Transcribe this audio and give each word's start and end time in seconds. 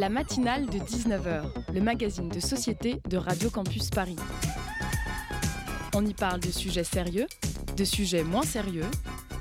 La 0.00 0.08
matinale 0.08 0.64
de 0.64 0.78
19h, 0.78 1.42
le 1.74 1.80
magazine 1.82 2.30
de 2.30 2.40
société 2.40 3.02
de 3.06 3.18
Radio 3.18 3.50
Campus 3.50 3.90
Paris. 3.90 4.16
On 5.94 6.06
y 6.06 6.14
parle 6.14 6.40
de 6.40 6.50
sujets 6.50 6.84
sérieux, 6.84 7.26
de 7.76 7.84
sujets 7.84 8.24
moins 8.24 8.44
sérieux, 8.44 8.86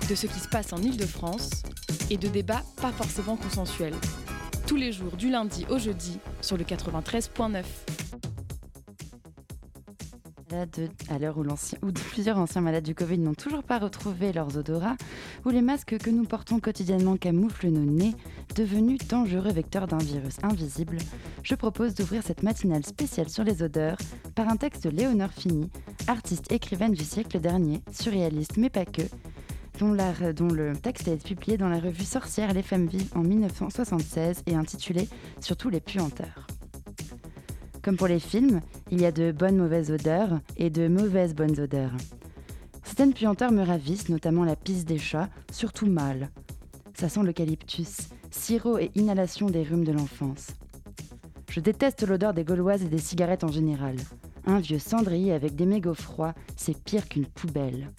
de 0.09 0.15
ce 0.15 0.27
qui 0.27 0.37
se 0.37 0.49
passe 0.49 0.73
en 0.73 0.79
Ile-de-France 0.79 1.63
et 2.09 2.17
de 2.17 2.27
débats 2.27 2.63
pas 2.81 2.91
forcément 2.91 3.37
consensuels. 3.37 3.95
Tous 4.67 4.75
les 4.75 4.91
jours 4.91 5.15
du 5.15 5.29
lundi 5.29 5.65
au 5.69 5.79
jeudi 5.79 6.19
sur 6.41 6.57
le 6.57 6.65
93.9 6.65 7.63
à 11.09 11.19
l'heure 11.19 11.37
où, 11.37 11.91
plusieurs 12.11 12.37
anciens 12.37 12.61
malades 12.61 12.83
du 12.83 12.95
Covid 12.95 13.19
n'ont 13.19 13.33
toujours 13.33 13.63
pas 13.63 13.77
retrouvé 13.77 14.33
leurs 14.33 14.57
odorats, 14.57 14.97
où 15.45 15.49
les 15.49 15.61
masques 15.61 15.97
que 15.97 16.09
nous 16.09 16.23
portons 16.23 16.59
quotidiennement 16.59 17.17
camouflent 17.17 17.69
nos 17.69 17.85
nez, 17.85 18.15
devenus 18.59 18.99
dangereux 19.07 19.53
vecteurs 19.53 19.87
d'un 19.87 19.99
virus 19.99 20.35
invisible, 20.43 20.97
je 21.43 21.55
propose 21.55 21.95
d'ouvrir 21.95 22.23
cette 22.23 22.43
matinale 22.43 22.85
spéciale 22.85 23.29
sur 23.29 23.45
les 23.45 23.63
odeurs 23.63 23.95
par 24.35 24.49
un 24.49 24.57
texte 24.57 24.83
de 24.83 24.89
Léonore 24.89 25.31
Fini, 25.31 25.69
artiste 26.07 26.51
écrivaine 26.51 26.91
du 26.91 27.05
siècle 27.05 27.39
dernier, 27.39 27.81
surréaliste 27.89 28.57
mais 28.57 28.69
pas 28.69 28.83
que, 28.83 29.03
dont, 29.79 29.95
dont, 30.35 30.53
le 30.53 30.75
texte 30.75 31.07
a 31.07 31.13
été 31.13 31.35
publié 31.35 31.55
dans 31.55 31.69
la 31.69 31.79
revue 31.79 32.03
Sorcière 32.03 32.53
Les 32.53 32.61
femmes 32.61 32.87
vives 32.87 33.09
en 33.15 33.21
1976 33.21 34.43
et 34.45 34.55
intitulé 34.55 35.07
Surtout 35.39 35.69
les 35.69 35.79
puanteurs. 35.79 36.45
Comme 37.81 37.95
pour 37.95 38.07
les 38.07 38.19
films, 38.19 38.59
il 38.91 38.99
y 38.99 39.05
a 39.05 39.13
de 39.13 39.31
bonnes 39.31 39.57
mauvaises 39.57 39.89
odeurs 39.89 40.41
et 40.57 40.69
de 40.69 40.89
mauvaises 40.89 41.33
bonnes 41.33 41.57
odeurs. 41.61 41.95
Certaines 42.83 43.13
puanteurs 43.13 43.53
me 43.53 43.63
ravissent, 43.63 44.09
notamment 44.09 44.43
la 44.43 44.57
pisse 44.57 44.83
des 44.83 44.97
chats, 44.97 45.29
surtout 45.49 45.85
mâles. 45.85 46.29
Ça 46.93 47.07
sent 47.07 47.23
l'eucalyptus, 47.23 48.09
sirop 48.31 48.77
et 48.77 48.91
inhalation 48.95 49.47
des 49.47 49.63
rhumes 49.63 49.83
de 49.83 49.91
l'enfance. 49.91 50.47
Je 51.49 51.59
déteste 51.59 52.07
l'odeur 52.07 52.33
des 52.33 52.43
gauloises 52.43 52.83
et 52.83 52.89
des 52.89 52.99
cigarettes 52.99 53.43
en 53.43 53.51
général. 53.51 53.95
Un 54.45 54.59
vieux 54.59 54.79
cendrier 54.79 55.33
avec 55.33 55.55
des 55.55 55.65
mégots 55.65 55.93
froids, 55.93 56.33
c'est 56.55 56.77
pire 56.77 57.07
qu'une 57.07 57.25
poubelle. 57.25 57.89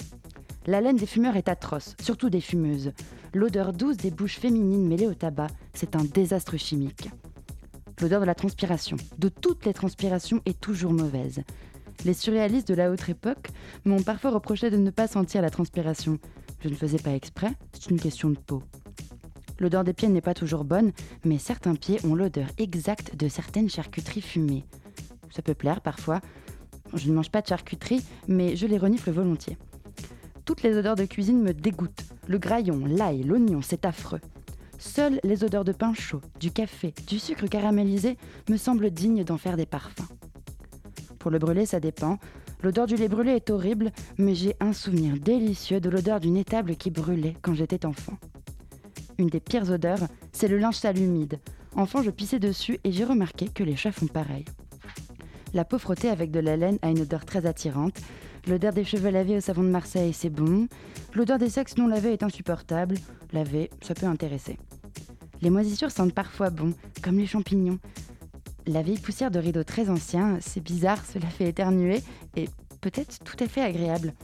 La 0.67 0.81
laine 0.81 0.97
des 0.97 1.07
fumeurs 1.07 1.37
est 1.37 1.49
atroce, 1.49 1.97
surtout 2.01 2.31
des 2.31 2.41
fumeuses. 2.41 2.93
L'odeur 3.35 3.73
douce 3.73 3.97
des 3.97 4.11
bouches 4.11 4.39
féminines 4.39 4.87
mêlées 4.87 5.07
au 5.07 5.15
tabac, 5.15 5.49
c'est 5.75 5.97
un 5.97 6.05
désastre 6.05 6.57
chimique. 6.57 7.11
L'odeur 8.01 8.21
de 8.21 8.27
la 8.27 8.35
transpiration, 8.35 8.97
de 9.19 9.29
toutes 9.29 9.67
les 9.67 9.75
transpirations, 9.75 10.41
est 10.47 10.61
toujours 10.61 10.93
mauvaise. 10.93 11.43
Les 12.05 12.15
surréalistes 12.15 12.69
de 12.69 12.75
la 12.75 12.91
haute 12.91 13.09
époque 13.09 13.51
m'ont 13.85 14.03
parfois 14.03 14.31
reproché 14.31 14.71
de 14.71 14.77
ne 14.77 14.91
pas 14.91 15.07
sentir 15.07 15.43
la 15.43 15.51
transpiration. 15.51 16.19
Je 16.61 16.69
ne 16.69 16.75
faisais 16.75 16.99
pas 16.99 17.15
exprès, 17.15 17.53
c'est 17.73 17.91
une 17.91 18.01
question 18.01 18.31
de 18.31 18.39
peau. 18.39 18.63
L'odeur 19.61 19.85
des 19.85 19.93
pieds 19.93 20.09
n'est 20.09 20.23
pas 20.23 20.35
toujours 20.35 20.65
bonne, 20.65 20.93
mais 21.25 21.39
certains 21.39 21.75
pieds 21.75 22.01
ont 22.05 22.15
l'odeur 22.15 22.49
exacte 22.57 23.15
de 23.15 23.29
certaines 23.29 23.69
charcuteries 23.69 24.23
fumées. 24.23 24.65
Ça 25.31 25.43
peut 25.43 25.55
plaire 25.55 25.83
parfois. 25.83 26.21
Je 26.95 27.09
ne 27.09 27.15
mange 27.15 27.31
pas 27.31 27.43
de 27.43 27.47
charcuterie, 27.47 28.03
mais 28.27 28.57
je 28.57 28.67
les 28.67 28.79
renifle 28.79 29.11
volontiers. 29.11 29.59
Toutes 30.47 30.63
les 30.63 30.77
odeurs 30.77 30.97
de 30.97 31.05
cuisine 31.05 31.43
me 31.43 31.53
dégoûtent. 31.53 32.07
Le 32.27 32.39
graillon, 32.39 32.85
l'ail, 32.87 33.23
l'oignon, 33.23 33.61
c'est 33.63 33.85
affreux. 33.85 34.21
Seules 34.79 35.21
les 35.25 35.45
odeurs 35.45 35.65
de 35.65 35.73
pain 35.73 35.93
chaud, 35.93 36.23
du 36.41 36.51
café, 36.51 36.95
du 37.07 37.19
sucre 37.19 37.47
caramélisé 37.47 38.17
me 38.49 38.57
semblent 38.57 38.91
dignes 38.91 39.25
d'en 39.25 39.37
faire 39.37 39.59
des 39.59 39.67
parfums. 39.67 40.09
Pour 41.19 41.31
le 41.31 41.39
brûler, 41.39 41.67
ça 41.67 41.81
dépend. 41.81 42.19
L'odeur 42.63 42.87
du 42.87 42.97
lait 42.97 43.09
brûlé 43.09 43.33
est 43.33 43.51
horrible, 43.51 43.93
mais 44.17 44.35
j'ai 44.35 44.57
un 44.59 44.73
souvenir 44.73 45.19
délicieux 45.19 45.81
de 45.81 45.91
l'odeur 45.91 46.19
d'une 46.19 46.39
étable 46.39 46.77
qui 46.77 46.91
brûlait 46.91 47.37
quand 47.43 47.53
j'étais 47.53 47.85
enfant. 47.85 48.19
Une 49.21 49.29
des 49.29 49.39
pires 49.39 49.71
odeurs, 49.71 50.09
c'est 50.33 50.49
le 50.49 50.57
linge 50.57 50.77
sale 50.77 50.99
humide. 50.99 51.41
Enfant, 51.77 52.03
je 52.03 52.09
pissais 52.09 52.39
dessus 52.39 52.81
et 52.85 52.91
j'ai 52.91 53.05
remarqué 53.05 53.49
que 53.49 53.63
les 53.63 53.77
chats 53.77 53.93
font 53.93 54.07
pareil. 54.07 54.47
La 55.53 55.67
peau 55.67 55.79
frottée 55.79 56.09
avec 56.09 56.31
de 56.31 56.41
la 56.41 56.57
laine 56.57 56.79
a 56.81 56.89
une 56.89 57.03
odeur 57.03 57.27
très 57.27 57.45
attirante. 57.45 58.01
L'odeur 58.47 58.73
des 58.73 58.83
cheveux 58.83 59.11
lavés 59.11 59.37
au 59.37 59.41
savon 59.43 59.63
de 59.63 59.69
Marseille, 59.69 60.15
c'est 60.15 60.31
bon. 60.31 60.69
L'odeur 61.15 61.37
des 61.37 61.51
sexes 61.51 61.77
non 61.77 61.87
lavés 61.87 62.15
est 62.15 62.23
insupportable. 62.23 62.95
Laver, 63.35 63.69
ça 63.83 63.93
peut 63.93 64.07
intéresser. 64.07 64.59
Les 65.43 65.51
moisissures 65.51 65.91
sentent 65.91 66.15
parfois 66.15 66.49
bon, 66.49 66.73
comme 67.03 67.19
les 67.19 67.27
champignons. 67.27 67.79
La 68.67 68.81
vieille 68.81 69.01
poussière 69.01 69.31
de 69.31 69.39
rideaux 69.39 69.65
très 69.65 69.91
anciens, 69.91 70.39
c'est 70.41 70.63
bizarre, 70.63 71.05
cela 71.05 71.27
fait 71.27 71.51
éternuer, 71.51 72.03
et 72.37 72.49
peut-être 72.81 73.19
tout 73.23 73.37
à 73.45 73.49
fait 73.49 73.61
agréable. 73.61 74.15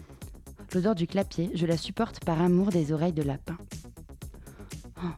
L'odeur 0.72 0.94
du 0.94 1.06
clapier, 1.06 1.50
je 1.52 1.66
la 1.66 1.76
supporte 1.76 2.24
par 2.24 2.40
amour 2.40 2.68
des 2.68 2.92
oreilles 2.92 3.12
de 3.12 3.22
lapin. 3.22 3.58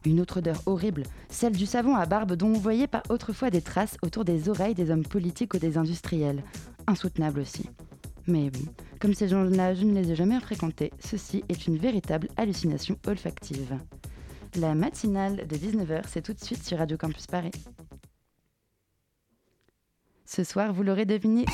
Une 0.05 0.19
autre 0.19 0.37
odeur 0.37 0.61
horrible, 0.65 1.03
celle 1.29 1.55
du 1.55 1.65
savon 1.65 1.95
à 1.95 2.05
barbe 2.05 2.33
dont 2.33 2.49
on 2.49 2.59
voyait 2.59 2.87
pas 2.87 3.03
autrefois 3.09 3.49
des 3.49 3.61
traces 3.61 3.97
autour 4.01 4.25
des 4.25 4.49
oreilles 4.49 4.75
des 4.75 4.91
hommes 4.91 5.05
politiques 5.05 5.53
ou 5.53 5.59
des 5.59 5.77
industriels. 5.77 6.43
Insoutenable 6.87 7.41
aussi. 7.41 7.69
Mais 8.27 8.49
bon, 8.49 8.59
comme 8.99 9.13
ces 9.13 9.27
gens-là, 9.27 9.73
je 9.73 9.83
ne 9.83 9.93
les 9.93 10.11
ai 10.11 10.15
jamais 10.15 10.39
fréquentés, 10.39 10.91
ceci 10.99 11.43
est 11.49 11.67
une 11.67 11.77
véritable 11.77 12.27
hallucination 12.37 12.97
olfactive. 13.07 13.77
La 14.55 14.75
matinale 14.75 15.47
de 15.47 15.55
19h, 15.55 16.03
c'est 16.07 16.21
tout 16.21 16.33
de 16.33 16.39
suite 16.39 16.63
sur 16.63 16.77
Radio 16.77 16.97
Campus 16.97 17.27
Paris. 17.27 17.51
Ce 20.25 20.43
soir, 20.43 20.73
vous 20.73 20.83
l'aurez 20.83 21.05
deviné, 21.05 21.45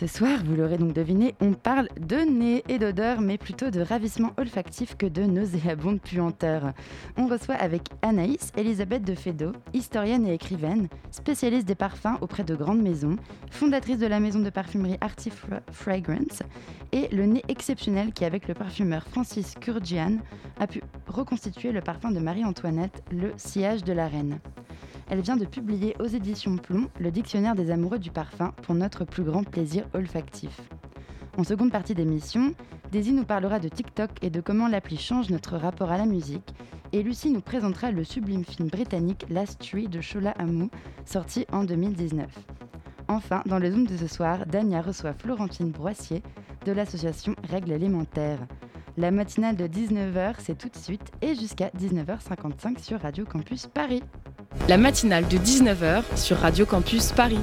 Ce 0.00 0.06
soir, 0.06 0.38
vous 0.46 0.56
l'aurez 0.56 0.78
donc 0.78 0.94
deviné, 0.94 1.34
on 1.42 1.52
parle 1.52 1.86
de 2.00 2.16
nez 2.16 2.64
et 2.70 2.78
d'odeur, 2.78 3.20
mais 3.20 3.36
plutôt 3.36 3.68
de 3.68 3.82
ravissement 3.82 4.32
olfactif 4.38 4.96
que 4.96 5.04
de 5.04 5.24
nauséabonde 5.24 6.00
puanteur. 6.00 6.72
On 7.18 7.26
reçoit 7.26 7.56
avec 7.56 7.82
Anaïs 8.00 8.50
Elisabeth 8.56 9.02
de 9.04 9.14
Fédot, 9.14 9.52
historienne 9.74 10.26
et 10.26 10.32
écrivaine, 10.32 10.88
spécialiste 11.10 11.68
des 11.68 11.74
parfums 11.74 12.16
auprès 12.22 12.44
de 12.44 12.54
grandes 12.54 12.80
maisons, 12.80 13.16
fondatrice 13.50 13.98
de 13.98 14.06
la 14.06 14.20
maison 14.20 14.40
de 14.40 14.48
parfumerie 14.48 14.96
Arti 15.02 15.30
Fragrance, 15.70 16.42
et 16.92 17.14
le 17.14 17.26
nez 17.26 17.42
exceptionnel 17.48 18.14
qui, 18.14 18.24
avec 18.24 18.48
le 18.48 18.54
parfumeur 18.54 19.06
Francis 19.06 19.54
Kurgian, 19.60 20.16
a 20.58 20.66
pu 20.66 20.80
reconstituer 21.08 21.72
le 21.72 21.82
parfum 21.82 22.10
de 22.10 22.20
Marie-Antoinette, 22.20 23.02
le 23.12 23.34
sillage 23.36 23.84
de 23.84 23.92
la 23.92 24.08
reine. 24.08 24.38
Elle 25.10 25.22
vient 25.22 25.36
de 25.36 25.44
publier 25.44 25.96
aux 25.98 26.06
éditions 26.06 26.56
Plomb 26.56 26.88
le 27.00 27.10
dictionnaire 27.10 27.56
des 27.56 27.72
amoureux 27.72 27.98
du 27.98 28.12
parfum 28.12 28.52
pour 28.62 28.76
notre 28.76 29.04
plus 29.04 29.24
grand 29.24 29.42
plaisir 29.42 29.84
olfactif. 29.92 30.60
En 31.36 31.42
seconde 31.42 31.72
partie 31.72 31.94
d'émission, 31.94 32.54
Daisy 32.92 33.12
nous 33.12 33.24
parlera 33.24 33.58
de 33.58 33.68
TikTok 33.68 34.10
et 34.22 34.30
de 34.30 34.40
comment 34.40 34.68
l'appli 34.68 34.96
change 34.96 35.28
notre 35.28 35.56
rapport 35.56 35.90
à 35.90 35.98
la 35.98 36.06
musique, 36.06 36.54
et 36.92 37.02
Lucie 37.02 37.30
nous 37.30 37.40
présentera 37.40 37.90
le 37.90 38.04
sublime 38.04 38.44
film 38.44 38.68
britannique 38.68 39.26
Last 39.30 39.60
Tree 39.60 39.88
de 39.88 40.00
Shola 40.00 40.30
Amou, 40.38 40.70
sorti 41.04 41.44
en 41.50 41.64
2019. 41.64 42.28
Enfin, 43.08 43.42
dans 43.46 43.58
le 43.58 43.68
Zoom 43.68 43.88
de 43.88 43.96
ce 43.96 44.06
soir, 44.06 44.46
Dania 44.46 44.80
reçoit 44.80 45.14
Florentine 45.14 45.72
Broissier 45.72 46.22
de 46.64 46.70
l'association 46.70 47.34
Règles 47.48 47.72
élémentaires. 47.72 48.46
La 48.96 49.10
matinale 49.10 49.56
de 49.56 49.66
19h, 49.66 50.34
c'est 50.38 50.56
tout 50.56 50.68
de 50.68 50.76
suite 50.76 51.10
et 51.20 51.34
jusqu'à 51.34 51.70
19h55 51.70 52.78
sur 52.78 53.00
Radio 53.00 53.24
Campus 53.24 53.66
Paris. 53.66 54.02
La 54.68 54.76
matinale 54.76 55.28
de 55.28 55.36
19h 55.36 56.16
sur 56.16 56.36
Radio 56.38 56.66
Campus 56.66 57.12
Paris. 57.12 57.38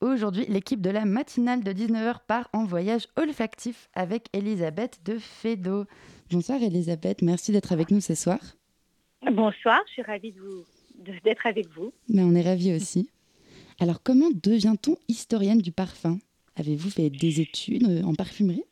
Aujourd'hui, 0.00 0.46
l'équipe 0.48 0.80
de 0.80 0.90
la 0.90 1.04
matinale 1.04 1.62
de 1.62 1.72
19h 1.72 2.16
part 2.26 2.48
en 2.52 2.64
voyage 2.64 3.08
olfactif 3.16 3.88
avec 3.94 4.28
Elisabeth 4.32 5.00
de 5.04 5.18
Fédo. 5.18 5.84
Bonsoir 6.30 6.62
Elisabeth, 6.62 7.22
merci 7.22 7.52
d'être 7.52 7.72
avec 7.72 7.90
nous 7.90 8.00
ce 8.00 8.14
soir. 8.14 8.38
Bonsoir, 9.30 9.80
je 9.88 9.92
suis 9.92 10.02
ravie 10.02 10.34
d'être 11.24 11.46
avec 11.46 11.68
vous. 11.68 11.92
Ben, 12.08 12.24
on 12.24 12.34
est 12.34 12.42
ravis 12.42 12.74
aussi. 12.74 13.10
Alors, 13.80 14.02
comment 14.02 14.30
devient-on 14.32 14.96
historienne 15.08 15.60
du 15.60 15.72
parfum? 15.72 16.18
Avez-vous 16.56 16.90
fait 16.90 17.10
des 17.10 17.40
études 17.40 18.02
en 18.04 18.14
parfumerie? 18.14 18.64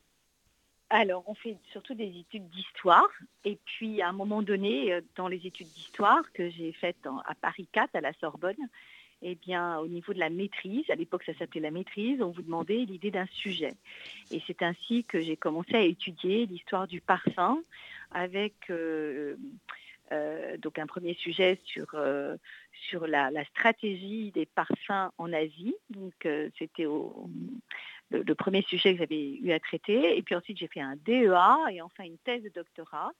Alors, 0.97 1.25
on 1.27 1.35
fait 1.35 1.59
surtout 1.73 1.93
des 1.93 2.09
études 2.21 2.49
d'histoire. 2.49 3.11
Et 3.45 3.59
puis, 3.67 4.01
à 4.01 4.09
un 4.09 4.13
moment 4.13 4.41
donné, 4.41 4.95
euh, 4.95 5.03
dans 5.15 5.29
les 5.29 5.47
études 5.47 5.67
d'histoire 5.67 6.23
que 6.33 6.49
j'ai 6.49 6.73
faites 6.73 7.07
à 7.27 7.35
Paris 7.35 7.69
4, 7.71 7.95
à 7.97 8.01
la 8.01 8.15
Sorbonne, 8.15 8.57
eh 9.21 9.35
bien, 9.35 9.79
au 9.79 9.89
niveau 9.89 10.15
de 10.15 10.19
la 10.19 10.31
maîtrise, 10.31 10.89
à 10.89 10.95
l'époque 10.95 11.25
ça 11.25 11.35
s'appelait 11.35 11.61
la 11.61 11.71
maîtrise, 11.71 12.23
on 12.23 12.31
vous 12.31 12.41
demandait 12.41 12.87
l'idée 12.87 13.11
d'un 13.11 13.27
sujet. 13.27 13.75
Et 14.31 14.43
c'est 14.47 14.63
ainsi 14.63 15.05
que 15.05 15.21
j'ai 15.21 15.37
commencé 15.37 15.75
à 15.75 15.83
étudier 15.83 16.47
l'histoire 16.47 16.87
du 16.87 17.03
parfum 17.03 17.63
avec 18.11 18.55
euh, 18.71 19.37
euh, 20.13 20.57
donc 20.59 20.79
un 20.79 20.87
premier 20.87 21.13
sujet 21.15 21.61
sur, 21.65 21.89
la, 23.07 23.31
la, 23.31 23.45
stratégie 23.47 24.33
des 24.33 24.47
parfums 24.47 25.11
en 25.19 25.33
Asie. 25.33 25.75
Donc 25.91 26.27
c'était 26.59 26.87
au, 26.87 27.29
le, 28.11 28.35
premier 28.35 28.63
sujet 28.63 28.93
que 28.93 29.01
j'avais 29.01 29.35
eu 29.35 29.53
à 29.53 29.61
traiter. 29.61 30.17
Et 30.17 30.23
puis 30.23 30.35
ensuite, 30.35 30.59
j'ai 30.59 30.69
fait 30.69 30.81
un 30.81 30.97
DEA 31.05 31.73
et 31.73 31.83
enfin 31.83 32.05
une 32.05 32.19
thèse 32.19 32.43
de 32.43 32.51
doctorat 32.51 33.13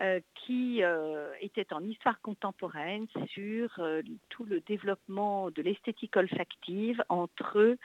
euh, 0.00 0.20
qui 0.34 0.82
euh, 0.82 1.30
était 1.40 1.72
en 1.72 1.84
histoire 1.84 2.20
contemporaine 2.22 3.06
sur 3.28 3.68
euh, 3.78 4.00
tout 4.30 4.44
le 4.44 4.60
développement 4.60 5.50
de 5.50 5.60
l'esthétique 5.60 6.16
olfactive 6.16 7.04
entre 7.10 7.76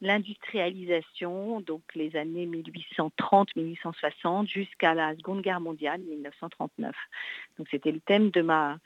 l'industrialisation, 0.00 1.60
donc 1.60 1.82
les 1.94 2.16
années 2.16 2.46
1830-1860 2.46 4.48
jusqu'à 4.48 4.94
la 4.94 5.14
Seconde 5.14 5.42
Guerre 5.42 5.60
mondiale, 5.60 6.00
1939. 6.00 6.96
Donc 7.58 7.68
c'était 7.70 7.92
le 7.92 8.00
thème 8.00 8.30
de 8.30 8.40
ma, 8.40 8.78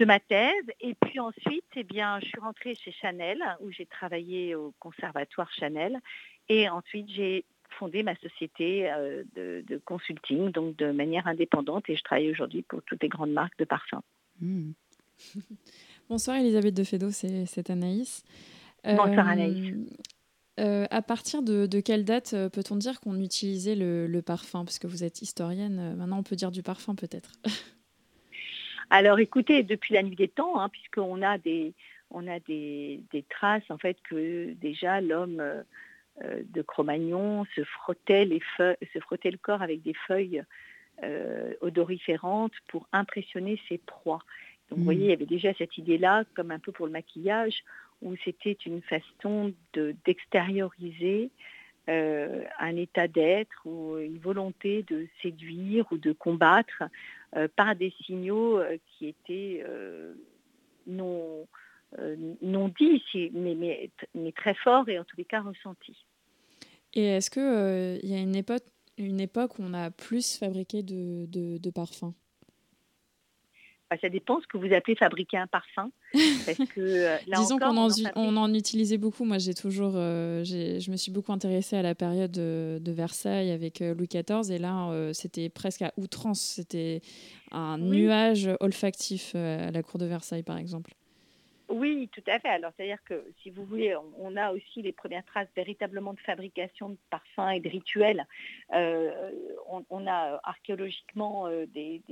de 0.00 0.04
ma 0.06 0.18
thèse. 0.18 0.64
Et 0.80 0.94
puis 0.94 1.20
ensuite, 1.20 1.64
eh 1.76 1.84
bien, 1.84 2.18
je 2.20 2.26
suis 2.26 2.40
rentrée 2.40 2.74
chez 2.74 2.90
Chanel, 2.90 3.38
où 3.60 3.70
j'ai 3.70 3.86
travaillé 3.86 4.54
au 4.54 4.74
conservatoire 4.80 5.50
Chanel. 5.52 6.00
Et 6.48 6.68
ensuite, 6.68 7.08
j'ai 7.10 7.44
fondé 7.78 8.02
ma 8.02 8.16
société 8.16 8.90
euh, 8.90 9.22
de, 9.36 9.80
consulting, 9.84 10.50
donc 10.50 10.76
de 10.76 10.90
manière 10.90 11.26
indépendante. 11.26 11.88
Et 11.88 11.96
je 11.96 12.02
travaille 12.02 12.30
aujourd'hui 12.30 12.62
pour 12.62 12.82
toutes 12.82 13.02
les 13.02 13.08
grandes 13.08 13.32
marques 13.32 13.58
de 13.58 13.64
parfums. 13.64 14.02
Hmm. 14.40 14.72
Bonsoir 16.08 16.38
Elisabeth 16.38 16.74
de 16.74 16.82
Fedo, 16.82 17.10
c'est 17.10 17.70
Anaïs. 17.70 18.24
Bonsoir 18.82 19.28
euh, 19.28 19.32
Anaïs. 19.32 19.74
Euh, 20.58 20.86
à 20.90 21.02
partir 21.02 21.42
de, 21.42 21.66
quelle 21.80 22.04
date 22.04 22.34
peut-on 22.52 22.76
dire 22.76 23.00
qu'on 23.00 23.20
utilisait 23.20 23.76
le, 23.76 24.20
parfum? 24.20 24.64
Parce 24.64 24.78
que 24.78 24.86
vous 24.86 25.04
êtes 25.04 25.22
historienne, 25.22 25.94
maintenant 25.96 26.18
on 26.18 26.22
peut 26.22 26.36
dire 26.36 26.50
du 26.50 26.62
parfum 26.62 26.94
peut-être. 26.94 27.32
Alors 28.90 29.18
écoutez, 29.18 29.62
depuis 29.62 29.94
la 29.94 30.02
nuit 30.02 30.16
des 30.16 30.28
temps, 30.28 30.60
hein, 30.60 30.68
puisqu'on 30.68 31.22
a 31.22 31.38
des, 31.38 31.74
on 32.10 32.26
a 32.26 32.40
des, 32.40 33.00
traces 33.28 33.70
en 33.70 33.78
fait 33.78 33.96
que 34.02 34.52
déjà 34.54 35.00
l'homme 35.00 35.42
de 36.22 36.62
Cro-Magnon 36.62 37.44
se 37.54 37.62
frottait 37.64 38.24
les 38.24 38.42
se 38.58 38.98
frottait 39.00 39.30
le 39.30 39.38
corps 39.38 39.62
avec 39.62 39.82
des 39.82 39.94
feuilles 40.06 40.42
odoriférantes 41.60 42.52
pour 42.68 42.88
impressionner 42.92 43.60
ses 43.68 43.78
proies. 43.78 44.22
Donc 44.68 44.78
vous 44.78 44.84
voyez, 44.84 45.06
il 45.06 45.10
y 45.10 45.12
avait 45.12 45.26
déjà 45.26 45.52
cette 45.54 45.78
idée-là, 45.78 46.24
comme 46.34 46.50
un 46.50 46.58
peu 46.58 46.72
pour 46.72 46.86
le 46.86 46.92
maquillage, 46.92 47.64
où 48.02 48.14
c'était 48.24 48.56
une 48.66 48.82
façon 48.82 49.52
d'extérioriser 49.74 51.30
euh, 51.88 52.44
un 52.58 52.76
état 52.76 53.08
d'être 53.08 53.66
ou 53.66 53.98
une 53.98 54.18
volonté 54.18 54.84
de 54.84 55.06
séduire 55.22 55.86
ou 55.90 55.98
de 55.98 56.12
combattre 56.12 56.82
euh, 56.82 56.86
par 57.56 57.76
des 57.76 57.92
signaux 58.04 58.58
euh, 58.58 58.76
qui 58.86 59.06
étaient 59.08 59.64
non, 60.86 61.46
non 62.42 62.68
dits, 62.68 63.30
mais, 63.32 63.54
mais, 64.14 64.32
très 64.32 64.54
forts 64.54 64.88
et 64.88 64.98
en 64.98 65.04
tous 65.04 65.16
les 65.16 65.24
cas 65.24 65.42
ressentis. 65.42 66.06
Et 66.94 67.04
est-ce 67.04 67.30
qu'il 67.30 68.08
y 68.08 68.14
a 68.14 68.18
une 68.18 68.36
époque, 69.20 69.58
où 69.58 69.62
on 69.62 69.74
a 69.74 69.90
plus 69.90 70.38
fabriqué 70.38 70.82
de, 70.82 71.70
parfums? 71.70 72.14
Ça 73.98 74.08
dépend 74.08 74.40
ce 74.40 74.46
que 74.46 74.56
vous 74.56 74.72
appelez 74.72 74.94
fabriquer 74.96 75.36
un 75.36 75.46
parfum. 75.46 75.90
Euh, 76.78 77.16
Disons 77.36 77.58
qu'on 77.58 77.76
en, 77.76 77.88
on 78.14 78.36
en, 78.36 78.54
utilisait 78.54 78.98
beaucoup. 78.98 79.24
Moi, 79.24 79.38
j'ai 79.38 79.54
toujours, 79.54 79.92
euh, 79.96 80.44
je 80.44 80.90
me 80.90 80.96
suis 80.96 81.10
beaucoup 81.12 81.32
intéressée 81.32 81.76
à 81.76 81.82
la 81.82 81.94
période 81.94 82.30
de, 82.30 82.92
Versailles 82.92 83.50
avec 83.50 83.82
euh, 83.82 83.94
Louis 83.94 84.08
XIV. 84.08 84.50
Et 84.52 84.58
là, 84.58 85.12
c'était 85.12 85.48
presque 85.48 85.82
à 85.82 85.92
outrance. 85.96 86.40
C'était 86.40 87.00
un 87.50 87.78
nuage 87.78 88.48
olfactif 88.60 89.34
à 89.34 89.70
la 89.70 89.82
cour 89.82 89.98
de 89.98 90.06
Versailles, 90.06 90.42
par 90.42 90.58
exemple. 90.58 90.94
Oui, 91.70 92.10
tout 92.12 92.22
à 92.26 92.40
fait. 92.40 92.48
Alors, 92.48 92.72
c'est-à-dire 92.76 93.02
que, 93.04 93.24
si 93.42 93.50
vous 93.50 93.64
voulez, 93.64 93.94
on 94.18 94.36
a 94.36 94.52
aussi 94.52 94.82
les 94.82 94.90
premières 94.92 95.24
traces 95.24 95.48
véritablement 95.54 96.12
de 96.12 96.18
fabrication 96.18 96.90
de 96.90 96.96
parfums 97.10 97.50
et 97.54 97.60
de 97.60 97.68
rituels. 97.68 98.26
Euh, 98.74 99.30
on, 99.88 100.06
a 100.08 100.40
archéologiquement 100.42 101.46
euh, 101.46 101.66
des, 101.66 102.02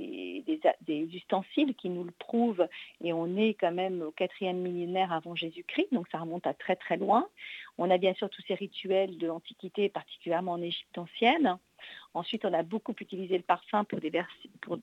ustensiles 0.87 1.75
qui 1.75 1.89
nous 1.89 2.05
le 2.05 2.11
prouvent 2.11 2.67
et 3.03 3.11
on 3.11 3.35
est 3.35 3.53
quand 3.53 3.73
même 3.73 4.01
au 4.01 4.11
quatrième 4.11 4.59
millénaire 4.59 5.11
avant 5.11 5.35
Jésus-Christ, 5.35 5.89
donc 5.91 6.07
ça 6.09 6.19
remonte 6.19 6.47
à 6.47 6.53
très 6.53 6.77
très 6.77 6.95
loin. 6.95 7.27
On 7.77 7.89
a 7.91 7.97
bien 7.97 8.13
sûr 8.13 8.29
tous 8.29 8.43
ces 8.47 8.55
rituels 8.55 9.17
de 9.17 9.27
l'Antiquité, 9.27 9.89
particulièrement 9.89 10.53
en 10.53 10.61
Égypte 10.61 10.97
ancienne. 10.97 11.57
Ensuite, 12.13 12.43
on 12.43 12.53
a 12.53 12.63
beaucoup 12.63 12.95
utilisé 12.99 13.37
le 13.37 13.43
parfum 13.43 13.83
pour 13.83 13.99
des 13.99 14.11
pour, 14.61 14.79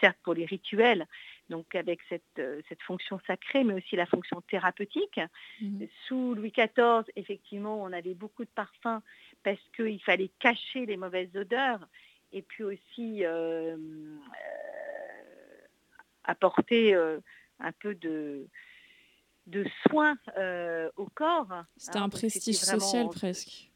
certes 0.00 0.18
pour 0.22 0.34
les 0.34 0.44
rituels, 0.44 1.06
donc 1.48 1.74
avec 1.74 2.00
cette, 2.08 2.22
euh, 2.38 2.60
cette, 2.68 2.82
fonction 2.82 3.18
sacrée, 3.26 3.64
mais 3.64 3.72
aussi 3.72 3.96
la 3.96 4.04
fonction 4.04 4.42
thérapeutique. 4.42 5.18
Mhm. 5.60 5.88
Sous 6.06 6.34
Louis 6.34 6.52
XIV, 6.52 7.04
effectivement, 7.16 7.82
on 7.82 7.92
avait 7.92 8.14
beaucoup 8.14 8.44
de 8.44 8.50
parfums 8.54 9.00
parce 9.42 9.60
qu'il 9.74 10.02
fallait 10.02 10.30
cacher 10.38 10.84
les 10.84 10.98
mauvaises 10.98 11.34
odeurs 11.34 11.80
et 12.32 12.42
puis 12.42 12.62
aussi 12.62 13.24
euh, 13.24 13.76
euh, 13.76 14.16
apporter 16.24 16.94
un 16.94 17.72
peu 17.80 17.94
de, 17.94 18.46
de 19.46 19.64
soins 19.86 20.18
au 20.96 21.06
corps. 21.14 21.64
C'était 21.78 21.98
un 21.98 22.02
hein, 22.02 22.08
prestige 22.10 22.56
social 22.56 23.08
presque. 23.08 23.70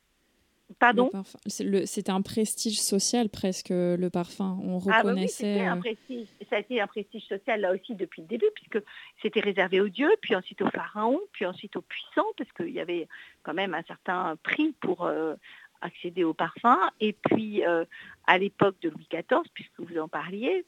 Pardon 0.78 1.10
C'était 1.46 2.10
un 2.10 2.22
prestige 2.22 2.80
social 2.80 3.28
presque, 3.28 3.70
le 3.70 4.08
parfum. 4.08 4.58
On 4.62 4.78
reconnaissait. 4.78 5.66
Ah 5.66 5.76
bah 5.76 5.82
oui, 6.08 6.28
ça 6.48 6.56
a 6.56 6.58
été 6.60 6.80
un 6.80 6.86
prestige 6.86 7.26
social 7.26 7.60
là 7.60 7.72
aussi 7.72 7.94
depuis 7.94 8.22
le 8.22 8.28
début, 8.28 8.46
puisque 8.54 8.84
c'était 9.22 9.40
réservé 9.40 9.80
aux 9.80 9.88
dieux, 9.88 10.12
puis 10.20 10.34
ensuite 10.34 10.62
aux 10.62 10.70
pharaons, 10.70 11.20
puis 11.32 11.46
ensuite 11.46 11.76
aux 11.76 11.82
puissants, 11.82 12.26
parce 12.36 12.50
qu'il 12.52 12.70
y 12.70 12.80
avait 12.80 13.08
quand 13.42 13.54
même 13.54 13.74
un 13.74 13.82
certain 13.82 14.36
prix 14.42 14.74
pour 14.80 15.06
euh, 15.06 15.34
accéder 15.80 16.24
au 16.24 16.34
parfum. 16.34 16.78
Et 17.00 17.12
puis 17.12 17.64
euh, 17.66 17.84
à 18.26 18.38
l'époque 18.38 18.76
de 18.82 18.90
Louis 18.90 19.08
XIV, 19.10 19.42
puisque 19.54 19.80
vous 19.80 19.98
en 19.98 20.08
parliez, 20.08 20.64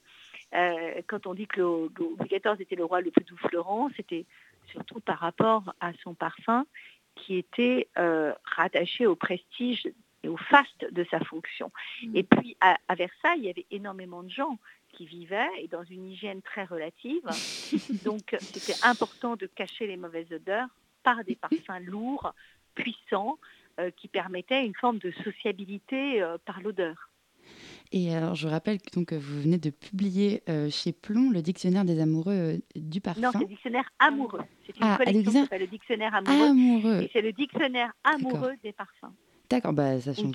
euh, 0.54 1.00
quand 1.06 1.26
on 1.26 1.34
dit 1.34 1.46
que 1.46 1.60
Louis 1.60 2.28
XIV 2.28 2.60
était 2.60 2.76
le 2.76 2.84
roi 2.84 3.00
le 3.00 3.10
plus 3.10 3.24
doux 3.24 3.36
fleurant, 3.36 3.88
c'était 3.96 4.26
surtout 4.70 5.00
par 5.00 5.18
rapport 5.18 5.74
à 5.80 5.92
son 6.02 6.14
parfum 6.14 6.66
qui 7.14 7.36
était 7.36 7.88
euh, 7.98 8.32
rattaché 8.44 9.06
au 9.06 9.14
prestige 9.14 9.88
et 10.22 10.28
au 10.28 10.36
faste 10.36 10.86
de 10.92 11.04
sa 11.10 11.20
fonction. 11.20 11.70
Mm. 12.02 12.16
Et 12.16 12.22
puis 12.22 12.56
à, 12.60 12.76
Versailles, 12.94 13.38
il 13.38 13.44
y 13.44 13.50
avait 13.50 13.66
énormément 13.70 14.22
de 14.22 14.30
gens 14.30 14.58
qui 14.92 15.06
vivaient 15.06 15.48
et 15.58 15.68
dans 15.68 15.84
une 15.84 16.10
hygiène 16.10 16.42
très 16.42 16.64
relative. 16.64 17.22
Donc 18.04 18.36
c'était 18.40 18.86
important 18.86 19.36
de 19.36 19.46
cacher 19.46 19.86
les 19.86 19.96
mauvaises 19.96 20.32
odeurs 20.32 20.68
par 21.02 21.24
des 21.24 21.34
parfums 21.34 21.84
lourds, 21.84 22.32
puissants, 22.74 23.38
euh, 23.80 23.90
qui 23.90 24.06
permettaient 24.06 24.64
une 24.66 24.74
forme 24.74 24.98
de 24.98 25.10
sociabilité 25.24 26.22
euh, 26.22 26.36
par 26.44 26.60
l'odeur. 26.60 27.08
Et 27.92 28.14
alors, 28.14 28.34
je 28.34 28.48
rappelle 28.48 28.80
que 28.80 28.90
donc, 28.90 29.12
vous 29.12 29.42
venez 29.42 29.58
de 29.58 29.68
publier 29.68 30.42
euh, 30.48 30.70
chez 30.70 30.92
Plomb 30.92 31.30
le 31.30 31.42
dictionnaire 31.42 31.84
des 31.84 32.00
amoureux 32.00 32.32
euh, 32.32 32.58
du 32.74 33.02
parfum. 33.02 33.20
Non, 33.20 33.30
c'est 33.32 33.40
le 33.40 33.46
dictionnaire 33.46 33.84
amoureux. 33.98 34.40
C'est 34.66 34.76
une 34.78 34.82
ah, 34.82 34.96
collection 34.96 35.30
qui 35.30 35.38
s'appelle 35.38 35.60
le 35.60 35.66
dictionnaire 35.66 36.14
amoureux. 36.14 37.02
Et 37.02 37.10
c'est 37.12 37.20
le 37.20 37.32
dictionnaire 37.32 37.92
amoureux 38.02 38.54
des 38.62 38.72
parfums. 38.72 39.12
D'accord, 39.50 39.74
bah, 39.74 40.00
ça 40.00 40.14
change 40.14 40.34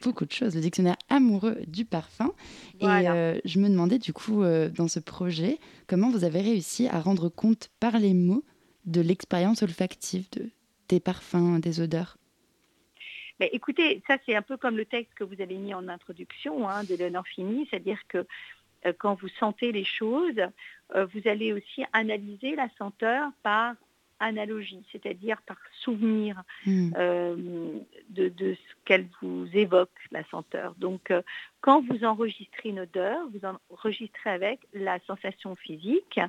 beaucoup 0.00 0.24
de 0.24 0.30
choses. 0.30 0.54
Le 0.54 0.60
dictionnaire 0.60 0.94
amoureux 1.08 1.58
du 1.66 1.84
parfum. 1.84 2.32
Et 2.78 2.86
euh, 2.86 3.36
je 3.44 3.58
me 3.58 3.68
demandais 3.68 3.98
du 3.98 4.12
coup, 4.12 4.44
dans 4.44 4.86
ce 4.86 5.00
projet, 5.00 5.58
comment 5.88 6.10
vous 6.10 6.22
avez 6.22 6.40
réussi 6.40 6.86
à 6.86 7.00
rendre 7.00 7.28
compte 7.28 7.70
par 7.80 7.98
les 7.98 8.14
mots 8.14 8.44
de 8.84 9.00
l'expérience 9.00 9.62
olfactive 9.62 10.28
de, 10.30 10.50
des 10.88 11.00
parfums, 11.00 11.58
des 11.58 11.80
odeurs? 11.80 12.16
Écoutez, 13.52 14.02
ça 14.06 14.16
c'est 14.24 14.34
un 14.34 14.42
peu 14.42 14.56
comme 14.56 14.76
le 14.76 14.84
texte 14.84 15.14
que 15.14 15.24
vous 15.24 15.40
avez 15.40 15.56
mis 15.56 15.74
en 15.74 15.88
introduction 15.88 16.68
hein, 16.68 16.84
d'Eleanor 16.84 17.26
Fini, 17.26 17.66
c'est-à-dire 17.70 18.00
que 18.08 18.26
euh, 18.86 18.92
quand 18.98 19.20
vous 19.20 19.28
sentez 19.28 19.72
les 19.72 19.84
choses, 19.84 20.40
euh, 20.94 21.06
vous 21.06 21.20
allez 21.26 21.52
aussi 21.52 21.84
analyser 21.92 22.56
la 22.56 22.68
senteur 22.78 23.30
par 23.42 23.74
analogie, 24.20 24.84
c'est-à-dire 24.92 25.42
par 25.42 25.56
souvenir 25.80 26.42
hmm. 26.64 26.92
euh, 26.96 27.36
de, 28.10 28.32
ce 28.38 28.74
qu'elle 28.84 29.08
vous 29.20 29.48
évoque, 29.52 29.90
la 30.12 30.22
senteur. 30.24 30.76
Donc, 30.78 31.12
quand 31.60 31.84
vous 31.84 32.04
enregistrez 32.04 32.68
une 32.68 32.78
odeur, 32.80 33.18
vous 33.32 33.40
enregistrez 33.70 34.30
avec 34.30 34.60
la 34.74 35.00
sensation 35.08 35.56
physique, 35.56 36.20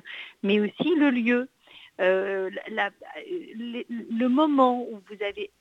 mais 0.42 0.58
aussi 0.58 0.96
le 0.96 1.10
lieu. 1.10 1.48
le 1.98 2.50
moment 4.26 4.84
où 4.90 5.00
vous 5.08 5.24
avez 5.24 5.52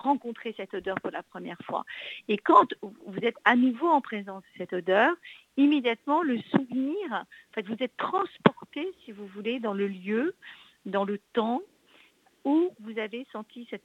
rencontrer 0.00 0.54
cette 0.56 0.74
odeur 0.74 1.00
pour 1.00 1.10
la 1.10 1.22
première 1.22 1.58
fois. 1.64 1.84
Et 2.28 2.38
quand 2.38 2.74
vous 2.82 3.18
êtes 3.22 3.36
à 3.44 3.56
nouveau 3.56 3.88
en 3.88 4.00
présence 4.00 4.42
de 4.42 4.58
cette 4.58 4.72
odeur, 4.72 5.14
immédiatement 5.56 6.22
le 6.22 6.38
souvenir, 6.50 7.12
en 7.12 7.54
fait, 7.54 7.66
vous 7.66 7.76
êtes 7.80 7.96
transporté, 7.96 8.92
si 9.04 9.12
vous 9.12 9.26
voulez, 9.26 9.60
dans 9.60 9.74
le 9.74 9.88
lieu, 9.88 10.34
dans 10.84 11.04
le 11.04 11.18
temps 11.32 11.60
où 12.44 12.70
vous 12.80 12.98
avez 12.98 13.26
senti 13.32 13.68
cette, 13.70 13.82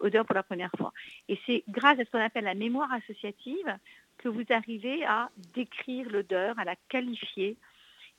odeur 0.00 0.24
pour 0.24 0.36
la 0.36 0.44
première 0.44 0.70
fois. 0.78 0.92
Et 1.28 1.36
c'est 1.44 1.64
grâce 1.68 1.98
à 1.98 2.04
ce 2.04 2.10
qu'on 2.10 2.20
appelle 2.20 2.44
la 2.44 2.54
mémoire 2.54 2.92
associative 2.92 3.76
que 4.18 4.28
vous 4.28 4.44
arrivez 4.50 5.04
à 5.04 5.30
décrire 5.52 6.08
l'odeur, 6.10 6.56
à 6.60 6.64
la 6.64 6.76
qualifier. 6.88 7.56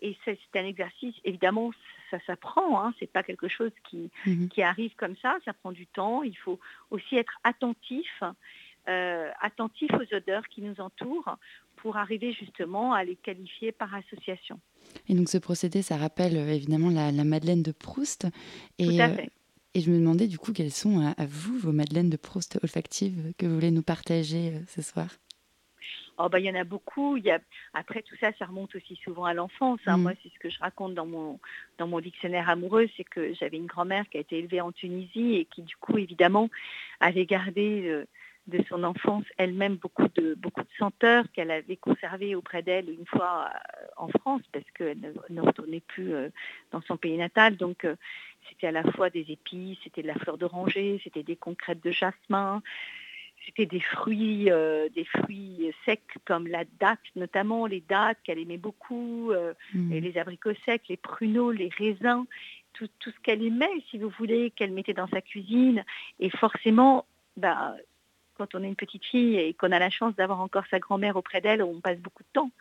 Et 0.01 0.17
c'est 0.25 0.37
un 0.55 0.65
exercice, 0.65 1.15
évidemment, 1.23 1.71
ça 2.09 2.19
s'apprend, 2.25 2.81
hein, 2.81 2.93
c'est 2.99 3.11
pas 3.11 3.23
quelque 3.23 3.47
chose 3.47 3.71
mhm. 4.25 4.49
qui, 4.49 4.61
arrive 4.61 4.95
comme 4.95 5.15
ça, 5.21 5.37
ça 5.45 5.53
prend 5.53 5.71
du 5.71 5.87
temps, 5.87 6.23
il 6.23 6.37
faut 6.37 6.59
aussi 6.89 7.15
être 7.15 7.33
attentif, 7.43 8.23
euh, 8.87 9.29
attentif 9.41 9.91
aux 9.93 10.15
odeurs 10.15 10.47
qui 10.47 10.61
nous 10.61 10.79
entourent 10.79 11.37
pour 11.77 11.97
arriver 11.97 12.33
justement 12.33 12.93
à 12.93 13.03
les 13.03 13.15
qualifier 13.15 13.71
par 13.71 13.93
association. 13.93 14.59
Et 15.07 15.15
donc 15.15 15.29
ce 15.29 15.37
procédé, 15.37 15.81
ça 15.81 15.97
rappelle 15.97 16.37
euh, 16.37 16.53
évidemment 16.53 16.89
la, 16.89 17.11
Madeleine 17.23 17.63
de 17.63 17.71
Proust. 17.71 18.27
Et, 18.77 18.85
Tout 18.85 19.01
à 19.01 19.09
euh, 19.09 19.15
fait. 19.15 19.29
Et 19.75 19.81
je 19.81 19.91
me 19.91 19.99
demandais 19.99 20.27
du 20.27 20.39
coup 20.39 20.51
quelles 20.51 20.71
sont 20.71 21.13
à, 21.15 21.25
vous 21.27 21.57
vos 21.59 21.71
madeleines 21.71 22.09
de 22.09 22.17
Proust 22.17 22.59
olfactives 22.63 23.33
que 23.37 23.45
vous 23.45 23.53
voulez 23.53 23.71
nous 23.71 23.83
partager 23.83 24.53
ce 24.67 24.81
soir? 24.81 25.09
Oh 26.19 26.29
bah, 26.29 26.39
il 26.39 26.45
y 26.45 26.51
en 26.51 26.55
a 26.55 26.63
beaucoup. 26.63 27.17
Il 27.17 27.23
y 27.23 27.31
a... 27.31 27.39
Après, 27.73 28.01
tout 28.01 28.15
ça, 28.19 28.31
ça 28.37 28.45
remonte 28.45 28.75
aussi 28.75 28.95
souvent 29.03 29.25
à 29.25 29.33
l'enfance. 29.33 29.79
Hein. 29.85 29.97
Mm. 29.97 30.01
Moi, 30.01 30.11
c'est 30.21 30.29
ce 30.29 30.39
que 30.39 30.49
je 30.49 30.59
raconte 30.59 30.93
dans 30.93 31.05
mon, 31.05 31.39
dans 31.77 31.87
mon 31.87 31.99
dictionnaire 31.99 32.49
amoureux, 32.49 32.87
c'est 32.97 33.05
que 33.05 33.33
j'avais 33.33 33.57
une 33.57 33.65
grand-mère 33.65 34.07
qui 34.09 34.17
a 34.17 34.21
été 34.21 34.37
élevée 34.37 34.61
en 34.61 34.71
Tunisie 34.71 35.35
et 35.35 35.45
qui, 35.45 35.63
du 35.63 35.75
coup, 35.77 35.97
évidemment, 35.97 36.49
avait 36.99 37.25
gardé 37.25 38.05
de 38.49 38.63
son 38.67 38.83
enfance 38.83 39.23
elle-même 39.37 39.75
beaucoup 39.75 40.07
de, 40.15 40.33
beaucoup 40.35 40.61
de 40.61 40.69
senteurs 40.77 41.25
qu'elle 41.33 41.51
avait 41.51 41.77
conservées 41.77 42.35
auprès 42.35 42.61
d'elle 42.61 42.89
une 42.89 43.05
fois 43.05 43.49
euh, 43.53 43.85
en 43.97 44.07
France 44.09 44.41
parce 44.51 44.65
qu'elle 44.71 45.13
ne, 45.29 45.41
retournait 45.41 45.81
plus 45.81 46.13
euh, 46.13 46.29
dans 46.71 46.81
son 46.81 46.97
pays 46.97 47.17
natal. 47.17 47.55
Donc 47.55 47.85
euh, 47.85 47.95
c'était 48.49 48.67
à 48.67 48.71
la 48.71 48.83
fois 48.91 49.09
des 49.09 49.25
épices, 49.29 49.77
c'était 49.83 50.01
de 50.01 50.07
la 50.07 50.15
fleur 50.15 50.37
d'oranger, 50.37 50.99
c'était 51.03 51.23
des 51.23 51.35
concrètes 51.35 51.83
de 51.83 51.91
jasmin, 51.91 52.61
c'était 53.49 53.65
des 53.65 53.79
fruits, 53.79 54.45
des 54.95 55.05
fruits 55.05 55.71
secs 55.85 56.01
comme 56.25 56.47
la 56.47 56.63
date, 56.79 56.99
notamment 57.15 57.65
les 57.65 57.81
dates 57.81 58.19
qu'elle 58.23 58.39
aimait 58.39 58.57
beaucoup, 58.57 59.33
mmh. 59.73 59.91
et 59.91 59.99
les 59.99 60.17
abricots 60.17 60.53
secs, 60.65 60.81
les 60.87 60.97
pruneaux, 60.97 61.51
les 61.51 61.69
raisins, 61.77 62.25
tout, 62.73 62.87
tout 62.99 63.11
ce 63.11 63.19
qu'elle 63.21 63.43
aimait, 63.43 63.83
si 63.89 63.97
vous 63.97 64.09
voulez, 64.09 64.51
qu'elle 64.51 64.71
mettait 64.71 64.93
dans 64.93 65.07
sa 65.07 65.21
cuisine. 65.21 65.83
Et 66.19 66.29
forcément, 66.29 67.05
bah, 67.37 67.75
quand 68.37 68.55
on 68.55 68.63
est 68.63 68.67
une 68.67 68.75
petite 68.75 69.05
fille 69.05 69.37
et 69.37 69.53
qu'on 69.53 69.71
a 69.71 69.79
la 69.79 69.89
chance 69.89 70.15
d'avoir 70.15 70.39
encore 70.41 70.63
sa 70.71 70.79
grand-mère 70.79 71.17
auprès 71.17 71.41
d'elle, 71.41 71.61
on 71.61 71.81
passe 71.81 71.99
beaucoup 71.99 72.23
de 72.23 72.29
temps. 72.33 72.51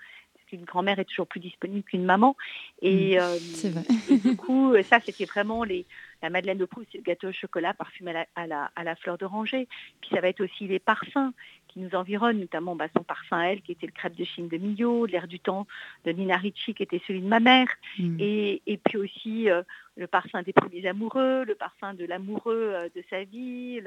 Qu'une 0.49 0.65
grand-mère 0.65 0.99
est 0.99 1.05
toujours 1.05 1.27
plus 1.27 1.41
disponible 1.41 1.83
qu'une 1.83 2.05
maman. 2.05 2.37
Et, 2.83 3.17
mmh, 3.17 3.21
euh, 3.21 4.17
du 4.17 4.37
coup, 4.37 4.75
ça, 4.83 5.01
c'était 5.01 5.25
vraiment 5.27 5.65
les, 5.65 5.87
la 6.23 6.31
Madeleine 6.31 6.59
de 6.59 6.65
Proust, 6.65 6.89
c'est 6.91 6.99
le 6.99 7.05
gâteau 7.05 7.29
au 7.29 7.33
chocolat 7.33 7.75
parfumé 7.75 8.25
à 8.35 8.47
la, 8.47 8.71
à 8.75 8.85
la, 8.85 8.97
fleur 8.97 9.19
d'oranger. 9.19 9.69
Puis 10.01 10.11
ça 10.13 10.21
va 10.21 10.29
être 10.29 10.43
aussi 10.43 10.67
les 10.67 10.79
parfums 10.79 11.33
qui 11.69 11.81
nous 11.81 11.95
environnent, 11.95 12.41
notamment 12.41 12.75
bah, 12.75 12.89
son 12.97 13.05
parfum 13.05 13.41
elle, 13.41 13.61
qui 13.63 13.73
était 13.73 13.87
le 13.87 13.93
crêpe 13.93 14.17
de 14.17 14.25
Chine 14.25 14.49
de 14.49 14.57
Millau, 14.57 15.07
l'air 15.07 15.29
du 15.29 15.39
temps 15.39 15.67
de 16.05 16.13
Nina 16.13 16.37
Ricci, 16.37 16.75
qui 16.75 16.83
était 16.83 17.01
celui 17.07 17.21
de 17.21 17.29
ma 17.29 17.41
mère, 17.41 17.69
mm. 17.99 18.17
et, 18.21 18.81
puis 18.85 18.97
aussi 18.97 19.51
euh, 19.51 19.63
le 19.97 20.07
parfum 20.07 20.43
des 20.43 20.53
premiers 20.53 20.87
amoureux, 20.87 21.45
le 21.45 21.55
parfum 21.55 21.95
de 21.95 22.05
l'amoureux 22.05 22.73
euh, 22.75 22.89
de 22.95 23.05
sa 23.11 23.25
vie. 23.25 23.81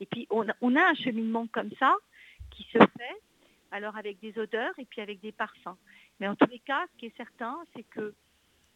Et 0.00 0.06
puis 0.06 0.26
on, 0.30 0.46
on, 0.60 0.76
a 0.76 0.90
un 0.90 0.94
cheminement 0.94 1.46
comme 1.52 1.70
ça 1.78 1.94
qui 2.50 2.62
se 2.72 2.78
fait, 2.78 3.16
alors 3.74 3.96
avec 3.96 4.20
des 4.20 4.38
odeurs 4.38 4.72
et 4.78 4.84
puis 4.84 5.00
avec 5.00 5.20
des 5.20 5.32
parfums. 5.32 5.76
Mais 6.20 6.28
en 6.28 6.36
tous 6.36 6.48
les 6.48 6.60
cas, 6.60 6.86
ce 6.92 6.98
qui 6.98 7.06
est 7.06 7.16
certain, 7.16 7.58
c'est 7.74 7.82
que 7.82 8.14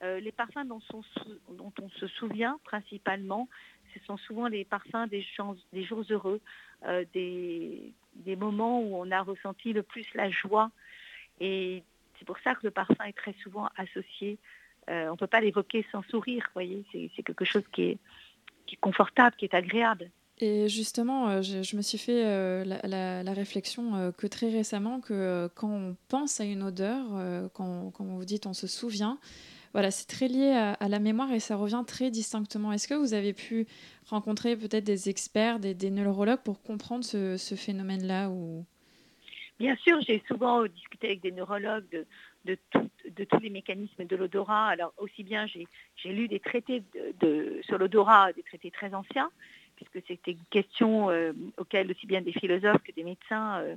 euh, 0.03 0.19
les 0.19 0.33
parfums 0.33 0.67
dont, 0.67 0.81
on 1.81 1.89
se 1.91 2.07
souvient 2.09 2.59
principalement, 2.65 3.49
ce 3.95 4.01
sont 4.05 4.17
souvent 4.17 4.49
les 4.49 4.65
parfums 4.65 5.07
des, 5.09 5.25
jours 5.85 6.05
heureux, 6.11 6.41
euh, 6.85 7.05
des, 7.15 7.95
moments 8.37 8.83
où 8.83 8.97
on 8.97 9.11
a 9.13 9.23
ressenti 9.23 9.73
le 9.73 9.85
plus 9.85 10.07
la 10.15 10.31
joie. 10.31 10.73
Et 11.39 11.85
c'est 12.19 12.25
pour 12.25 12.39
ça 12.41 12.57
que 12.57 12.65
le 12.65 12.73
parfum 12.73 13.05
est 13.05 13.17
très 13.17 13.35
souvent 13.35 13.69
associé. 13.77 14.37
Euh, 14.91 15.09
on 15.09 15.13
ne 15.13 15.17
peut 15.17 15.29
pas 15.29 15.41
l'évoquer 15.41 15.87
sans 15.93 16.03
sourire, 16.05 16.51
voyez. 16.55 16.85
C'est 16.93 17.23
quelque 17.23 17.45
chose 17.45 17.65
qui 17.73 17.83
est, 17.83 17.99
confortable, 18.81 19.37
qui 19.37 19.45
est 19.45 19.55
agréable. 19.55 20.11
Et 20.41 20.69
justement, 20.69 21.43
je, 21.43 21.77
me 21.77 21.83
suis 21.83 21.99
fait 21.99 22.65
la, 22.65 23.33
réflexion 23.33 24.13
que 24.17 24.27
très 24.27 24.51
récemment 24.51 25.01
que 25.01 25.49
quand 25.55 25.71
on 25.71 25.97
pense 26.09 26.41
à 26.41 26.45
une 26.45 26.63
odeur, 26.63 27.51
quand, 27.55 27.91
quand 27.91 28.05
vous 28.05 28.25
dites 28.25 28.47
on 28.47 28.55
se 28.55 28.69
souvient, 28.69 29.19
voilà, 29.73 29.91
c'est 29.91 30.07
très 30.07 30.29
lié 30.29 30.51
à, 30.53 30.89
la 30.89 30.99
mémoire 30.99 31.33
et 31.33 31.41
ça 31.41 31.57
revient 31.57 31.85
très 31.87 32.11
distinctement. 32.11 32.73
Est-ce 32.73 32.89
que 32.89 32.95
vous 32.95 33.15
avez 33.15 33.33
pu 33.33 33.67
rencontrer 34.07 34.57
peut-être 34.57 34.85
des 34.85 35.09
experts, 35.09 35.59
des, 35.59 35.91
neurologues 35.91 36.43
pour 36.43 36.63
comprendre 36.63 37.05
ce, 37.05 37.55
phénomène-là 37.55 38.31
ou... 38.31 38.65
Bien 39.59 39.77
sûr, 39.77 40.01
j'ai 40.03 40.23
souvent 40.29 40.65
discuté 40.67 41.09
avec 41.09 41.21
des 41.21 41.33
neurologues 41.33 42.07
de, 42.45 42.59
tous 42.73 43.41
les 43.41 43.51
mécanismes 43.51 44.05
de 44.05 44.17
l'odorat. 44.17 44.69
Alors 44.69 44.95
aussi 44.97 45.23
bien, 45.23 45.47
j'ai 45.47 46.13
lu 46.13 46.29
des 46.29 46.41
traités 46.41 46.83
sur 47.63 47.77
l'odorat, 47.77 48.33
des 48.33 48.43
traités 48.45 48.71
très 48.71 48.95
anciens, 48.95 49.31
puisque 49.79 50.07
c'était 50.07 50.33
une 50.33 50.45
question 50.51 51.11
euh, 51.11 51.33
auxquelles 51.57 51.91
aussi 51.91 52.07
bien 52.07 52.21
des 52.21 52.33
philosophes 52.33 52.83
que 52.83 52.93
des 52.93 53.05
médecins 53.05 53.61
euh, 53.61 53.77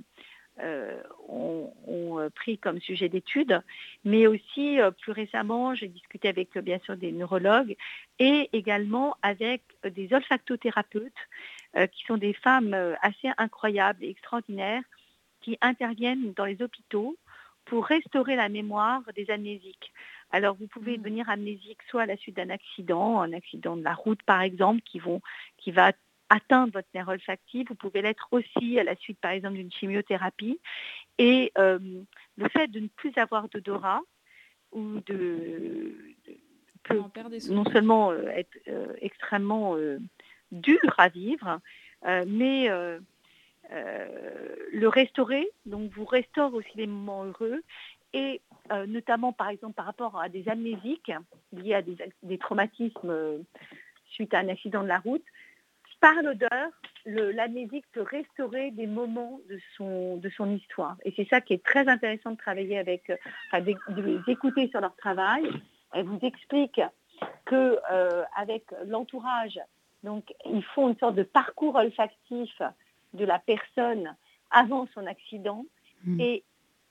euh, 0.60 1.02
ont, 1.30 2.20
euh, 2.20 2.30
pris 2.30 2.58
comme 2.58 2.80
sujet 2.82 3.08
d'étude, 3.08 3.62
mais 4.04 4.28
aussi 4.28 4.80
plus 5.02 5.12
récemment, 5.12 5.76
j'ai 5.76 5.88
discuté 5.88 6.28
avec 6.28 6.58
bien 6.58 6.80
sûr 6.80 6.98
des 6.98 7.12
neurologues 7.12 7.76
et 8.20 8.50
également 8.52 9.16
avec 9.22 9.62
des 9.90 10.14
olfactothérapeutes 10.14 11.14
qui 11.94 12.04
sont 12.06 12.18
des 12.18 12.34
femmes 12.34 12.76
assez 13.02 13.30
incroyables 13.38 14.04
et 14.04 14.10
extraordinaires 14.10 14.84
qui 15.40 15.58
interviennent 15.62 16.34
dans 16.34 16.46
les 16.46 16.62
hôpitaux 16.62 17.18
pour 17.66 17.86
restaurer 17.86 18.36
la 18.36 18.50
mémoire 18.50 19.02
des 19.16 19.30
amnésiques. 19.30 19.94
Alors 20.32 20.56
vous 20.56 20.68
pouvez 20.68 20.98
devenir 20.98 21.30
amnésique 21.30 21.80
soit 21.90 22.04
à 22.04 22.06
la 22.06 22.18
suite 22.18 22.38
d'un 22.38 22.50
accident, 22.50 23.22
un 23.22 23.34
accident 23.34 23.76
de 23.76 23.84
la 23.84 23.94
route 23.94 24.24
par 24.24 24.42
exemple, 24.42 24.82
qui, 24.82 25.00
vont, 25.00 25.22
qui 25.58 25.72
va 25.72 25.92
atteindre 26.32 26.74
votre 26.74 26.88
nerf 26.94 27.10
olfactif. 27.10 27.68
Vous 27.68 27.76
pouvez 27.76 28.02
l'être 28.02 28.28
aussi 28.32 28.80
à 28.80 28.84
la 28.84 28.96
suite, 28.96 29.20
par 29.20 29.32
exemple, 29.32 29.56
d'une 29.56 29.72
chimiothérapie. 29.72 30.60
Et 31.18 31.52
euh, 31.58 31.78
le 32.38 32.50
fait 32.50 32.68
de 32.68 32.80
ne 32.80 32.88
plus 32.88 33.12
avoir 33.18 33.50
d'odorat 33.50 34.02
ou 34.72 35.02
de, 35.06 35.94
peut 36.84 37.02
non 37.50 37.66
seulement 37.66 38.12
euh, 38.12 38.28
être 38.30 38.58
euh, 38.70 38.94
extrêmement 39.02 39.76
dur 40.52 40.80
à 40.98 41.10
vivre, 41.10 41.60
mais 42.26 42.70
le 43.70 44.88
restaurer, 44.88 45.50
donc 45.66 45.92
vous 45.92 46.06
restaure 46.06 46.54
aussi 46.54 46.72
les 46.76 46.88
moments 46.88 47.26
heureux 47.26 47.62
et 48.14 48.42
notamment 48.88 49.34
par 49.34 49.50
exemple 49.50 49.74
par 49.74 49.86
rapport 49.86 50.20
à 50.20 50.30
des 50.30 50.48
amnésiques 50.48 51.12
liés 51.52 51.74
à 51.74 51.82
des 51.82 52.38
traumatismes 52.38 53.44
suite 54.12 54.34
à 54.34 54.40
un 54.40 54.50
accident 54.50 54.84
de 54.84 54.88
la 54.88 55.00
route, 55.00 55.24
par 56.02 56.16
l'odeur, 56.24 56.70
l'amnésique 57.06 57.86
peut 57.94 58.02
restaurer 58.02 58.72
des 58.72 58.88
moments 58.88 59.40
de 59.50 59.60
son, 59.78 60.18
de 60.18 60.30
son 60.30 60.54
histoire. 60.56 60.98
Et 61.06 61.14
c'est 61.16 61.28
ça 61.30 61.42
qui 61.42 61.54
est 61.54 61.64
très 61.64 61.88
intéressant 61.88 62.32
de 62.32 62.38
travailler 62.38 62.78
avec, 62.78 63.10
euh, 63.10 63.18
enfin, 63.48 63.62
de, 63.62 64.02
les 64.02 64.20
écouter 64.28 64.68
sur 64.70 64.82
leur 64.82 64.96
travail. 64.96 65.44
Elle 65.94 66.06
vous 66.06 66.20
explique 66.24 66.82
que 67.46 67.80
euh, 67.92 68.24
avec 68.36 68.66
l'entourage, 68.88 69.60
donc 70.04 70.34
ils 70.46 70.64
font 70.64 70.90
une 70.90 70.98
sorte 70.98 71.16
de 71.16 71.24
parcours 71.24 71.76
olfactif 71.76 72.62
de 73.14 73.26
la 73.26 73.38
personne 73.38 74.16
avant 74.50 74.88
son 74.96 75.06
accident 75.06 75.66
mmh. 76.04 76.20
et 76.20 76.44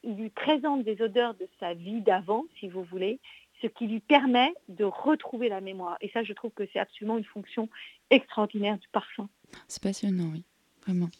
ils 0.03 0.17
lui 0.17 0.31
présentent 0.31 0.85
des 0.85 1.01
odeurs 1.03 1.35
de 1.35 1.49
sa 1.59 1.75
vie 1.75 2.01
d'avant, 2.01 2.45
si 2.59 2.69
vous 2.69 2.85
voulez, 2.85 3.21
ce 3.61 3.67
qui 3.67 3.87
lui 3.87 4.01
permet 4.01 4.53
de 4.69 4.85
retrouver 4.85 5.49
la 5.49 5.61
mémoire. 5.61 5.97
Et 6.01 6.09
ça, 6.11 6.23
je 6.23 6.33
trouve 6.33 6.53
que 6.53 6.65
c'est 6.73 6.79
absolument 6.79 7.19
une 7.19 7.25
fonction 7.25 7.69
extraordinaire 8.11 8.79
du 8.79 8.89
parfum. 8.89 9.29
C'est 9.69 9.83
passionnant, 9.83 10.31
oui, 10.33 10.45
vraiment. 10.87 11.11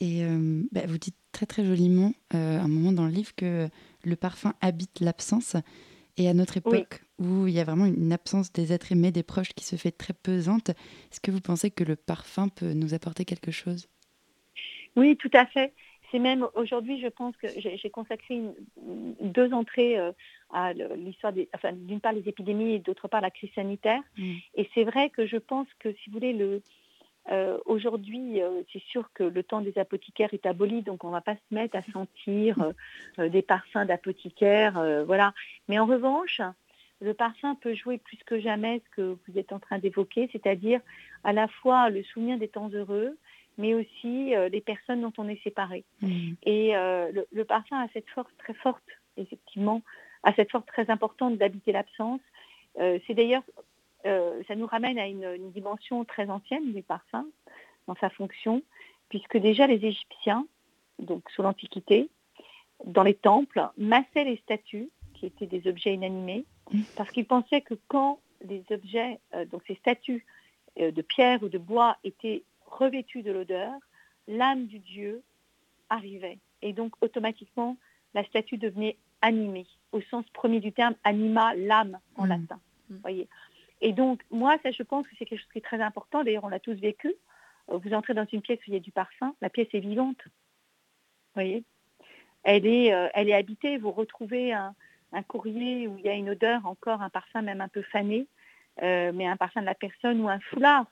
Et 0.00 0.24
euh, 0.24 0.62
bah, 0.72 0.82
vous 0.86 0.98
dites 0.98 1.16
très 1.32 1.46
très 1.46 1.64
joliment 1.64 2.12
euh, 2.34 2.60
un 2.60 2.68
moment 2.68 2.92
dans 2.92 3.06
le 3.06 3.12
livre 3.12 3.34
que 3.34 3.68
le 4.04 4.16
parfum 4.16 4.54
habite 4.60 5.00
l'absence. 5.00 5.56
Et 6.16 6.28
à 6.28 6.34
notre 6.34 6.56
époque, 6.56 7.02
où 7.18 7.46
il 7.46 7.54
y 7.54 7.60
a 7.60 7.64
vraiment 7.64 7.86
une 7.86 8.12
absence 8.12 8.52
des 8.52 8.72
êtres 8.72 8.92
aimés, 8.92 9.12
des 9.12 9.22
proches 9.22 9.52
qui 9.54 9.64
se 9.64 9.76
fait 9.76 9.92
très 9.92 10.12
pesante, 10.12 10.70
est-ce 10.70 11.20
que 11.20 11.30
vous 11.30 11.40
pensez 11.40 11.70
que 11.70 11.84
le 11.84 11.96
parfum 11.96 12.48
peut 12.48 12.72
nous 12.72 12.94
apporter 12.94 13.24
quelque 13.24 13.50
chose? 13.50 13.88
Oui, 14.96 15.16
tout 15.16 15.30
à 15.32 15.46
fait. 15.46 15.72
C'est 16.10 16.18
même 16.18 16.46
aujourd'hui, 16.54 17.00
je 17.00 17.08
pense 17.08 17.36
que 17.36 17.46
j'ai 17.56 17.90
consacré 17.90 18.40
deux 19.20 19.52
entrées 19.52 19.98
euh, 19.98 20.12
à 20.52 20.72
l'histoire 20.72 21.32
des, 21.32 21.48
enfin, 21.54 21.72
d'une 21.72 22.00
part 22.00 22.12
les 22.12 22.28
épidémies 22.28 22.74
et 22.74 22.78
d'autre 22.78 23.08
part 23.08 23.20
la 23.20 23.30
crise 23.30 23.52
sanitaire. 23.54 24.02
Mm. 24.18 24.34
Et 24.56 24.68
c'est 24.74 24.84
vrai 24.84 25.10
que 25.10 25.26
je 25.26 25.36
pense 25.36 25.68
que 25.78 25.92
si 25.92 26.10
vous 26.10 26.14
voulez 26.14 26.32
le 26.32 26.62
euh, 27.30 27.58
aujourd'hui, 27.66 28.40
euh, 28.40 28.62
c'est 28.72 28.82
sûr 28.82 29.10
que 29.12 29.22
le 29.22 29.42
temps 29.42 29.60
des 29.60 29.78
apothicaires 29.78 30.32
est 30.32 30.46
aboli, 30.46 30.82
donc 30.82 31.04
on 31.04 31.08
ne 31.08 31.12
va 31.12 31.20
pas 31.20 31.34
se 31.36 31.54
mettre 31.54 31.76
à 31.76 31.82
sentir 31.92 32.72
des 33.18 33.42
parfums 33.42 33.84
d'apothicaires, 33.86 35.04
voilà. 35.06 35.34
Mais 35.68 35.78
en 35.78 35.86
revanche, 35.86 36.40
le 37.00 37.14
parfum 37.14 37.54
peut 37.54 37.74
jouer 37.74 37.98
plus 37.98 38.18
que 38.26 38.40
jamais 38.40 38.82
ce 38.84 38.96
que 38.96 39.18
vous 39.26 39.38
êtes 39.38 39.52
en 39.52 39.58
train 39.58 39.78
d'évoquer, 39.78 40.28
c'est-à-dire 40.32 40.80
à 41.24 41.32
la 41.32 41.48
fois 41.48 41.90
le 41.90 42.02
souvenir 42.02 42.38
des 42.38 42.48
temps 42.48 42.70
heureux, 42.70 43.16
mais 43.58 43.74
aussi 43.74 44.34
euh, 44.34 44.48
les 44.48 44.60
personnes 44.60 45.02
dont 45.02 45.12
on 45.18 45.28
est 45.28 45.42
séparé. 45.42 45.84
Mm. 46.00 46.32
Et 46.44 46.76
euh, 46.76 47.12
le, 47.30 47.44
parfum 47.44 47.78
a 47.78 47.88
cette 47.92 48.08
force 48.10 48.32
très 48.38 48.54
forte, 48.54 48.82
effectivement, 49.16 49.82
a 50.22 50.32
cette 50.34 50.50
force 50.50 50.66
très 50.66 50.90
importante 50.90 51.36
d'habiter 51.36 51.72
l'absence. 51.72 52.20
Euh, 52.78 52.98
c'est 53.06 53.14
d'ailleurs, 53.14 53.42
ça 54.02 54.56
nous 54.56 54.66
ramène 54.66 54.98
à 54.98 55.06
une, 55.06 55.50
dimension 55.50 56.06
très 56.06 56.30
ancienne 56.30 56.72
du 56.72 56.82
parfum 56.82 57.26
dans 57.86 57.96
sa 57.96 58.08
fonction, 58.08 58.62
puisque 59.10 59.36
déjà 59.36 59.66
les 59.66 59.84
Égyptiens, 59.84 60.46
donc 60.98 61.28
sous 61.30 61.42
l'Antiquité, 61.42 62.08
dans 62.86 63.02
les 63.02 63.14
temples, 63.14 63.68
massaient 63.76 64.24
les 64.24 64.38
statues, 64.38 64.88
qui 65.12 65.26
étaient 65.26 65.46
des 65.46 65.68
objets 65.68 65.92
inanimés, 65.92 66.46
mm. 66.72 66.80
parce 66.96 67.10
qu'ils 67.10 67.26
pensaient 67.26 67.60
que 67.60 67.74
quand 67.88 68.20
les 68.42 68.64
objets, 68.70 69.20
donc 69.50 69.62
ces 69.66 69.74
statues, 69.74 70.24
de 70.78 71.02
pierre 71.02 71.42
ou 71.42 71.48
de 71.48 71.58
bois 71.58 71.98
était 72.04 72.42
revêtue 72.80 73.22
de 73.22 73.30
l'odeur, 73.30 73.72
l'âme 74.26 74.66
du 74.66 74.78
Dieu 74.78 75.22
arrivait. 75.88 76.38
Et 76.62 76.72
donc 76.72 76.92
automatiquement, 77.00 77.76
la 78.14 78.24
statue 78.24 78.58
devenait 78.58 78.96
animée, 79.22 79.66
au 79.92 80.00
sens 80.00 80.24
premier 80.32 80.60
du 80.60 80.72
terme, 80.72 80.94
anima, 81.04 81.54
l'âme 81.54 81.98
en 82.16 82.24
mmh. 82.24 82.28
latin. 82.28 82.60
Mmh. 82.88 82.96
Voyez. 83.02 83.28
Et 83.82 83.92
donc, 83.92 84.22
moi, 84.30 84.58
ça, 84.62 84.70
je 84.72 84.82
pense 84.82 85.06
que 85.06 85.14
c'est 85.18 85.24
quelque 85.24 85.40
chose 85.40 85.52
qui 85.52 85.58
est 85.58 85.62
très 85.62 85.80
important. 85.80 86.22
D'ailleurs, 86.22 86.44
on 86.44 86.48
l'a 86.48 86.60
tous 86.60 86.74
vécu. 86.74 87.14
Euh, 87.70 87.78
vous 87.78 87.94
entrez 87.94 88.14
dans 88.14 88.26
une 88.30 88.42
pièce 88.42 88.58
où 88.60 88.64
il 88.68 88.74
y 88.74 88.76
a 88.76 88.80
du 88.80 88.92
parfum, 88.92 89.34
la 89.40 89.48
pièce 89.48 89.68
est 89.72 89.80
vivante. 89.80 90.20
Voyez 91.34 91.64
elle 92.42 92.66
est, 92.66 92.92
euh, 92.92 93.08
elle 93.14 93.28
est 93.28 93.34
habitée. 93.34 93.78
Vous 93.78 93.92
retrouvez 93.92 94.52
un, 94.52 94.74
courrier 95.26 95.88
où 95.88 95.98
il 95.98 96.04
y 96.04 96.08
a 96.08 96.14
une 96.14 96.30
odeur, 96.30 96.64
encore 96.66 97.02
un 97.02 97.10
parfum 97.10 97.42
même 97.42 97.60
un 97.60 97.68
peu 97.68 97.82
fané, 97.82 98.26
euh, 98.82 99.10
mais 99.12 99.26
un 99.26 99.36
parfum 99.36 99.60
de 99.60 99.66
la 99.66 99.74
personne 99.74 100.20
ou 100.20 100.28
un 100.28 100.38
foulard 100.40 100.86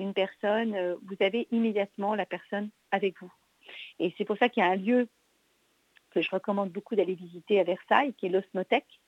d'une 0.00 0.14
personne, 0.14 0.96
vous 1.02 1.16
avez 1.20 1.46
immédiatement 1.52 2.14
la 2.14 2.26
personne 2.26 2.70
avec 2.90 3.20
vous. 3.20 3.32
Et 3.98 4.12
c'est 4.16 4.24
pour 4.24 4.36
ça 4.38 4.48
qu'il 4.48 4.62
y 4.62 4.66
a 4.66 4.70
un 4.70 4.76
lieu 4.76 5.08
que 6.10 6.22
je 6.22 6.30
recommande 6.30 6.70
beaucoup 6.70 6.96
d'aller 6.96 7.14
visiter 7.14 7.60
à 7.60 7.64
Versailles, 7.64 8.14
qui 8.14 8.26
est 8.26 8.30
l'osmothèque. 8.30 9.00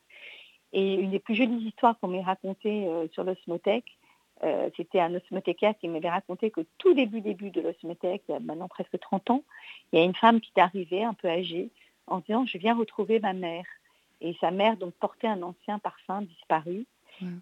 Et 0.73 0.95
une 0.95 1.11
des 1.11 1.19
plus 1.19 1.35
jolies 1.35 1.67
histoires 1.67 1.99
qu'on 1.99 2.09
m'ait 2.09 2.23
racontées 2.23 2.87
euh, 2.87 3.07
sur 3.13 3.25
l'osmothèque, 3.25 3.99
euh, 4.45 4.71
c'était 4.77 5.01
un 5.01 5.15
osmothécaire 5.15 5.75
qui 5.79 5.89
m'avait 5.89 6.11
raconté 6.11 6.51
qu'au 6.51 6.65
tout 6.79 6.95
début 6.95 7.21
début 7.21 7.51
de 7.51 7.61
l'osmothèque, 7.61 8.23
il 8.29 8.41
maintenant 8.41 8.69
presque 8.69 8.99
30 8.99 9.31
ans, 9.31 9.45
il 9.93 9.99
y 9.99 10.03
a 10.03 10.05
une 10.05 10.15
femme 10.15 10.41
qui 10.41 10.51
est 10.57 10.61
arrivée, 10.61 11.05
un 11.05 11.15
peu 11.15 11.29
âgée, 11.29 11.71
en 12.07 12.21
disant 12.21 12.47
je 12.47 12.59
viens 12.59 12.75
retrouver 12.75 13.21
ma 13.21 13.35
mère. 13.35 13.67
Et 14.21 14.37
sa 14.41 14.51
mère 14.51 14.77
donc 14.77 14.95
portait 14.95 15.27
un 15.27 15.43
ancien 15.43 15.79
parfum 15.79 16.23
disparu. 16.23 16.87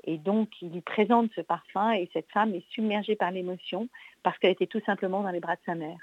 Et 0.05 0.19
donc 0.19 0.51
il 0.63 0.71
lui 0.71 0.81
présente 0.81 1.31
ce 1.35 1.41
parfum 1.41 1.93
et 1.93 2.09
cette 2.13 2.31
femme 2.31 2.55
est 2.55 2.65
submergée 2.71 3.17
par 3.17 3.31
l'émotion 3.31 3.89
parce 4.23 4.39
qu'elle 4.39 4.53
était 4.53 4.67
tout 4.67 4.83
simplement 4.85 5.23
dans 5.23 5.31
les 5.31 5.41
bras 5.41 5.57
de 5.57 5.61
sa 5.67 5.75
mère. 5.75 5.99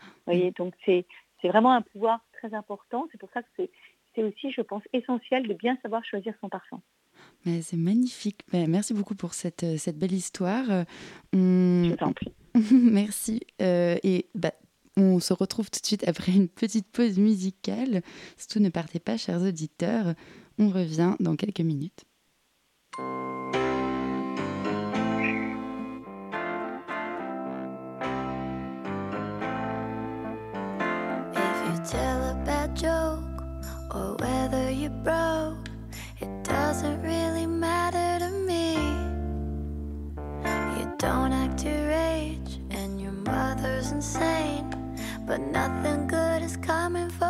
Vous 0.00 0.32
voyez, 0.32 0.50
donc 0.52 0.74
c'est 0.84 1.04
vraiment 1.42 1.72
un 1.72 1.82
pouvoir 1.82 2.20
très 2.32 2.54
important. 2.54 3.08
C'est 3.10 3.18
pour 3.18 3.30
ça 3.32 3.42
que 3.42 3.48
c'est 3.56 4.22
aussi, 4.22 4.50
je 4.50 4.62
pense, 4.62 4.82
essentiel 4.92 5.46
de 5.46 5.54
bien 5.54 5.78
savoir 5.82 6.04
choisir 6.04 6.34
son 6.40 6.48
parfum. 6.48 6.80
Mais 7.44 7.62
c'est 7.62 7.76
magnifique. 7.76 8.42
merci 8.52 8.94
beaucoup 8.94 9.14
pour 9.14 9.34
cette, 9.34 9.62
euh, 9.64 9.76
cette 9.76 9.98
belle 9.98 10.12
histoire. 10.12 10.64
Euh, 10.70 10.84
je 11.32 11.94
t'en 11.94 12.12
prie. 12.12 12.32
merci. 12.72 13.40
Euh, 13.62 13.96
et 14.02 14.26
bah, 14.34 14.52
on 14.96 15.20
se 15.20 15.32
retrouve 15.32 15.70
tout 15.70 15.80
de 15.80 15.86
suite 15.86 16.06
après 16.08 16.32
une 16.32 16.48
petite 16.48 16.86
pause 16.90 17.18
musicale. 17.18 18.02
Surtout 18.36 18.60
ne 18.60 18.68
partez 18.68 18.98
pas, 18.98 19.16
chers 19.16 19.42
auditeurs. 19.42 20.14
On 20.58 20.68
revient 20.68 21.14
dans 21.20 21.36
quelques 21.36 21.60
minutes. 21.60 22.04
But 45.28 45.40
nothing 45.52 46.06
good 46.06 46.42
is 46.42 46.56
coming 46.56 47.10
for 47.10 47.27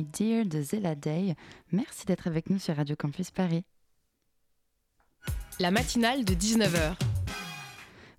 My 0.00 0.06
Dear 0.18 0.46
de 0.46 0.62
Zella 0.62 0.94
Day. 0.94 1.34
Merci 1.72 2.06
d'être 2.06 2.26
avec 2.26 2.48
nous 2.48 2.58
sur 2.58 2.74
Radio 2.74 2.96
Campus 2.96 3.30
Paris. 3.30 3.64
La 5.58 5.70
matinale 5.70 6.24
de 6.24 6.32
19h. 6.32 6.96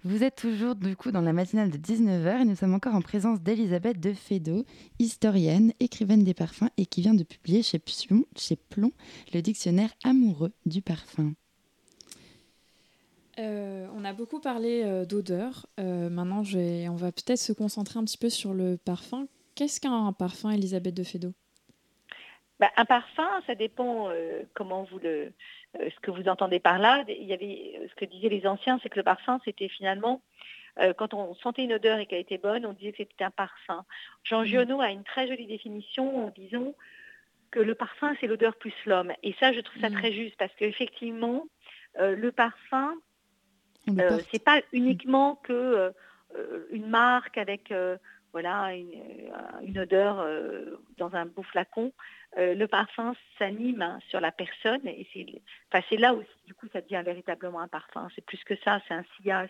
Vous 0.04 0.24
êtes 0.24 0.36
toujours 0.36 0.76
du 0.76 0.96
coup 0.96 1.10
dans 1.10 1.22
la 1.22 1.34
matinale 1.34 1.72
de 1.72 1.80
19h 1.80 2.42
et 2.42 2.46
nous 2.46 2.56
sommes 2.56 2.76
encore 2.76 2.94
en 2.94 3.02
présence 3.02 3.42
d'Elisabeth 3.42 4.00
de 4.00 4.14
Fédot, 4.14 4.64
historienne, 5.00 5.74
écrivaine 5.80 6.24
des 6.24 6.36
parfums 6.36 6.70
et 6.78 6.86
qui 6.86 7.02
vient 7.02 7.16
de 7.16 7.24
publier 7.24 7.64
chez 7.64 7.80
Plomb, 7.80 8.26
chez 8.36 8.58
Plomb 8.58 8.92
le 9.34 9.42
dictionnaire 9.42 9.90
amoureux 10.04 10.52
du 10.68 10.84
parfum. 10.84 11.34
on 13.40 14.06
a 14.06 14.14
beaucoup 14.14 14.40
parlé 14.40 15.04
d'odeur. 15.10 15.66
maintenant, 15.80 16.44
on 16.44 16.96
va 16.96 17.12
peut-être 17.12 17.40
se 17.40 17.54
concentrer 17.54 17.98
un 17.98 18.04
petit 18.04 18.20
peu 18.20 18.30
sur 18.30 18.54
le 18.54 18.78
parfum. 18.78 19.26
Qu'est-ce 19.56 19.82
qu'un 19.82 20.14
parfum, 20.14 20.52
Elisabeth 20.52 20.94
de 20.94 21.04
Fédot? 21.04 21.34
Bah, 22.62 22.72
Un 22.78 22.86
parfum, 22.86 23.30
ça 23.46 23.56
dépend 23.56 24.10
comment 24.54 24.84
vous 24.84 25.00
le, 25.00 25.34
ce 25.76 26.00
que 26.02 26.12
vous 26.12 26.30
entendez 26.30 26.62
par 26.62 26.80
là. 26.80 27.04
Il 27.10 27.26
y 27.26 27.34
avait 27.34 27.90
ce 27.90 27.96
que 27.96 28.06
disaient 28.06 28.30
les 28.30 28.48
anciens, 28.48 28.80
c'est 28.82 28.90
que 28.90 29.00
le 29.00 29.04
parfum, 29.04 29.42
c'était 29.44 29.68
finalement 29.68 30.22
quand 30.98 31.14
on 31.14 31.36
sentait 31.36 31.66
une 31.66 31.74
odeur 31.74 32.00
et 32.00 32.06
qu'elle 32.06 32.22
était 32.22 32.38
bonne, 32.38 32.66
on 32.66 32.72
disait 32.72 32.94
que 32.94 33.00
c'était 33.00 33.26
un 33.26 33.32
parfum. 33.32 33.84
Jean 34.24 34.44
mmh. 34.44 34.46
Giono 34.46 34.80
a 34.80 34.90
une 34.90 35.04
très 35.04 35.28
jolie 35.28 35.46
définition 35.46 36.28
en 36.28 36.30
disant 36.30 36.74
que 37.52 37.60
le 37.60 37.76
parfum, 37.76 38.16
c'est 38.20 38.28
l'odeur 38.28 38.56
plus 38.56 38.74
l'homme. 38.86 39.12
Et 39.24 39.36
ça, 39.40 39.52
je 39.54 39.60
trouve 39.60 39.80
ça 39.82 39.90
mm. 39.90 39.94
très 39.94 40.12
juste 40.14 40.36
parce 40.38 40.54
qu'effectivement, 40.56 41.46
euh, 42.00 42.16
le 42.16 42.32
parfum, 42.32 42.96
euh, 43.90 44.20
c'est 44.32 44.44
pas 44.44 44.62
uniquement 44.72 45.36
que 45.36 45.54
euh, 46.34 46.68
une 46.72 46.88
marque 46.88 47.38
avec 47.38 47.74
voilà 48.32 48.74
une, 48.74 49.78
odeur 49.78 50.26
dans 50.98 51.14
un 51.14 51.26
beau 51.26 51.44
flacon. 51.44 51.92
Le 52.38 52.66
parfum 52.66 53.14
s'anime 53.38 53.82
hein, 53.82 54.00
sur 54.10 54.22
la 54.22 54.32
personne 54.32 54.88
et 54.88 55.08
c'est 55.14 55.98
là 55.98 56.14
où 56.14 56.24
du 56.46 56.54
coup 56.54 56.68
ça 56.72 56.82
devient 56.82 57.02
véritablement 57.06 57.60
un 57.60 57.68
parfum. 57.68 58.08
C'est 58.16 58.26
plus 58.26 58.42
que 58.44 58.56
ça, 58.64 58.82
c'est 58.88 58.94
un 58.94 59.04
sillage. 59.18 59.50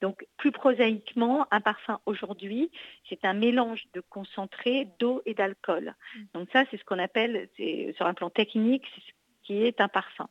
Donc, 0.00 0.26
plus 0.36 0.52
prosaïquement, 0.52 1.46
un 1.50 1.60
parfum 1.60 2.00
aujourd'hui, 2.04 2.70
c'est 3.08 3.24
un 3.24 3.32
mélange 3.32 3.86
de 3.94 4.00
concentré, 4.00 4.88
d'eau 4.98 5.22
et 5.24 5.34
d'alcool. 5.34 5.94
Mm. 6.14 6.20
Donc 6.34 6.48
ça, 6.52 6.64
c'est 6.70 6.76
ce 6.76 6.84
qu'on 6.84 6.98
appelle, 6.98 7.48
sur 7.96 8.06
un 8.06 8.14
plan 8.14 8.30
technique, 8.30 8.84
c'est 8.94 9.00
ce 9.00 9.12
qui 9.44 9.62
est 9.62 9.80
un 9.80 9.88
parfum. 9.88 10.28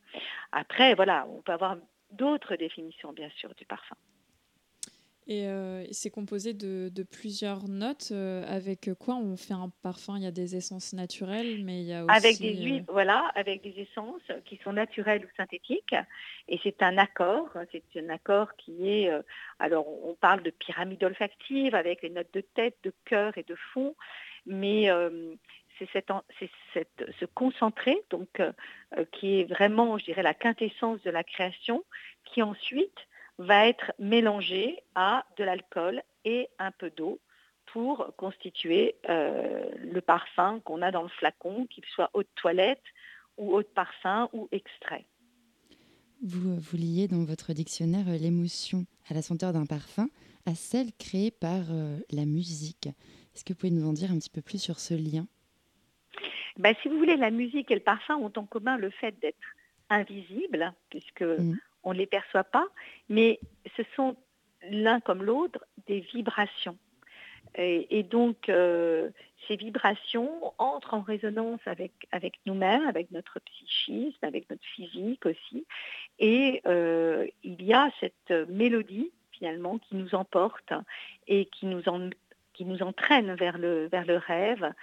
Après, 0.52 0.94
voilà, 0.94 1.26
on 1.30 1.42
peut 1.42 1.54
avoir 1.54 1.78
d'autres 2.12 2.56
définitions, 2.56 3.14
bien 3.14 3.30
sûr, 3.38 3.54
du 3.56 3.66
parfum. 3.66 3.96
Et 5.28 5.48
euh, 5.48 5.84
c'est 5.92 6.12
composé 6.12 6.54
de, 6.54 6.92
plusieurs 7.04 7.68
notes. 7.68 8.10
Euh, 8.12 8.44
avec 8.48 8.92
quoi 9.00 9.16
on 9.16 9.36
fait 9.36 9.54
un 9.54 9.72
parfum 9.82 10.18
Il 10.18 10.24
y 10.24 10.28
a 10.28 10.32
des 10.32 10.56
essences 10.56 10.94
naturelles, 10.94 11.64
mais 11.64 11.82
il 11.82 11.88
y 11.88 11.94
a 11.94 12.04
aussi... 12.06 12.16
Avec 12.16 12.40
des 12.40 12.56
huiles, 12.56 12.86
euh, 12.88 12.94
voilà, 12.94 13.32
avec 13.34 13.64
des 13.64 13.74
essences 13.82 14.22
qui 14.46 14.58
sont 14.64 14.74
naturelles 14.74 15.26
ou 15.26 15.36
synthétiques. 15.36 15.96
Et 16.48 16.60
c'est 16.62 16.84
un 16.84 16.98
accord. 17.00 17.50
C'est 17.72 17.84
un 18.00 18.10
accord 18.10 18.56
qui 18.56 18.88
est... 18.88 19.10
alors, 19.58 19.88
on 20.06 20.14
parle 20.14 20.44
de 20.44 20.52
pyramide 20.52 21.04
olfactive 21.04 21.74
avec 21.74 22.04
les 22.04 22.12
notes 22.12 22.34
de 22.34 22.42
tête, 22.42 22.78
de 22.84 22.94
cœur 23.06 23.36
et 23.38 23.44
de 23.44 23.56
fond. 23.74 23.96
Mais 24.46 24.90
c'est 25.80 25.90
cette, 25.92 26.12
cette, 26.74 27.12
ce 27.20 27.26
concentré, 27.26 27.98
donc, 28.12 28.30
qui 29.12 29.40
est 29.40 29.46
vraiment, 29.46 29.98
je 29.98 30.06
dirais, 30.06 30.22
la 30.22 30.36
quintessence 30.36 31.02
de 31.02 31.10
la 31.10 31.24
création, 31.24 31.84
qui 32.26 32.44
ensuite 32.44 33.08
va 33.38 33.68
être 33.68 33.92
mélangé 34.00 34.82
à 34.96 35.26
de 35.38 35.44
l'alcool 35.44 36.02
et 36.24 36.50
un 36.60 36.72
peu 36.72 36.90
d'eau 36.90 37.20
pour 37.68 38.14
constituer 38.16 38.96
euh, 39.10 39.70
le 39.78 40.02
parfum 40.02 40.60
qu'on 40.62 40.82
a 40.82 40.92
dans 40.92 41.04
le 41.04 41.10
flacon, 41.10 41.66
qu'il 41.68 41.84
soit 41.86 42.10
eau 42.14 42.24
de 42.24 42.30
toilette 42.36 42.84
ou 43.38 43.54
eau 43.54 43.62
de 43.62 43.68
parfum 43.68 44.30
ou 44.34 44.48
extrait. 44.52 45.06
Vous, 46.24 46.56
vous 46.56 46.78
liez 46.78 47.08
dans 47.08 47.26
votre 47.26 47.54
dictionnaire 47.54 48.08
euh, 48.08 48.18
l'émotion 48.18 48.86
à 49.10 49.14
la 49.14 49.22
senteur 49.22 49.52
d'un 49.52 49.66
parfum 49.66 50.08
à 50.46 50.56
celle 50.56 50.94
créée 50.94 51.32
par 51.32 51.72
euh, 51.72 51.98
la 52.12 52.26
musique. 52.26 52.88
Est-ce 53.34 53.44
que 53.44 53.54
vous 53.54 53.60
pouvez 53.60 53.72
nous 53.72 53.88
en 53.88 53.94
dire 53.94 54.12
un 54.12 54.20
petit 54.20 54.30
peu 54.30 54.42
plus 54.42 54.62
sur 54.62 54.80
ce 54.80 54.94
lien? 54.94 55.28
Ben, 56.58 56.74
Si 56.82 56.88
vous 56.88 56.98
voulez, 56.98 57.18
la 57.18 57.32
musique 57.32 57.70
et 57.72 57.76
le 57.76 57.82
parfum 57.82 58.16
ont 58.16 58.32
en 58.38 58.46
commun 58.46 58.78
le 58.78 58.90
fait 58.90 59.20
d'être 59.20 59.38
invisibles, 59.90 60.74
puisque 60.90 61.24
mmh 61.24 61.56
on 61.86 61.94
ne 61.94 62.00
les 62.00 62.08
perçoit 62.08 62.44
pas, 62.44 62.68
mais 63.08 63.40
ce 63.78 63.84
sont 63.96 64.18
l'un 64.70 65.00
comme 65.00 65.24
l'autre 65.24 65.64
des 65.88 66.02
vibrations. 66.02 66.78
Et, 67.58 68.04
donc, 68.04 68.50
euh, 68.50 69.10
ces 69.48 69.56
vibrations 69.56 70.54
entrent 70.58 70.94
en 70.94 71.02
résonance 71.02 71.62
avec, 71.66 71.94
avec 72.12 72.34
nous-mêmes, 72.46 72.86
avec 72.86 73.12
notre 73.12 73.40
psychisme, 73.40 74.26
avec 74.26 74.50
notre 74.50 74.66
physique 74.66 75.26
aussi. 75.26 75.66
Et 76.20 76.62
euh, 76.68 77.26
il 77.44 77.64
y 77.64 77.74
a 77.74 77.90
cette 78.02 78.50
mélodie, 78.50 79.12
finalement, 79.32 79.78
qui 79.78 79.96
nous 79.96 80.16
emporte 80.16 80.74
et 81.28 81.46
qui 81.46 81.66
nous, 81.68 81.82
qui 82.54 82.66
nous 82.66 82.84
entraîne 82.84 83.34
vers 83.36 83.58
le, 83.58 83.88
vers 83.88 84.06
le 84.06 84.18
rêve, 84.18 84.74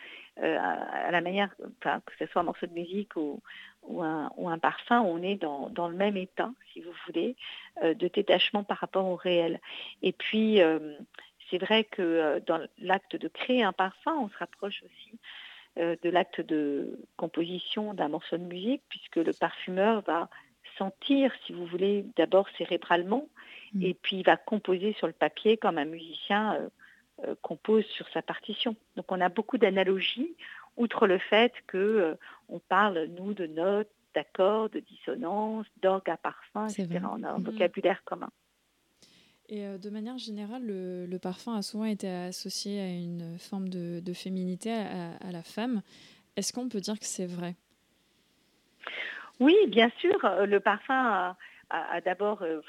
euh, 0.43 0.59
à, 0.59 1.11
la 1.11 1.21
manière, 1.21 1.55
que 1.81 2.13
ce 2.19 2.27
soit 2.27 2.41
un 2.41 2.45
morceau 2.45 2.67
de 2.67 2.73
musique 2.73 3.17
ou, 3.17 3.43
ou 3.83 4.03
un, 4.03 4.59
parfum, 4.59 5.01
on 5.01 5.23
est 5.23 5.37
dans, 5.37 5.89
le 5.89 5.97
même 5.97 6.17
état, 6.17 6.51
si 6.73 6.81
vous 6.81 6.93
voulez, 7.07 7.37
euh, 7.83 7.95
de 7.95 8.09
détachement 8.09 8.65
par 8.65 8.79
rapport 8.79 9.07
au 9.07 9.17
réel. 9.17 9.61
Et 10.03 10.13
puis, 10.13 10.61
euh, 10.61 10.95
c'est 11.51 11.59
vrai 11.59 11.85
que 11.85 12.03
euh, 12.03 12.41
dans 12.47 12.61
l'acte 12.79 13.17
de 13.17 13.29
créer 13.29 13.63
un 13.63 13.73
parfum, 13.73 14.15
on 14.15 14.29
se 14.29 14.39
rapproche 14.39 14.83
aussi 14.85 15.19
de 15.79 16.11
l'acte 16.11 16.43
de 16.43 17.01
composition 17.17 17.95
d'un 17.95 18.09
morceau 18.09 18.37
de 18.37 18.45
musique, 18.45 18.83
puisque 18.91 19.17
le 19.17 19.33
parfumeur 19.33 20.03
va 20.03 20.29
sentir, 20.77 21.33
si 21.47 21.55
vous 21.55 21.65
voulez, 21.65 22.05
d'abord 22.15 22.47
cérébralement, 22.59 23.27
mmh. 23.73 23.83
et 23.83 23.95
puis 23.95 24.17
il 24.17 24.23
va 24.23 24.37
composer 24.37 24.93
sur 24.93 25.07
le 25.07 25.15
papier 25.15 25.57
comme 25.57 25.79
un 25.79 25.87
musicien 25.87 26.59
compose 27.41 27.87
sur 27.87 28.07
sa 28.11 28.21
partition. 28.21 28.77
Donc 28.97 29.11
on 29.11 29.21
a 29.23 29.31
beaucoup 29.31 29.57
d'analogies 29.57 30.37
outre 30.77 31.07
le 31.07 31.19
fait 31.19 31.53
que 31.67 31.77
euh, 31.79 32.15
on 32.49 32.59
parle, 32.59 33.07
nous, 33.19 33.35
de 33.35 33.47
notes, 33.47 33.91
d'accords, 34.15 34.69
de 34.71 34.81
dissonances, 34.81 35.67
d'orgue 35.83 36.11
à 36.11 36.17
parfum, 36.17 36.69
etc. 36.69 36.89
On 37.11 37.23
a 37.23 37.31
un 37.31 37.39
mm. 37.39 37.45
vocabulaire 37.45 38.03
commun. 38.05 38.31
Et 39.49 39.67
euh, 39.67 39.79
de 39.79 39.91
manière 39.91 40.19
générale, 40.19 40.63
le, 40.65 41.19
parfum 41.19 41.57
a 41.57 41.63
souvent 41.63 41.85
été 41.85 42.09
associé 42.09 42.81
à 42.81 42.89
une 42.89 43.39
forme 43.39 43.69
de, 43.69 44.13
féminité 44.13 44.73
à, 44.73 45.31
la 45.31 45.43
femme. 45.43 45.83
Est-ce 46.37 46.53
qu'on 46.53 46.69
peut 46.69 46.81
dire 46.81 46.99
que 46.99 47.05
c'est 47.05 47.27
vrai? 47.27 47.55
Oui, 49.41 49.57
bien 49.69 49.91
sûr. 49.99 50.19
Le 50.47 50.59
parfum 50.61 50.95
a, 50.95 51.37
d'abord, 52.05 52.43
euh, 52.43 52.61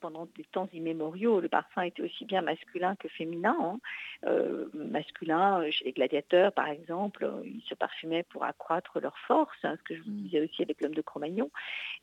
pendant 0.00 0.26
des 0.36 0.44
temps 0.44 0.68
immémoriaux, 0.72 1.40
le 1.40 1.48
parfum 1.48 1.82
était 1.82 2.02
aussi 2.02 2.24
bien 2.24 2.42
masculin 2.42 2.96
que 2.96 3.08
féminin. 3.08 3.56
Hein. 3.60 3.80
Euh, 4.26 4.66
masculin, 4.74 5.62
euh, 5.62 5.70
chez 5.70 5.84
les 5.84 5.92
gladiateurs, 5.92 6.52
par 6.52 6.68
exemple, 6.68 7.30
ils 7.44 7.62
se 7.68 7.74
parfumaient 7.74 8.22
pour 8.24 8.44
accroître 8.44 9.00
leur 9.00 9.16
force, 9.18 9.56
hein, 9.62 9.76
ce 9.78 9.82
que 9.82 9.96
je 9.96 10.02
vous 10.02 10.10
mm. 10.10 10.22
disais 10.22 10.40
aussi 10.40 10.62
avec 10.62 10.80
l'homme 10.80 10.94
de 10.94 11.02
Cro-Magnon. 11.02 11.50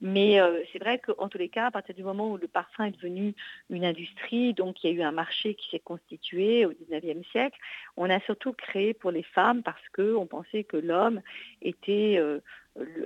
Mais 0.01 0.39
c'est 0.71 0.79
vrai 0.79 0.99
qu'en 0.99 1.27
tous 1.27 1.37
les 1.37 1.49
cas, 1.49 1.67
à 1.67 1.71
partir 1.71 1.95
du 1.95 2.03
moment 2.03 2.31
où 2.31 2.37
le 2.37 2.47
parfum 2.47 2.85
est 2.85 2.91
devenu 2.91 3.33
une 3.69 3.85
industrie, 3.85 4.53
donc 4.53 4.83
il 4.83 4.91
y 4.91 4.93
a 4.93 4.95
eu 4.95 5.01
un 5.01 5.11
marché 5.11 5.55
qui 5.55 5.69
s'est 5.69 5.79
constitué 5.79 6.65
au 6.65 6.73
19e 6.73 7.23
siècle, 7.31 7.57
on 7.97 8.09
a 8.09 8.19
surtout 8.21 8.53
créé 8.53 8.93
pour 8.93 9.11
les 9.11 9.23
femmes 9.23 9.63
parce 9.63 9.81
qu'on 9.95 10.27
pensait 10.27 10.63
que 10.63 10.77
l'homme 10.77 11.21
était 11.61 12.19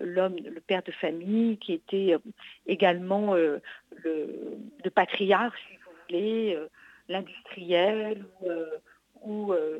l'homme, 0.03 0.35
le 0.37 0.61
père 0.61 0.83
de 0.83 0.91
famille, 0.91 1.57
qui 1.57 1.73
était 1.73 2.15
également 2.65 3.35
le, 3.35 3.61
le 4.03 4.89
patriarche, 4.89 5.59
si 5.69 5.75
vous 5.75 5.91
voulez, 6.07 6.55
euh, 6.55 6.67
l'industriel 7.07 8.25
ou, 9.21 9.53
euh, 9.53 9.77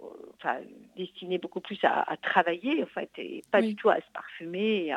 euh, 0.00 0.06
enfin, 0.36 0.58
destiné 0.96 1.38
beaucoup 1.38 1.60
plus 1.60 1.78
à, 1.82 2.16
travailler, 2.22 2.82
en 2.82 2.86
fait, 2.86 3.10
et 3.18 3.42
pas 3.50 3.60
du 3.60 3.74
tout 3.74 3.90
à 3.90 3.96
se 3.96 4.10
parfumer 4.12 4.92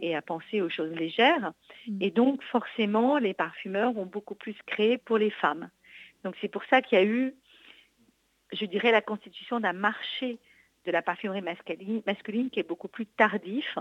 et 0.00 0.16
à, 0.16 0.22
penser 0.22 0.60
aux 0.60 0.70
choses 0.70 0.92
légères. 0.92 1.52
Mm. 1.86 1.98
Et 2.02 2.10
donc, 2.10 2.42
forcément, 2.42 3.18
les 3.18 3.34
parfumeurs 3.34 3.96
ont 3.96 4.06
beaucoup 4.06 4.34
plus 4.34 4.56
créé 4.66 4.98
pour 4.98 5.18
les 5.18 5.30
femmes. 5.30 5.70
Donc, 6.24 6.34
c'est 6.40 6.48
pour 6.48 6.64
ça 6.64 6.82
qu'il 6.82 6.98
y 6.98 7.00
a 7.00 7.04
eu, 7.04 7.34
je 8.52 8.64
dirais, 8.64 8.92
la 8.92 9.02
constitution 9.02 9.60
d'un 9.60 9.72
marché 9.72 10.38
de 10.84 10.92
la 10.92 11.02
parfumerie 11.02 11.42
masculine, 11.42 12.02
masculine 12.06 12.50
qui 12.50 12.60
est 12.60 12.68
beaucoup 12.68 12.88
plus 12.88 13.06
tardif 13.06 13.78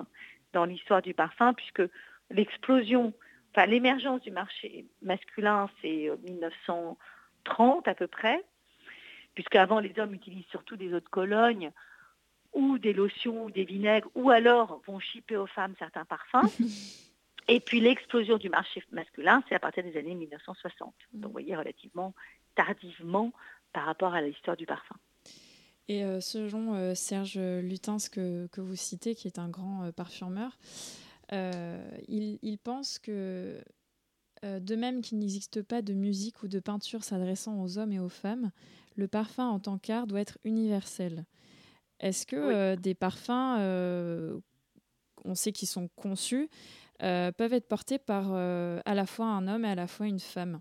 dans 0.54 0.66
l'histoire 0.66 1.02
du 1.02 1.14
parfum, 1.14 1.54
puisque 1.54 1.84
l'explosion 2.30 3.14
l'émergence 3.68 4.22
du 4.22 4.32
marché 4.32 4.86
masculin, 5.02 5.70
c'est 5.82 6.10
1930 6.24 7.88
euh, 7.88 7.92
à 7.92 7.96
peu 7.96 8.08
près, 8.08 8.44
puisqu'avant 9.36 9.80
les 9.80 9.94
hommes 10.00 10.14
utilisent 10.14 10.48
surtout 10.50 10.76
des 10.76 10.94
eaux 10.94 11.00
de 11.00 11.10
Cologne 11.10 11.72
ou 12.54 12.78
des 12.78 12.94
lotions 12.94 13.46
ou 13.46 13.52
des 13.52 13.64
vinaigres, 13.64 14.10
ou 14.16 14.30
alors 14.30 14.82
vont 14.86 15.00
chipper 15.00 15.38
aux 15.38 15.48
femmes 15.48 15.74
certains 15.80 16.06
parfums. 16.06 16.50
Et 17.50 17.60
puis 17.60 17.82
l'explosion 17.82 18.38
du 18.38 18.50
marché 18.50 18.82
masculin, 18.92 19.44
c'est 19.50 19.56
à 19.56 19.60
partir 19.60 19.84
des 19.84 19.98
années 19.98 20.16
1960. 20.16 20.94
Donc 21.14 21.26
vous 21.26 21.32
voyez 21.32 21.56
relativement 21.56 22.14
tardivement 22.56 23.34
par 23.74 23.86
rapport 23.86 24.14
à 24.14 24.22
l'histoire 24.22 24.56
du 24.56 24.66
parfum. 24.66 24.96
Et 25.90 26.04
euh, 26.04 26.22
selon 26.22 26.76
euh, 26.76 26.96
Serge 26.96 27.38
Lutens 27.38 28.10
que, 28.10 28.48
que, 28.48 28.62
vous 28.62 28.76
citez, 28.76 29.16
qui 29.16 29.28
est 29.28 29.40
un 29.40 29.50
grand 29.50 29.92
parfumeur, 29.92 30.58
euh, 31.34 31.86
il, 32.08 32.58
pense 32.58 33.00
que, 33.00 33.60
de 34.44 34.76
même 34.76 35.02
qu'il 35.02 35.20
n'existe 35.20 35.62
pas 35.62 35.82
de 35.82 35.94
musique 35.94 36.44
ou 36.44 36.48
de 36.48 36.60
peinture 36.60 37.04
s'adressant 37.04 37.62
aux 37.62 37.78
hommes 37.78 37.92
et 37.92 38.00
aux 38.00 38.10
femmes, 38.10 38.52
le 38.96 39.08
parfum 39.08 39.48
en 39.48 39.60
tant 39.60 39.78
qu'art 39.78 40.08
doit 40.08 40.22
être 40.22 40.38
universel. 40.44 41.26
Est-ce 42.00 42.26
que 42.26 42.76
des 42.76 42.94
parfums, 42.94 44.42
on 45.26 45.36
sait 45.36 45.54
qu'ils 45.54 45.70
sont 45.70 45.90
conçus, 45.96 46.50
peuvent 47.00 47.54
être 47.54 47.68
portés 47.68 47.98
par 47.98 48.34
à 48.34 48.94
la 48.94 49.06
fois 49.06 49.28
un 49.28 49.48
homme 49.48 49.66
et 49.66 49.70
à 49.70 49.76
la 49.76 49.88
fois 49.88 50.08
une 50.08 50.20
femme? 50.20 50.60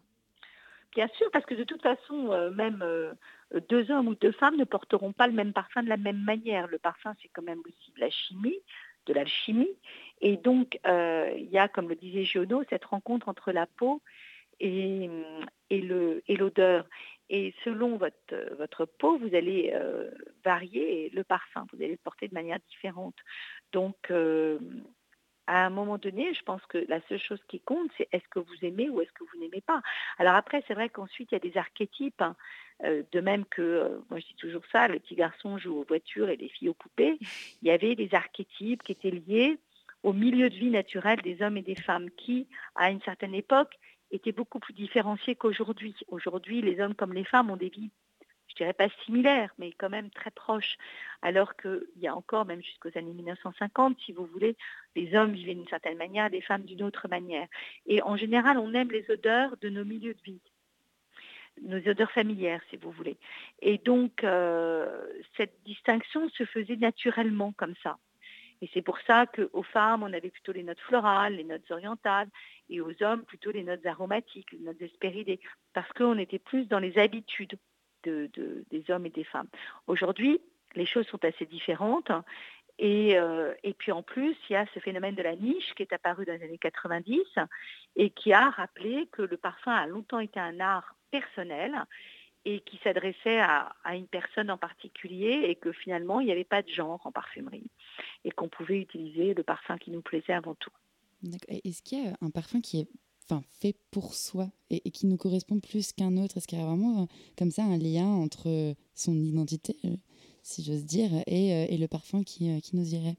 Bien 0.95 1.09
sûr, 1.17 1.29
parce 1.33 1.45
que 1.45 1.55
de 1.55 1.65
toute 1.65 1.83
façon, 1.83 2.51
même 2.55 2.83
deux 3.69 3.91
hommes 3.91 4.09
ou 4.09 4.15
deux 4.15 4.33
femmes 4.33 4.57
ne 4.57 4.65
porteront 4.65 5.13
pas 5.13 5.27
le 5.27 5.33
même 5.33 5.53
parfum 5.53 5.83
de 5.83 5.89
la 5.89 5.97
même 5.97 6.23
manière. 6.23 6.67
Le 6.69 6.79
parfum, 6.79 7.15
c'est 7.23 7.29
quand 7.29 7.43
même 7.43 7.61
aussi 7.67 7.93
de 7.95 8.01
la 8.01 8.11
chimie, 8.11 8.59
de 9.07 9.13
l'alchimie. 9.13 9.71
Et 10.21 10.37
donc, 10.37 10.79
il 10.85 11.49
y 11.51 11.59
a, 11.59 11.69
comme 11.69 11.89
le 11.89 11.97
disait 11.97 12.25
Giono, 12.25 12.63
cette 12.71 12.85
rencontre 12.85 13.29
entre 13.29 13.53
la 13.53 13.67
peau 13.67 14.01
et, 14.61 15.09
l'odeur. 16.29 16.87
Et 17.31 17.55
selon 17.65 17.97
votre, 17.97 18.55
votre 18.59 18.85
peau, 18.85 19.17
vous 19.19 19.35
allez 19.35 19.73
euh, 19.75 20.11
varier 20.45 21.11
le 21.15 21.25
parfum, 21.25 21.67
vous 21.73 21.83
allez 21.83 21.93
le 21.93 21.97
porter 21.97 22.29
de 22.29 22.35
manière 22.35 22.59
différente. 22.69 23.17
Donc, 23.73 23.97
euh, 24.11 24.59
à 25.47 25.67
un 25.67 25.71
moment 25.71 25.99
donné, 25.99 26.33
je 26.35 26.43
pense 26.43 26.65
que 26.67 26.85
la 26.89 27.01
seule 27.09 27.21
chose 27.21 27.41
qui 27.49 27.61
compte, 27.61 27.91
c'est 27.97 28.09
est-ce 28.13 28.29
que 28.31 28.39
vous 28.39 28.55
aimez 28.63 28.89
ou 28.89 29.01
est-ce 29.01 29.13
que 29.13 29.25
vous 29.25 29.41
n'aimez 29.41 29.61
pas. 29.61 29.83
Alors 30.19 30.35
après, 30.35 30.63
c'est 30.69 30.75
vrai 30.75 30.89
qu'ensuite, 30.89 31.31
il 31.33 31.35
y 31.35 31.37
a 31.37 31.51
des 31.51 31.57
archétypes, 31.57 32.23
hein, 32.23 32.37
euh, 32.85 33.03
de 33.13 33.21
même 33.21 33.45
que, 33.47 34.01
moi 34.11 34.21
je 34.21 34.27
dis 34.27 34.37
toujours 34.37 34.63
ça, 34.71 34.89
le 34.89 34.99
petit 34.99 35.15
garçon 35.15 35.59
joue 35.59 35.79
aux 35.79 35.85
voitures 35.85 36.29
et 36.29 36.37
les 36.37 36.49
filles 36.49 36.69
aux 36.69 36.75
poupées, 36.75 37.19
il 37.63 37.69
y 37.69 37.71
avait 37.71 37.95
des 37.95 38.15
archétypes 38.15 38.83
qui 38.83 38.93
étaient 38.93 39.11
liés 39.11 39.59
au 40.03 40.13
milieu 40.13 40.51
de 40.51 40.55
vie 40.55 40.71
naturel 40.71 41.21
des 41.23 41.43
hommes 41.43 41.57
et 41.57 41.63
des 41.63 41.77
femmes 41.77 42.11
qui, 42.11 42.49
à 42.75 42.91
une 42.91 43.01
certaine 43.03 43.35
époque, 43.35 43.79
était 44.11 44.33
beaucoup 44.33 44.59
plus 44.59 44.75
différencié 44.75 45.35
qu'aujourd'hui. 45.35 45.95
Aujourd'hui, 46.09 46.61
les 46.61 46.81
hommes 46.81 46.95
comme 46.95 47.15
les 47.15 47.25
femmes 47.25 47.51
ont 47.51 47.57
des 47.57 47.69
vies, 47.69 47.91
je 48.53 48.57
dirais 48.57 48.73
pas 48.73 48.89
similaires, 49.05 49.53
mais 49.59 49.73
quand 49.73 49.91
même 49.91 50.11
très 50.11 50.31
proches. 50.31 50.77
Alors 51.23 51.57
qu'il 51.57 51.83
y 51.97 52.07
a 52.07 52.15
encore, 52.15 52.45
même 52.45 52.63
jusqu'aux 52.63 52.97
années 52.97 53.13
1950, 53.13 53.99
si 54.05 54.13
vous 54.13 54.27
voulez, 54.27 54.57
les 54.95 55.15
hommes 55.15 55.33
vivaient 55.33 55.55
d'une 55.55 55.69
certaine 55.69 55.97
manière, 55.97 56.29
les 56.29 56.43
femmes 56.43 56.65
d'une 56.65 56.83
autre 56.83 57.09
manière. 57.09 57.49
Et 57.87 58.03
en 58.03 58.17
général, 58.17 58.59
on 58.59 58.75
aime 58.75 58.91
les 58.91 59.11
odeurs 59.11 59.57
de 59.61 59.69
nos 59.69 59.85
milieux 59.85 60.15
de 60.15 60.23
vie 60.23 60.41
nos 61.61 61.77
odeurs 61.87 62.11
familières, 62.13 62.63
si 62.71 62.77
vous 62.77 62.91
voulez. 62.91 63.19
Et 63.61 63.77
donc, 63.77 64.25
euh, 64.25 65.07
cette 65.37 65.63
distinction 65.65 66.29
se 66.31 66.47
faisait 66.47 66.77
naturellement 66.77 67.53
comme 67.53 67.75
ça. 67.83 67.99
Et 68.63 68.71
c'est 68.73 68.81
pour 68.81 68.99
ça 69.01 69.27
qu'aux 69.27 69.65
femmes, 69.65 70.05
on 70.05 70.13
avait 70.13 70.31
plutôt 70.31 70.53
les 70.53 70.63
notes 70.63 70.81
florales, 70.81 71.35
les 71.35 71.45
notes 71.45 71.69
orientales, 71.71 72.29
et 72.71 72.81
aux 72.81 73.03
hommes, 73.03 73.25
plutôt 73.25 73.51
les 73.51 73.65
notes 73.65 73.85
aromatiques, 73.85 74.53
les 74.53 74.61
notes 74.61 74.81
espéridées, 74.81 75.41
parce 75.75 75.91
qu'on 75.93 76.17
était 76.17 76.39
plus 76.39 76.67
dans 76.69 76.79
les 76.79 76.97
habitudes 76.97 77.59
de, 78.05 78.31
des 78.71 78.91
hommes 78.91 79.07
et 79.07 79.11
des 79.11 79.25
femmes. 79.25 79.49
Aujourd'hui, 79.87 80.41
les 80.75 80.87
choses 80.87 81.07
sont 81.07 81.25
assez 81.25 81.47
différentes. 81.47 82.11
Et, 82.79 83.19
euh, 83.19 83.55
et, 83.63 83.75
puis 83.75 83.93
en 83.93 84.03
plus, 84.03 84.35
il 84.49 84.55
y 84.55 84.57
a 84.57 84.67
ce 84.75 84.81
phénomène 84.81 85.15
de 85.15 85.23
la 85.23 85.37
niche 85.37 85.75
qui 85.75 85.83
est 85.83 85.93
apparu 85.93 86.25
dans 86.25 86.33
les 86.33 86.43
années 86.43 86.59
90 86.59 87.21
et 87.97 88.11
qui 88.11 88.33
a 88.33 88.51
rappelé 88.51 89.09
que 89.13 89.23
le 89.23 89.37
parfum 89.37 89.73
a 89.73 89.87
longtemps 89.87 90.21
été 90.21 90.41
un 90.41 90.59
art 90.59 90.97
personnel 91.11 91.85
et 92.45 92.61
qui 92.61 92.79
s'adressait 92.83 93.41
à, 93.41 93.73
une 93.95 94.09
personne 94.09 94.51
en 94.51 94.59
particulier 94.59 95.45
et 95.45 95.55
que 95.55 95.71
finalement 95.73 96.21
il 96.21 96.27
n'y 96.27 96.33
avait 96.33 96.45
pas 96.45 96.63
de 96.63 96.69
genre 96.69 97.01
en 97.05 97.13
parfumerie 97.13 97.71
et 98.25 98.31
qu'on 98.31 98.49
pouvait 98.49 98.81
utiliser 98.81 99.35
le 99.35 99.43
parfum 99.43 99.79
qui 99.79 99.91
nous 99.91 100.03
plaisait 100.03 100.33
avant 100.33 100.55
tout. 100.57 100.73
Est-ce 101.49 101.83
qu'il 101.83 102.05
y 102.05 102.09
a 102.09 102.15
un 102.21 102.31
parfum 102.31 102.61
qui 102.61 102.81
est 102.81 102.89
enfin, 103.29 103.43
fait 103.61 103.75
pour 103.91 104.15
soi 104.15 104.49
et, 104.71 104.91
qui 104.91 105.07
nous 105.07 105.17
correspond 105.17 105.61
plus 105.61 105.93
qu'un 105.93 106.17
autre 106.17 106.37
Est-ce 106.37 106.47
qu'il 106.47 106.59
y 106.59 106.63
a 106.63 106.67
vraiment 106.67 107.03
euh, 107.03 107.07
comme 107.39 107.51
ça 107.51 107.63
un 107.63 107.79
lien 107.79 108.07
entre 108.07 108.75
son 108.95 109.15
identité, 109.15 109.77
euh, 109.85 109.97
si 110.43 110.65
j'ose 110.65 110.85
dire, 110.85 111.11
et, 111.27 111.53
euh, 111.53 111.67
et, 111.69 111.79
le 111.79 111.89
parfum 111.89 112.23
qui, 112.25 112.61
qui 112.63 112.77
nous 112.77 112.95
irait? 112.95 113.17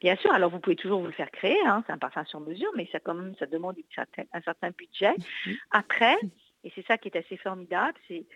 Bien 0.00 0.16
sûr, 0.16 0.32
alors 0.32 0.50
vous 0.50 0.58
pouvez 0.58 0.76
toujours 0.76 1.00
vous 1.00 1.06
le 1.06 1.12
faire 1.12 1.30
créer, 1.30 1.58
hein, 1.64 1.82
c'est 1.86 1.92
un 1.92 1.98
parfum 1.98 2.24
sur 2.24 2.40
mesure, 2.40 2.70
mais 2.76 2.88
ça, 2.90 3.00
quand 3.00 3.14
même, 3.14 3.34
ça 3.38 3.46
demande 3.46 3.76
un 4.32 4.40
certain 4.42 4.70
budget. 4.70 5.14
Après, 5.70 6.16
et 6.64 6.72
c'est 6.74 6.84
ça 6.86 6.98
qui 6.98 7.08
est 7.08 7.16
assez 7.16 7.36
formidable, 7.36 7.96
c'est 8.08 8.26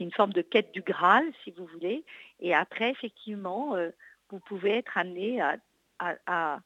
une 0.00 0.12
forme 0.12 0.32
de 0.32 0.42
quête 0.42 0.72
du 0.72 0.82
Graal, 0.82 1.24
si 1.44 1.52
vous 1.52 1.66
voulez. 1.66 2.04
Et 2.40 2.54
après, 2.54 2.90
effectivement, 2.90 3.76
vous 4.30 4.40
pouvez 4.40 4.72
être 4.72 4.98
amené 4.98 5.40
à, 5.40 5.56
à 5.98 6.58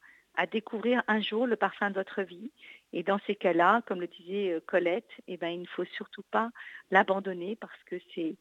découvrir 0.47 1.03
un 1.09 1.21
jour 1.21 1.47
le 1.47 1.57
parfum 1.57 1.90
de 1.90 1.95
votre 1.95 2.23
vie. 2.23 2.51
Et 2.93 3.03
dans 3.03 3.19
ces 3.27 3.35
cas-là, 3.35 3.83
comme 3.87 4.01
le 4.01 4.09
disait 4.09 4.53
euh, 4.53 4.61
Colette, 4.66 5.11
eh 5.29 5.37
ben, 5.37 5.49
il 5.49 5.61
ne 5.61 5.66
faut 5.66 5.85
surtout 5.97 6.25
pas 6.31 6.51
l'abandonner 6.90 7.57
parce 7.57 7.83
que 7.87 7.97
c'est 8.14 8.37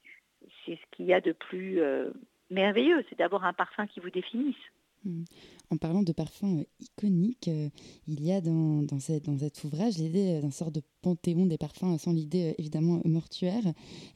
ce 0.68 0.76
qu'il 0.92 1.06
y 1.06 1.14
a 1.14 1.22
de 1.22 1.32
plus 1.32 1.82
euh, 1.82 2.12
merveilleux, 2.50 3.04
c'est 3.10 3.18
d'avoir 3.18 3.46
un 3.46 3.54
parfum 3.54 3.86
qui 3.88 4.00
vous 4.00 4.10
définisse. 4.10 4.56
Hmm. 5.06 5.24
En 5.70 5.78
parlant 5.78 6.04
de 6.04 6.12
parfums 6.12 6.60
euh, 6.60 6.64
iconiques, 6.80 7.50
il 8.08 8.24
y 8.24 8.32
a 8.32 8.42
dans, 8.42 8.82
dans, 8.82 8.98
dans 8.98 9.38
cet 9.38 9.64
ouvrage 9.64 9.98
l'idée 9.98 10.42
d'un 10.42 10.52
sort 10.52 10.72
de 10.72 10.82
panthéon 11.02 11.46
des 11.46 11.58
parfums 11.58 11.98
sans 11.98 12.12
l'idée 12.12 12.56
évidemment 12.58 13.02
mortuaire 13.06 13.64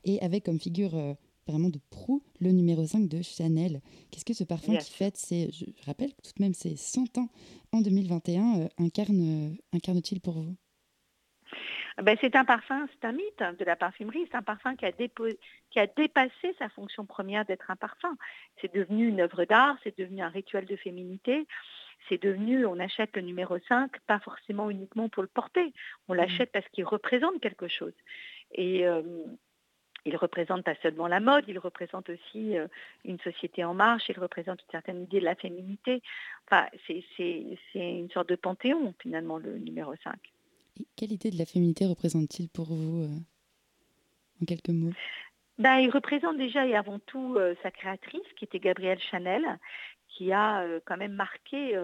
et 0.03 0.19
avec 0.21 0.45
comme 0.45 0.59
figure 0.59 1.15
vraiment 1.47 1.69
de 1.69 1.79
proue 1.89 2.23
le 2.39 2.51
numéro 2.51 2.85
5 2.85 3.07
de 3.07 3.21
Chanel. 3.21 3.81
Qu'est-ce 4.11 4.25
que 4.25 4.33
ce 4.33 4.43
parfum 4.43 4.75
qui 4.77 4.91
fête, 4.91 5.17
c'est, 5.17 5.49
je 5.51 5.65
rappelle 5.85 6.13
tout 6.23 6.31
de 6.37 6.43
même, 6.43 6.53
c'est 6.53 6.75
100 6.75 7.17
ans 7.17 7.29
en 7.71 7.81
2021, 7.81 8.61
euh, 8.61 8.67
incarne, 8.77 9.55
incarne-t-il 9.73 10.21
pour 10.21 10.35
vous? 10.35 10.55
Ah 11.97 12.01
ben, 12.01 12.17
c'est 12.19 12.35
un 12.35 12.45
parfum, 12.45 12.87
c'est 12.91 13.05
un 13.07 13.11
mythe 13.11 13.43
de 13.59 13.65
la 13.65 13.75
parfumerie, 13.75 14.25
c'est 14.31 14.37
un 14.37 14.41
parfum 14.41 14.75
qui 14.75 14.85
a, 14.85 14.91
qui 14.91 15.79
a 15.79 15.87
dépassé 15.87 16.55
sa 16.57 16.67
fonction 16.69 17.05
première 17.05 17.45
d'être 17.45 17.69
un 17.69 17.75
parfum. 17.75 18.17
C'est 18.61 18.73
devenu 18.73 19.07
une 19.07 19.21
œuvre 19.21 19.45
d'art, 19.45 19.77
c'est 19.83 19.95
devenu 19.97 20.23
un 20.23 20.29
rituel 20.29 20.65
de 20.65 20.75
féminité, 20.75 21.45
c'est 22.09 22.21
devenu, 22.21 22.65
on 22.65 22.79
achète 22.79 23.15
le 23.15 23.21
numéro 23.21 23.57
5, 23.67 23.91
pas 24.07 24.19
forcément 24.19 24.71
uniquement 24.71 25.07
pour 25.07 25.21
le 25.21 25.29
porter, 25.29 25.71
on 26.07 26.13
mmh. 26.13 26.17
l'achète 26.17 26.51
parce 26.51 26.67
qu'il 26.69 26.85
représente 26.85 27.39
quelque 27.41 27.67
chose. 27.67 27.93
Et, 28.53 28.87
euh, 28.87 29.03
il 30.05 30.17
représente 30.17 30.63
pas 30.63 30.75
seulement 30.81 31.07
la 31.07 31.19
mode, 31.19 31.45
il 31.47 31.59
représente 31.59 32.09
aussi 32.09 32.57
euh, 32.57 32.67
une 33.05 33.19
société 33.19 33.63
en 33.63 33.73
marche, 33.73 34.03
il 34.09 34.19
représente 34.19 34.61
une 34.61 34.71
certaine 34.71 35.03
idée 35.03 35.19
de 35.19 35.25
la 35.25 35.35
féminité. 35.35 36.01
Enfin, 36.45 36.67
c'est 36.87 37.03
une 37.73 38.09
sorte 38.11 38.29
de 38.29 38.35
panthéon, 38.35 38.93
finalement, 38.99 39.37
le 39.37 39.57
numéro 39.57 39.93
5. 40.03 40.13
quelle 40.95 41.11
idée 41.11 41.31
de 41.31 41.37
la 41.37 41.45
féminité 41.45 41.85
représente-t-il 41.85 42.49
pour 42.49 42.65
vous, 42.65 43.03
euh, 43.03 44.41
en 44.41 44.45
quelques 44.45 44.69
mots? 44.69 44.93
Ben, 45.59 45.77
il 45.77 45.89
représente 45.89 46.37
déjà 46.37 46.65
et 46.65 46.75
avant 46.75 46.99
tout 46.99 47.35
euh, 47.37 47.55
sa 47.61 47.71
créatrice, 47.71 48.27
qui 48.37 48.45
était 48.45 48.59
Gabrielle 48.59 48.99
Chanel, 49.11 49.59
qui 50.09 50.31
a 50.31 50.63
quand 50.85 50.97
même 50.97 51.13
marqué 51.13 51.75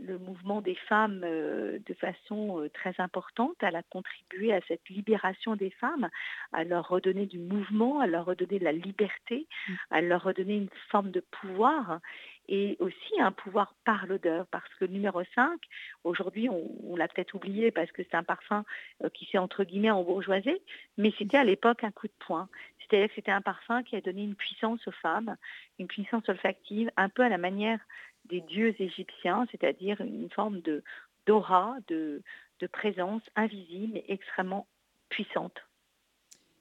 le 0.00 0.18
mouvement 0.18 0.60
des 0.60 0.74
femmes 0.74 1.22
euh, 1.24 1.78
de 1.86 1.94
façon 1.94 2.60
euh, 2.60 2.68
très 2.70 2.94
importante. 2.98 3.56
Elle 3.60 3.76
a 3.76 3.82
contribué 3.82 4.52
à 4.52 4.60
cette 4.66 4.88
libération 4.88 5.56
des 5.56 5.70
femmes, 5.70 6.08
à 6.52 6.64
leur 6.64 6.88
redonner 6.88 7.26
du 7.26 7.38
mouvement, 7.38 8.00
à 8.00 8.06
leur 8.06 8.24
redonner 8.24 8.58
de 8.58 8.64
la 8.64 8.72
liberté, 8.72 9.46
mm. 9.68 9.74
à 9.90 10.00
leur 10.00 10.22
redonner 10.22 10.56
une 10.56 10.70
forme 10.90 11.10
de 11.10 11.20
pouvoir 11.20 12.00
et 12.48 12.76
aussi 12.78 13.20
un 13.20 13.32
pouvoir 13.32 13.74
par 13.84 14.06
l'odeur, 14.06 14.46
parce 14.46 14.68
que 14.74 14.84
le 14.84 14.92
numéro 14.92 15.22
5, 15.34 15.58
aujourd'hui, 16.04 16.48
on, 16.48 16.96
l'a 16.96 17.08
peut-être 17.08 17.34
oublié 17.34 17.70
parce 17.70 17.90
que 17.92 18.02
c'est 18.04 18.14
un 18.14 18.22
parfum 18.22 18.64
euh, 19.02 19.08
qui 19.10 19.26
s'est 19.26 19.38
entre 19.38 19.64
guillemets 19.64 19.90
embourgeoisé, 19.90 20.62
mais 20.96 21.12
c'était 21.18 21.36
à 21.36 21.44
l'époque 21.44 21.84
un 21.84 21.90
coup 21.90 22.06
de 22.06 22.12
poing. 22.20 22.48
C'est-à-dire 22.78 23.08
que 23.08 23.14
c'était 23.16 23.32
un 23.32 23.40
parfum 23.40 23.82
qui 23.82 23.96
a 23.96 24.00
donné 24.00 24.22
une 24.22 24.36
puissance 24.36 24.86
aux 24.86 24.92
femmes, 24.92 25.36
une 25.78 25.88
puissance 25.88 26.28
olfactive, 26.28 26.90
un 26.96 27.08
peu 27.08 27.22
à 27.22 27.28
la 27.28 27.38
manière 27.38 27.80
des 28.28 28.40
dieux 28.42 28.74
égyptiens, 28.80 29.46
c'est-à-dire 29.50 30.00
une 30.00 30.30
forme 30.30 30.60
de 30.60 30.82
d'aura, 31.26 31.76
de, 31.88 32.22
de 32.60 32.66
présence 32.68 33.22
invisible 33.34 33.98
et 33.98 34.12
extrêmement 34.12 34.66
puissante. 35.08 35.56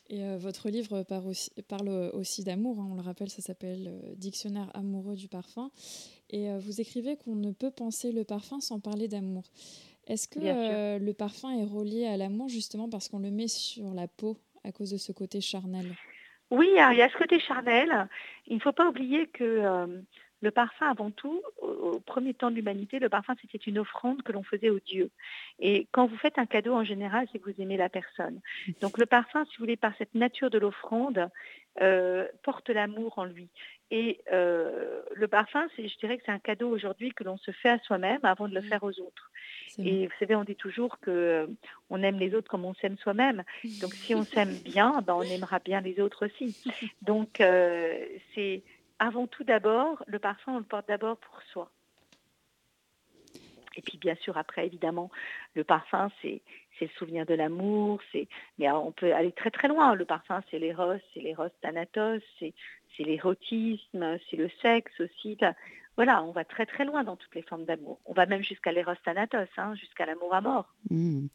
Et 0.07 0.23
euh, 0.23 0.37
votre 0.37 0.69
livre 0.69 1.03
parle 1.67 1.89
aussi 2.13 2.43
d'amour, 2.43 2.79
hein, 2.79 2.87
on 2.91 2.95
le 2.95 3.01
rappelle, 3.01 3.29
ça 3.29 3.41
s'appelle 3.41 3.87
euh, 3.87 4.15
Dictionnaire 4.15 4.69
amoureux 4.75 5.15
du 5.15 5.27
parfum. 5.27 5.71
Et 6.29 6.49
euh, 6.49 6.59
vous 6.59 6.79
écrivez 6.79 7.17
qu'on 7.17 7.35
ne 7.35 7.51
peut 7.51 7.71
penser 7.71 8.11
le 8.11 8.23
parfum 8.23 8.59
sans 8.59 8.79
parler 8.79 9.07
d'amour. 9.07 9.43
Est-ce 10.07 10.27
que 10.27 10.99
le 10.99 11.13
parfum 11.13 11.49
est 11.57 11.63
relié 11.63 12.05
à 12.05 12.15
l'amour 12.15 12.47
justement 12.47 12.87
parce 12.87 13.09
qu'on 13.09 13.17
le 13.17 13.31
met 13.31 13.47
sur 13.47 13.95
la 13.95 14.07
peau 14.07 14.37
à 14.63 14.71
cause 14.71 14.91
de 14.91 14.97
ce 14.97 15.11
côté 15.11 15.41
charnel? 15.41 15.95
Oui, 16.51 16.67
il 16.69 16.97
y 16.97 17.01
a 17.01 17.09
ce 17.09 17.17
côté 17.17 17.39
charnel. 17.39 18.07
Il 18.45 18.57
ne 18.57 18.61
faut 18.61 18.71
pas 18.71 18.87
oublier 18.87 19.25
que 19.25 20.03
le 20.41 20.51
parfum, 20.51 20.89
avant 20.89 21.11
tout, 21.11 21.41
au, 21.61 21.99
premier 21.99 22.33
temps 22.33 22.51
de 22.51 22.55
l'humanité, 22.55 22.99
le 22.99 23.09
parfum, 23.09 23.33
c'était 23.41 23.57
une 23.57 23.79
offrande 23.79 24.21
que 24.21 24.31
l'on 24.31 24.43
faisait 24.43 24.69
aux 24.69 24.79
dieux. 24.79 25.09
Et 25.59 25.87
quand 25.91 26.05
vous 26.05 26.17
faites 26.17 26.37
un 26.37 26.45
cadeau, 26.45 26.73
en 26.73 26.83
général, 26.83 27.27
c'est 27.31 27.39
que 27.39 27.49
vous 27.49 27.61
aimez 27.61 27.77
la 27.77 27.89
personne. 27.89 28.41
Donc 28.81 28.97
le 28.97 29.05
parfum, 29.05 29.45
si 29.45 29.57
vous 29.57 29.63
voulez, 29.63 29.77
par 29.77 29.93
cette 29.97 30.13
nature 30.13 30.49
de 30.49 30.59
l'offrande, 30.59 31.29
euh, 31.81 32.25
porte 32.43 32.69
l'amour 32.69 33.19
en 33.19 33.25
lui. 33.25 33.49
Et 33.91 34.21
euh, 34.31 35.01
le 35.13 35.27
parfum, 35.27 35.67
je 35.77 35.97
dirais 35.99 36.17
que 36.17 36.23
c'est 36.25 36.31
un 36.31 36.39
cadeau 36.39 36.69
aujourd'hui 36.69 37.11
que 37.11 37.25
l'on 37.25 37.37
se 37.37 37.51
fait 37.51 37.69
à 37.69 37.79
soi-même 37.79 38.21
avant 38.23 38.47
de 38.47 38.55
le 38.55 38.61
faire 38.61 38.83
aux 38.83 38.97
autres. 39.01 39.31
Et 39.77 40.07
vous 40.07 40.13
savez, 40.17 40.35
on 40.35 40.45
dit 40.45 40.55
toujours 40.55 40.99
que 40.99 41.11
euh, 41.11 41.47
on 41.89 42.01
aime 42.01 42.17
les 42.17 42.33
autres 42.33 42.49
comme 42.49 42.63
on 42.63 42.73
s'aime 42.75 42.97
soi-même. 42.97 43.43
Donc 43.81 43.93
si 43.93 44.15
on 44.15 44.23
s'aime 44.23 44.55
bien, 44.63 45.01
ben, 45.05 45.15
on 45.15 45.23
aimera 45.23 45.59
bien 45.59 45.81
les 45.81 45.99
autres 45.99 46.27
aussi. 46.27 46.55
Donc 47.01 47.43
c'est 48.33 48.63
avant 48.99 49.27
tout 49.27 49.43
d'abord, 49.43 50.03
le 50.07 50.19
parfum, 50.19 50.53
on 50.55 50.59
le 50.59 50.63
porte 50.63 50.87
d'abord 50.87 51.17
pour 51.17 51.41
soi. 51.51 51.71
Et 53.77 53.81
puis 53.81 53.97
bien 53.97 54.15
sûr 54.15 54.37
après 54.37 54.65
évidemment 54.65 55.11
le 55.53 55.65
parfum 55.65 56.09
c'est 56.21 56.41
le 56.79 56.87
souvenir 56.97 57.25
de 57.25 57.33
l'amour, 57.33 58.01
mais 58.57 58.71
on 58.71 58.91
peut 58.91 59.13
aller 59.13 59.31
très 59.31 59.51
très 59.51 59.67
loin. 59.67 59.95
Le 59.95 60.05
parfum 60.05 60.41
c'est 60.49 60.59
l'éros, 60.59 60.93
c'est 61.13 61.19
l'éros 61.19 61.49
thanatos, 61.61 62.21
c'est 62.39 62.53
c'est 62.95 63.03
l'érotisme, 63.03 64.17
c'est 64.29 64.37
le 64.37 64.49
sexe 64.61 64.99
aussi. 65.01 65.37
Voilà, 65.97 66.23
on 66.23 66.31
va 66.31 66.43
très 66.43 66.65
très 66.65 66.85
loin 66.85 67.03
dans 67.03 67.15
toutes 67.15 67.35
les 67.35 67.41
formes 67.41 67.65
d'amour. 67.65 67.99
On 68.05 68.13
va 68.13 68.25
même 68.25 68.43
jusqu'à 68.43 68.71
l'éros 68.71 68.95
thanatos, 69.03 69.47
hein, 69.57 69.75
jusqu'à 69.75 70.05
l'amour 70.05 70.33
à 70.33 70.41
mort. 70.41 70.73
Mmh. 70.89 71.27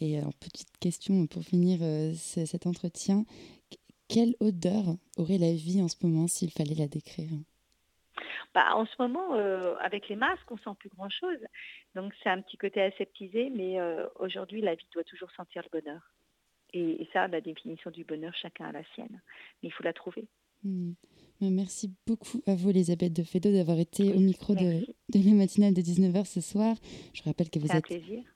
Et 0.00 0.18
alors, 0.18 0.34
petite 0.34 0.76
question 0.78 1.26
pour 1.26 1.42
finir 1.42 1.78
euh, 1.82 2.12
cet 2.14 2.66
entretien. 2.66 3.24
Quelle 4.08 4.34
odeur 4.40 4.84
aurait 5.16 5.38
la 5.38 5.52
vie 5.52 5.82
en 5.82 5.88
ce 5.88 5.96
moment 6.02 6.26
s'il 6.26 6.50
fallait 6.50 6.74
la 6.74 6.88
décrire 6.88 7.30
bah, 8.54 8.74
en 8.74 8.86
ce 8.86 8.94
moment, 8.98 9.34
euh, 9.34 9.74
avec 9.80 10.08
les 10.08 10.16
masques, 10.16 10.50
on 10.50 10.56
sent 10.56 10.74
plus 10.78 10.88
grand-chose. 10.88 11.36
Donc 11.94 12.14
c'est 12.22 12.30
un 12.30 12.40
petit 12.40 12.56
côté 12.56 12.80
aseptisé, 12.80 13.50
mais 13.50 13.78
euh, 13.78 14.06
aujourd'hui, 14.18 14.62
la 14.62 14.74
vie 14.74 14.86
doit 14.94 15.04
toujours 15.04 15.30
sentir 15.32 15.62
le 15.62 15.78
bonheur. 15.78 16.00
Et, 16.72 17.06
ça, 17.12 17.28
la 17.28 17.42
définition 17.42 17.90
du 17.90 18.04
bonheur, 18.04 18.32
chacun 18.34 18.64
a 18.64 18.72
la 18.72 18.82
sienne. 18.94 19.20
Mais 19.62 19.68
il 19.68 19.72
faut 19.72 19.82
la 19.82 19.92
trouver. 19.92 20.26
Hmm. 20.64 20.92
Bah, 21.38 21.48
merci 21.50 21.92
beaucoup 22.06 22.42
à 22.46 22.54
vous, 22.54 22.70
Elisabeth 22.70 23.12
de 23.12 23.24
Fedo, 23.24 23.52
d'avoir 23.52 23.78
été 23.78 24.14
au 24.14 24.20
micro 24.20 24.54
de, 24.54 24.86
de 25.10 25.28
la 25.28 25.34
matinale 25.34 25.74
de 25.74 25.82
19h 25.82 26.24
ce 26.24 26.40
soir. 26.40 26.76
Je 27.12 27.22
rappelle 27.24 27.50
que 27.50 27.58
vous 27.58 27.70
êtes 27.70 27.84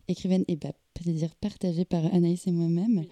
écrivaine 0.06 0.44
et 0.48 0.56
bah, 0.56 0.72
plaisir 0.92 1.34
partagé 1.36 1.86
par 1.86 2.04
Anaïs 2.14 2.46
et 2.46 2.52
moi-même. 2.52 3.06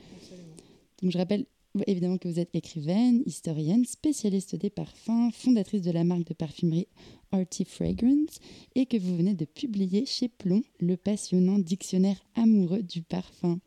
Donc 1.02 1.10
je 1.10 1.16
rappelle 1.16 1.46
évidemment 1.86 2.18
que 2.18 2.28
vous 2.28 2.40
êtes 2.40 2.54
écrivaine, 2.54 3.22
historienne, 3.26 3.84
spécialiste 3.84 4.56
des 4.56 4.70
parfums, 4.70 5.30
fondatrice 5.32 5.82
de 5.82 5.90
la 5.90 6.04
marque 6.04 6.26
de 6.26 6.34
parfumerie 6.34 6.88
Arty 7.32 7.64
Fragrance 7.64 8.38
et 8.74 8.86
que 8.86 8.96
vous 8.96 9.16
venez 9.16 9.34
de 9.34 9.44
publier 9.44 10.06
chez 10.06 10.28
Plomb 10.28 10.62
le 10.80 10.96
passionnant 10.96 11.58
dictionnaire 11.58 12.20
amoureux 12.34 12.82
du 12.82 13.02
parfum. 13.02 13.60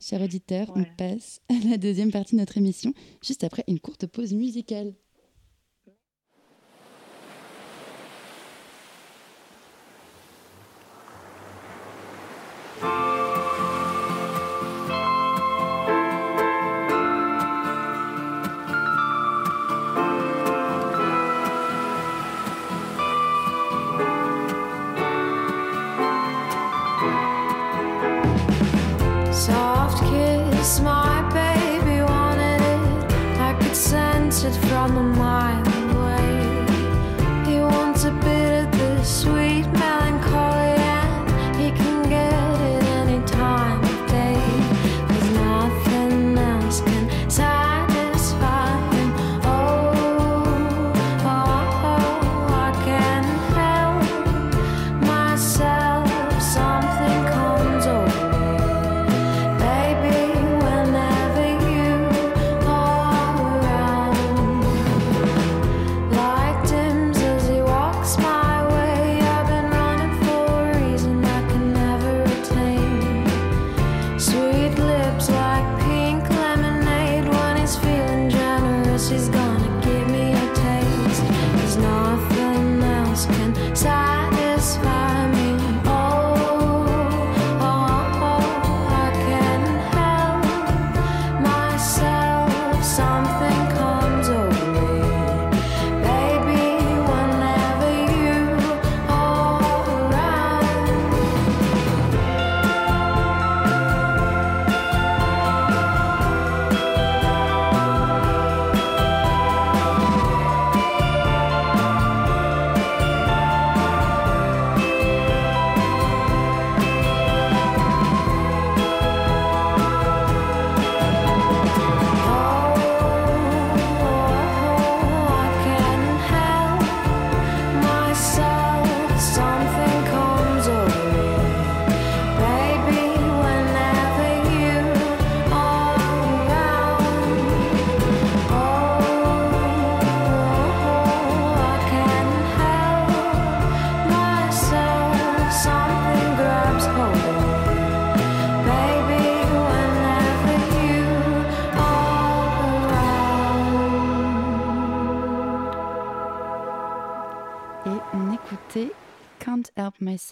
Chers 0.00 0.22
auditeurs, 0.22 0.72
on 0.74 0.84
passe 0.96 1.40
à 1.48 1.68
la 1.68 1.78
deuxième 1.78 2.10
partie 2.10 2.34
de 2.34 2.40
notre 2.40 2.58
émission, 2.58 2.92
juste 3.22 3.44
après 3.44 3.64
une 3.68 3.80
courte 3.80 4.06
pause 4.06 4.34
musicale. 4.34 4.94
Soft 29.34 29.98
kiss, 30.04 30.76
smile. 30.76 31.13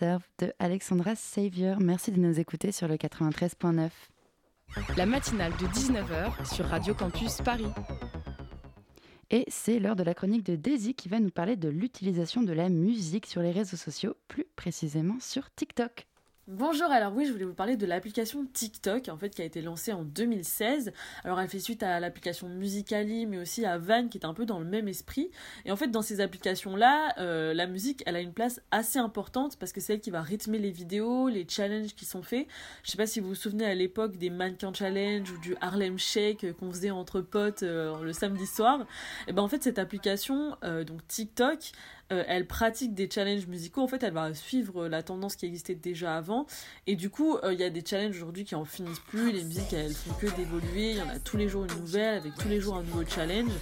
De 0.02 0.52
Alexandra 0.58 1.14
Savior. 1.14 1.78
Merci 1.78 2.10
de 2.10 2.18
nous 2.18 2.40
écouter 2.40 2.72
sur 2.72 2.88
le 2.88 2.96
93.9. 2.96 3.90
La 4.96 5.06
matinale 5.06 5.52
de 5.52 5.66
19h 5.66 6.52
sur 6.52 6.66
Radio 6.66 6.92
Campus 6.92 7.36
Paris. 7.36 7.68
Et 9.30 9.44
c'est 9.46 9.78
l'heure 9.78 9.94
de 9.94 10.02
la 10.02 10.14
chronique 10.14 10.44
de 10.44 10.56
Daisy 10.56 10.94
qui 10.94 11.08
va 11.08 11.20
nous 11.20 11.30
parler 11.30 11.54
de 11.54 11.68
l'utilisation 11.68 12.42
de 12.42 12.52
la 12.52 12.68
musique 12.68 13.26
sur 13.26 13.42
les 13.42 13.52
réseaux 13.52 13.76
sociaux, 13.76 14.16
plus 14.26 14.46
précisément 14.56 15.18
sur 15.20 15.54
TikTok. 15.54 16.08
Bonjour, 16.48 16.90
alors 16.90 17.14
oui, 17.14 17.24
je 17.24 17.30
voulais 17.30 17.44
vous 17.44 17.54
parler 17.54 17.76
de 17.76 17.86
l'application 17.86 18.44
TikTok, 18.52 19.08
en 19.08 19.16
fait, 19.16 19.30
qui 19.30 19.42
a 19.42 19.44
été 19.44 19.62
lancée 19.62 19.92
en 19.92 20.02
2016. 20.02 20.92
Alors, 21.22 21.40
elle 21.40 21.48
fait 21.48 21.60
suite 21.60 21.84
à 21.84 22.00
l'application 22.00 22.48
Musicali, 22.48 23.26
mais 23.26 23.38
aussi 23.38 23.64
à 23.64 23.78
Van, 23.78 24.08
qui 24.08 24.18
est 24.18 24.26
un 24.26 24.34
peu 24.34 24.44
dans 24.44 24.58
le 24.58 24.64
même 24.64 24.88
esprit. 24.88 25.30
Et 25.64 25.70
en 25.70 25.76
fait, 25.76 25.86
dans 25.86 26.02
ces 26.02 26.20
applications-là, 26.20 27.14
euh, 27.18 27.54
la 27.54 27.68
musique, 27.68 28.02
elle 28.06 28.16
a 28.16 28.20
une 28.20 28.32
place 28.32 28.60
assez 28.72 28.98
importante 28.98 29.56
parce 29.56 29.70
que 29.70 29.80
c'est 29.80 29.92
elle 29.94 30.00
qui 30.00 30.10
va 30.10 30.20
rythmer 30.20 30.58
les 30.58 30.72
vidéos, 30.72 31.28
les 31.28 31.46
challenges 31.48 31.94
qui 31.94 32.06
sont 32.06 32.22
faits. 32.22 32.48
Je 32.82 32.90
sais 32.90 32.96
pas 32.96 33.06
si 33.06 33.20
vous 33.20 33.28
vous 33.28 33.34
souvenez 33.36 33.64
à 33.64 33.76
l'époque 33.76 34.16
des 34.16 34.28
Mannequin 34.28 34.72
Challenge 34.74 35.30
ou 35.30 35.38
du 35.38 35.54
Harlem 35.60 35.96
Shake 35.96 36.54
qu'on 36.58 36.72
faisait 36.72 36.90
entre 36.90 37.20
potes 37.20 37.62
euh, 37.62 38.02
le 38.02 38.12
samedi 38.12 38.48
soir. 38.48 38.84
Et 39.28 39.32
ben 39.32 39.42
en 39.42 39.48
fait, 39.48 39.62
cette 39.62 39.78
application, 39.78 40.56
euh, 40.64 40.82
donc 40.82 41.06
TikTok, 41.06 41.70
euh, 42.12 42.24
elle 42.28 42.46
pratique 42.46 42.94
des 42.94 43.10
challenges 43.10 43.46
musicaux. 43.46 43.80
En 43.80 43.88
fait, 43.88 44.02
elle 44.02 44.12
va 44.12 44.32
suivre 44.34 44.86
la 44.86 45.02
tendance 45.02 45.36
qui 45.36 45.46
existait 45.46 45.74
déjà 45.74 46.16
avant. 46.16 46.46
Et 46.86 46.94
du 46.94 47.10
coup, 47.10 47.36
euh, 47.36 47.52
il 47.52 47.60
y 47.60 47.64
a 47.64 47.70
des 47.70 47.84
challenges 47.84 48.16
aujourd'hui 48.16 48.44
qui 48.44 48.54
en 48.54 48.64
finissent 48.64 49.00
plus. 49.00 49.32
Les 49.32 49.44
musiques, 49.44 49.72
elles 49.72 49.94
font 49.94 50.14
que 50.14 50.26
d'évoluer. 50.36 50.92
Il 50.92 50.96
y 50.98 51.02
en 51.02 51.08
a 51.08 51.18
tous 51.18 51.36
les 51.36 51.48
jours 51.48 51.64
une 51.64 51.80
nouvelle, 51.80 52.18
avec 52.18 52.34
tous 52.34 52.48
les 52.48 52.60
jours 52.60 52.76
un 52.76 52.82
nouveau 52.82 53.04
challenge. 53.06 53.52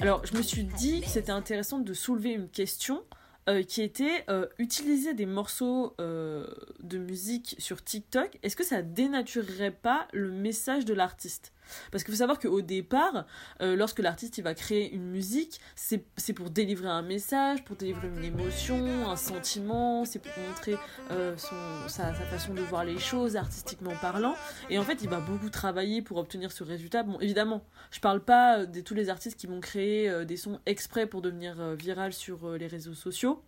Alors, 0.00 0.24
je 0.26 0.36
me 0.36 0.42
suis 0.42 0.64
dit 0.64 1.00
que 1.00 1.08
c'était 1.08 1.32
intéressant 1.32 1.78
de 1.78 1.94
soulever 1.94 2.30
une 2.30 2.48
question. 2.48 3.02
Euh, 3.46 3.62
qui 3.62 3.82
était 3.82 4.24
utiliser 4.58 5.12
des 5.12 5.26
morceaux 5.26 5.94
de 5.98 6.98
musique 6.98 7.56
sur 7.58 7.84
TikTok, 7.84 8.38
est-ce 8.42 8.56
que 8.56 8.64
ça 8.64 8.80
dénaturerait 8.80 9.70
pas 9.70 10.08
le 10.14 10.30
message 10.30 10.86
de 10.86 10.94
l'artiste? 10.94 11.52
Parce 11.90 12.04
qu'il 12.04 12.12
faut 12.12 12.18
savoir 12.18 12.38
qu'au 12.38 12.60
départ, 12.60 13.26
euh, 13.60 13.76
lorsque 13.76 14.00
l'artiste 14.00 14.40
va 14.40 14.54
créer 14.54 14.92
une 14.92 15.10
musique, 15.10 15.60
c'est 15.74 16.32
pour 16.34 16.50
délivrer 16.50 16.88
un 16.88 17.02
message, 17.02 17.64
pour 17.64 17.76
délivrer 17.76 18.08
une 18.08 18.24
émotion, 18.24 19.08
un 19.08 19.16
sentiment, 19.16 20.04
c'est 20.04 20.18
pour 20.18 20.32
montrer 20.48 20.76
euh, 21.10 21.36
son, 21.36 21.56
sa, 21.88 22.12
façon 22.12 22.54
de 22.54 22.62
voir 22.62 22.84
les 22.84 22.98
choses 22.98 23.36
artistiquement 23.36 23.92
parlant. 24.00 24.34
Et 24.70 24.78
en 24.78 24.82
fait, 24.82 25.02
il 25.02 25.08
va 25.08 25.20
beaucoup 25.20 25.50
travailler 25.50 26.02
pour 26.02 26.18
obtenir 26.18 26.52
ce 26.52 26.64
résultat. 26.64 27.02
Bon, 27.02 27.18
évidemment, 27.20 27.64
je 27.90 28.00
parle 28.00 28.20
pas 28.20 28.66
de 28.66 28.80
tous 28.80 28.94
les 28.94 29.08
artistes 29.08 29.38
qui 29.38 29.46
vont 29.46 29.60
créer 29.60 30.24
des 30.24 30.36
sons 30.36 30.60
exprès 30.66 31.06
pour 31.06 31.22
devenir 31.22 31.74
viral 31.74 32.12
sur 32.12 32.52
les 32.52 32.66
réseaux 32.66 32.94
sociaux. 32.94 33.42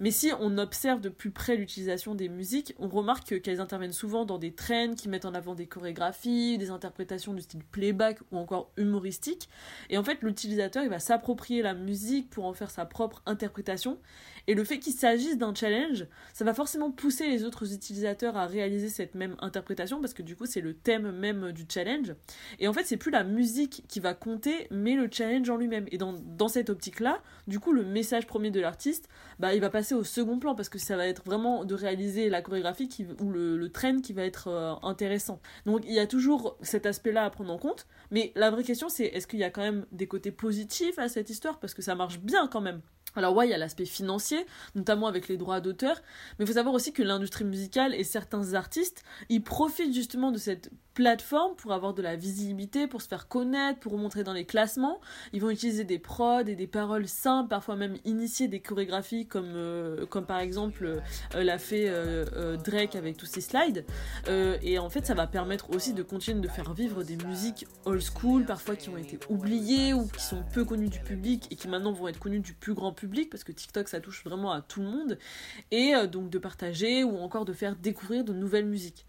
Mais 0.00 0.10
si 0.10 0.30
on 0.38 0.58
observe 0.58 1.00
de 1.00 1.08
plus 1.08 1.30
près 1.30 1.56
l'utilisation 1.56 2.14
des 2.14 2.28
musiques, 2.28 2.74
on 2.78 2.88
remarque 2.88 3.40
qu'elles 3.40 3.60
interviennent 3.60 3.92
souvent 3.92 4.24
dans 4.24 4.38
des 4.38 4.54
trends 4.54 4.94
qui 4.94 5.08
mettent 5.08 5.24
en 5.24 5.34
avant 5.34 5.54
des 5.54 5.66
chorégraphies, 5.66 6.56
des 6.58 6.70
interprétations 6.70 7.34
du 7.34 7.42
style 7.42 7.64
playback 7.64 8.20
ou 8.30 8.38
encore 8.38 8.70
humoristique. 8.76 9.48
Et 9.90 9.98
en 9.98 10.04
fait, 10.04 10.22
l'utilisateur, 10.22 10.84
il 10.84 10.90
va 10.90 11.00
s'approprier 11.00 11.62
la 11.62 11.74
musique 11.74 12.30
pour 12.30 12.44
en 12.44 12.52
faire 12.52 12.70
sa 12.70 12.84
propre 12.84 13.22
interprétation. 13.26 13.98
Et 14.48 14.54
le 14.54 14.64
fait 14.64 14.78
qu'il 14.78 14.94
s'agisse 14.94 15.36
d'un 15.38 15.54
challenge, 15.54 16.06
ça 16.32 16.44
va 16.44 16.54
forcément 16.54 16.90
pousser 16.90 17.28
les 17.28 17.44
autres 17.44 17.72
utilisateurs 17.72 18.36
à 18.36 18.46
réaliser 18.46 18.88
cette 18.88 19.14
même 19.14 19.36
interprétation 19.40 20.00
parce 20.00 20.14
que 20.14 20.22
du 20.22 20.34
coup, 20.34 20.46
c'est 20.46 20.62
le 20.62 20.74
thème 20.74 21.12
même 21.12 21.52
du 21.52 21.66
challenge. 21.68 22.14
Et 22.58 22.66
en 22.66 22.72
fait, 22.72 22.84
c'est 22.84 22.96
plus 22.96 23.10
la 23.10 23.24
musique 23.24 23.84
qui 23.88 24.00
va 24.00 24.14
compter, 24.14 24.66
mais 24.70 24.94
le 24.94 25.08
challenge 25.12 25.50
en 25.50 25.56
lui-même. 25.56 25.86
Et 25.92 25.98
dans, 25.98 26.14
dans 26.14 26.48
cette 26.48 26.70
optique-là, 26.70 27.20
du 27.46 27.60
coup, 27.60 27.72
le 27.72 27.84
message 27.84 28.26
premier 28.26 28.50
de 28.50 28.58
l'artiste, 28.58 29.08
bah, 29.38 29.54
il 29.54 29.60
va 29.60 29.68
passer 29.68 29.94
au 29.94 30.02
second 30.02 30.38
plan 30.38 30.54
parce 30.54 30.70
que 30.70 30.78
ça 30.78 30.96
va 30.96 31.06
être 31.06 31.22
vraiment 31.24 31.66
de 31.66 31.74
réaliser 31.74 32.30
la 32.30 32.40
chorégraphie 32.40 32.88
qui, 32.88 33.06
ou 33.20 33.30
le, 33.30 33.58
le 33.58 33.68
train 33.70 34.00
qui 34.00 34.14
va 34.14 34.24
être 34.24 34.48
euh, 34.48 34.74
intéressant. 34.82 35.40
Donc 35.66 35.82
il 35.84 35.92
y 35.92 35.98
a 35.98 36.06
toujours 36.06 36.56
cet 36.62 36.86
aspect-là 36.86 37.24
à 37.24 37.30
prendre 37.30 37.52
en 37.52 37.58
compte, 37.58 37.86
mais 38.10 38.32
la 38.34 38.50
vraie 38.50 38.64
question 38.64 38.88
c'est 38.88 39.04
est-ce 39.04 39.26
qu'il 39.26 39.38
y 39.38 39.44
a 39.44 39.50
quand 39.50 39.60
même 39.60 39.84
des 39.92 40.06
côtés 40.06 40.32
positifs 40.32 40.98
à 40.98 41.08
cette 41.08 41.28
histoire? 41.30 41.58
Parce 41.60 41.74
que 41.74 41.82
ça 41.82 41.94
marche 41.94 42.18
bien 42.20 42.48
quand 42.48 42.60
même. 42.60 42.80
Alors 43.18 43.34
ouais, 43.34 43.48
il 43.48 43.50
y 43.50 43.54
a 43.54 43.58
l'aspect 43.58 43.84
financier, 43.84 44.46
notamment 44.74 45.08
avec 45.08 45.28
les 45.28 45.36
droits 45.36 45.60
d'auteur, 45.60 46.00
mais 46.38 46.44
il 46.44 46.48
faut 46.48 46.54
savoir 46.54 46.74
aussi 46.74 46.92
que 46.92 47.02
l'industrie 47.02 47.44
musicale 47.44 47.94
et 47.94 48.04
certains 48.04 48.54
artistes, 48.54 49.02
ils 49.28 49.42
profitent 49.42 49.94
justement 49.94 50.30
de 50.30 50.38
cette 50.38 50.70
plateforme 50.98 51.54
pour 51.54 51.72
avoir 51.72 51.94
de 51.94 52.02
la 52.02 52.16
visibilité, 52.16 52.88
pour 52.88 53.02
se 53.02 53.06
faire 53.06 53.28
connaître, 53.28 53.78
pour 53.78 53.92
remontrer 53.92 54.24
dans 54.24 54.32
les 54.32 54.44
classements. 54.44 55.00
Ils 55.32 55.40
vont 55.40 55.50
utiliser 55.50 55.84
des 55.84 56.00
prods 56.00 56.40
et 56.40 56.56
des 56.56 56.66
paroles 56.66 57.06
simples, 57.06 57.50
parfois 57.50 57.76
même 57.76 57.96
initier 58.04 58.48
des 58.48 58.58
chorégraphies 58.58 59.24
comme, 59.24 59.52
euh, 59.54 60.06
comme 60.06 60.26
par 60.26 60.40
exemple 60.40 60.84
euh, 61.36 61.42
l'a 61.44 61.58
fait 61.58 61.84
euh, 61.86 62.56
Drake 62.56 62.96
avec 62.96 63.16
tous 63.16 63.26
ses 63.26 63.40
slides. 63.40 63.84
et 64.26 64.80
en 64.80 64.90
fait, 64.90 65.06
ça 65.06 65.14
va 65.14 65.28
permettre 65.28 65.70
aussi 65.70 65.94
de 65.94 66.02
continuer 66.02 66.40
de 66.40 66.48
faire 66.48 66.74
vivre 66.74 67.04
des 67.04 67.16
musiques 67.16 67.68
old 67.84 68.02
school, 68.02 68.44
parfois 68.44 68.74
qui 68.74 68.88
ont 68.88 68.96
été 68.96 69.20
oubliées 69.28 69.92
ou 69.92 70.08
qui 70.08 70.22
sont 70.22 70.42
peu 70.52 70.64
connues 70.64 70.88
du 70.88 70.98
public 70.98 71.46
et 71.52 71.54
qui 71.54 71.68
maintenant 71.68 71.92
vont 71.92 72.08
être 72.08 72.18
connues 72.18 72.40
du 72.40 72.54
plus 72.54 72.74
grand 72.74 72.92
public 72.92 73.07
parce 73.30 73.44
que 73.44 73.52
TikTok 73.52 73.88
ça 73.88 74.00
touche 74.00 74.24
vraiment 74.24 74.52
à 74.52 74.62
tout 74.62 74.80
le 74.80 74.88
monde. 74.88 75.18
Et 75.70 75.92
donc 76.10 76.30
de 76.30 76.38
partager 76.38 77.04
ou 77.04 77.18
encore 77.18 77.44
de 77.44 77.52
faire 77.52 77.76
découvrir 77.76 78.24
de 78.24 78.32
nouvelles 78.32 78.66
musiques. 78.66 79.06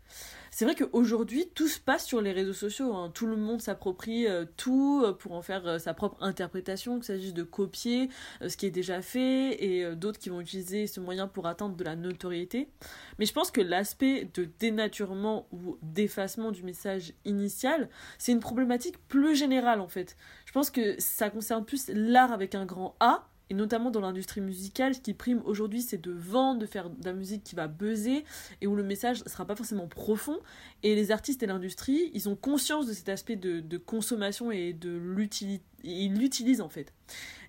C'est 0.52 0.66
vrai 0.66 0.76
qu'aujourd'hui, 0.76 1.48
tout 1.54 1.68
se 1.68 1.80
passe 1.80 2.06
sur 2.06 2.22
les 2.22 2.32
réseaux 2.32 2.54
sociaux. 2.54 2.94
Hein. 2.96 3.12
Tout 3.14 3.28
le 3.28 3.36
monde 3.36 3.62
s'approprie 3.62 4.28
euh, 4.28 4.46
tout 4.58 5.04
euh, 5.06 5.14
pour 5.14 5.34
en 5.34 5.42
faire 5.42 5.66
euh, 5.68 5.80
sa 5.80 5.94
propre 5.94 6.18
interprétation, 6.22 6.96
qu'il 6.96 7.06
s'agisse 7.06 7.34
de 7.34 7.44
copier 7.44 8.10
ce 8.46 8.58
qui 8.58 8.66
est 8.66 8.72
déjà 8.72 9.02
fait 9.02 9.64
et 9.64 9.96
d'autres 9.96 10.20
qui 10.20 10.30
vont 10.30 10.42
utiliser 10.42 10.88
ce 10.88 11.00
moyen 11.00 11.28
pour 11.28 11.48
atteindre 11.48 11.76
de 11.76 11.84
la 11.84 11.96
notoriété. 11.96 12.70
Mais 13.18 13.26
je 13.26 13.34
pense 13.34 13.52
que 13.52 13.62
l'aspect 13.62 14.30
de 14.34 14.48
dénaturement 14.60 15.48
ou 15.52 15.78
d'effacement 15.82 16.52
du 16.52 16.64
message 16.64 17.14
initial, 17.26 17.90
c'est 18.18 18.32
une 18.32 18.40
problématique 18.40 18.96
plus 19.08 19.36
générale 19.36 19.82
en 19.82 19.88
fait. 19.88 20.18
Je 20.46 20.52
pense 20.52 20.72
que 20.72 20.96
ça 21.00 21.30
concerne 21.30 21.66
plus 21.66 21.90
l'art 21.90 22.32
avec 22.32 22.56
un 22.56 22.66
grand 22.66 22.96
A 23.00 23.28
et 23.50 23.54
notamment 23.54 23.90
dans 23.90 24.02
l'industrie 24.02 24.42
musicale, 24.42 24.94
ce 24.94 25.00
qui 25.00 25.14
prime 25.14 25.42
aujourd'hui, 25.46 25.82
c'est 25.82 26.00
de 26.00 26.12
vendre, 26.12 26.60
de 26.60 26.66
faire 26.66 26.90
de 26.90 27.06
la 27.06 27.14
musique 27.14 27.44
qui 27.44 27.56
va 27.56 27.68
buzzer 27.68 28.24
et 28.62 28.68
où 28.68 28.76
le 28.76 28.84
message 28.84 29.24
ne 29.24 29.30
sera 29.30 29.46
pas 29.46 29.56
forcément 29.56 29.88
profond. 29.88 30.38
Et 30.84 30.96
les 30.96 31.12
artistes 31.12 31.42
et 31.42 31.48
l'industrie, 31.48 32.12
ils 32.14 32.30
ont 32.30 32.36
conscience 32.36 32.86
de 32.86 32.94
cet 32.94 33.10
aspect 33.10 33.36
de, 33.36 33.78
consommation 33.78 34.52
et 34.52 34.74
de. 34.74 35.00
Ils 35.84 36.14
l'utilisent 36.14 36.62
en 36.62 36.70
fait. 36.70 36.94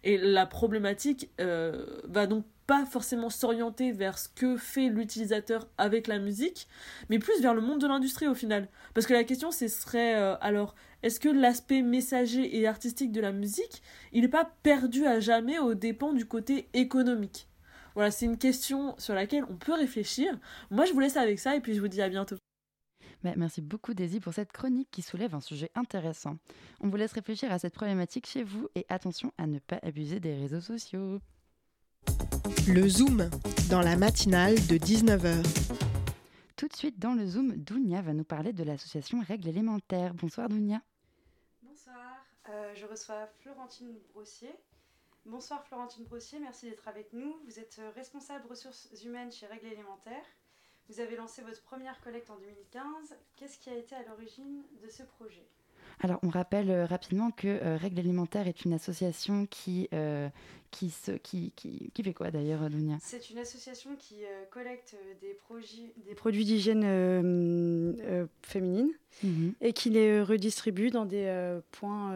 Et 0.03 0.17
la 0.17 0.47
problématique 0.47 1.29
euh, 1.41 1.85
va 2.05 2.27
donc 2.27 2.45
pas 2.67 2.87
forcément 2.87 3.31
s'orienter 3.31 3.91
vers 3.91 4.17
ce 4.17 4.29
que 4.29 4.57
fait 4.57 4.89
l'utilisateur 4.89 5.67
avec 5.77 6.07
la 6.07 6.21
musique, 6.21 6.69
mais 7.09 7.19
plus 7.19 7.43
vers 7.43 7.53
le 7.53 7.61
monde 7.61 7.81
de 7.81 7.89
l'industrie 7.89 8.29
au 8.29 8.35
final. 8.35 8.69
Parce 8.95 9.09
que 9.09 9.13
la 9.13 9.25
question, 9.25 9.51
ce 9.51 9.67
serait 9.67 10.15
euh, 10.17 10.37
alors, 10.41 10.77
est-ce 11.03 11.21
que 11.21 11.29
l'aspect 11.29 11.83
messager 11.83 12.59
et 12.59 12.67
artistique 12.67 13.13
de 13.13 13.21
la 13.21 13.33
musique, 13.33 13.83
il 14.13 14.23
n'est 14.23 14.29
pas 14.29 14.51
perdu 14.63 15.07
à 15.07 15.21
jamais 15.21 15.59
aux 15.59 15.75
dépens 15.75 16.13
du 16.13 16.27
côté 16.27 16.69
économique? 16.75 17.49
Voilà, 17.95 18.11
c'est 18.11 18.27
une 18.27 18.39
question 18.39 18.95
sur 18.99 19.15
laquelle 19.15 19.45
on 19.51 19.57
peut 19.57 19.73
réfléchir. 19.73 20.39
Moi, 20.71 20.85
je 20.85 20.93
vous 20.93 21.01
laisse 21.01 21.17
avec 21.17 21.39
ça 21.39 21.57
et 21.57 21.61
puis 21.61 21.75
je 21.75 21.81
vous 21.81 21.89
dis 21.89 22.03
à 22.03 22.09
bientôt. 22.09 22.37
Bah, 23.23 23.33
merci 23.37 23.61
beaucoup 23.61 23.93
Daisy 23.93 24.21
pour 24.21 24.33
cette 24.33 24.53
chronique 24.53 24.89
qui 24.91 25.03
soulève 25.03 25.35
un 25.35 25.41
sujet 25.41 25.71
intéressant. 25.75 26.37
On 26.81 26.89
vous 26.89 26.97
laisse 26.97 27.13
réfléchir 27.13 27.53
à 27.53 27.59
cette 27.59 27.75
problématique 27.75 28.27
chez 28.27 28.43
vous 28.43 28.69
et 28.75 28.87
attention 28.89 29.33
à 29.37 29.47
ne 29.47 29.59
pas 29.59 29.79
abuser 29.83 30.21
des 30.21 30.35
réseaux 30.35 30.61
sociaux. 30.61 31.21
Le 32.67 32.89
Zoom, 32.89 33.29
dans 33.69 33.81
la 33.81 33.97
matinale 33.97 34.55
de 34.55 34.77
19h. 34.77 35.43
Tout 36.57 36.69
de 36.69 36.77
suite 36.77 36.99
dans 36.99 37.15
le 37.15 37.27
Zoom, 37.27 37.57
Dounia 37.57 38.01
va 38.01 38.13
nous 38.15 38.25
parler 38.25 38.53
de 38.53 38.65
l'association 38.65 39.21
Règles 39.21 39.49
élémentaires. 39.49 40.15
Bonsoir 40.15 40.49
Dounia. 40.49 40.81
Euh, 42.51 42.75
je 42.75 42.85
reçois 42.85 43.29
Florentine 43.39 43.97
Brossier. 44.13 44.53
Bonsoir 45.25 45.65
Florentine 45.67 46.05
Brossier, 46.05 46.41
merci 46.41 46.69
d'être 46.69 46.89
avec 46.89 47.13
nous. 47.13 47.39
Vous 47.45 47.61
êtes 47.61 47.79
euh, 47.79 47.91
responsable 47.95 48.49
ressources 48.49 48.89
humaines 49.05 49.31
chez 49.31 49.47
Règles 49.47 49.69
élémentaires. 49.69 50.25
Vous 50.89 50.99
avez 50.99 51.15
lancé 51.15 51.43
votre 51.43 51.63
première 51.63 52.01
collecte 52.01 52.29
en 52.29 52.39
2015. 52.39 53.15
Qu'est-ce 53.37 53.59
qui 53.59 53.71
a 53.71 53.77
été 53.77 53.95
à 53.95 54.03
l'origine 54.03 54.65
de 54.83 54.89
ce 54.89 55.05
projet? 55.05 55.47
Alors, 56.03 56.19
on 56.23 56.31
rappelle 56.31 56.71
euh, 56.71 56.87
rapidement 56.87 57.31
que 57.31 57.47
euh, 57.47 57.77
Règles 57.77 58.01
alimentaires 58.01 58.49
est 58.49 58.65
une 58.65 58.73
association 58.73 59.47
qui, 59.47 59.87
euh, 59.93 60.31
qui, 60.71 60.89
se, 60.91 61.13
qui, 61.13 61.53
qui, 61.55 61.91
qui, 61.93 62.03
fait 62.03 62.15
quoi 62.15 62.31
d'ailleurs, 62.31 62.71
Dunia 62.71 62.97
C'est 63.01 63.29
une 63.29 63.39
association 63.39 63.91
qui 63.97 64.17
collecte 64.51 64.97
des, 65.21 65.37
des 66.07 66.15
produits 66.15 66.45
d'hygiène 66.45 66.83
féminine 68.43 68.91
mhm. 69.23 69.53
et 69.61 69.73
qui 69.75 69.91
les 69.91 70.23
redistribue 70.23 70.91
dans, 70.91 71.05
des, 71.05 71.61
points, 71.71 72.15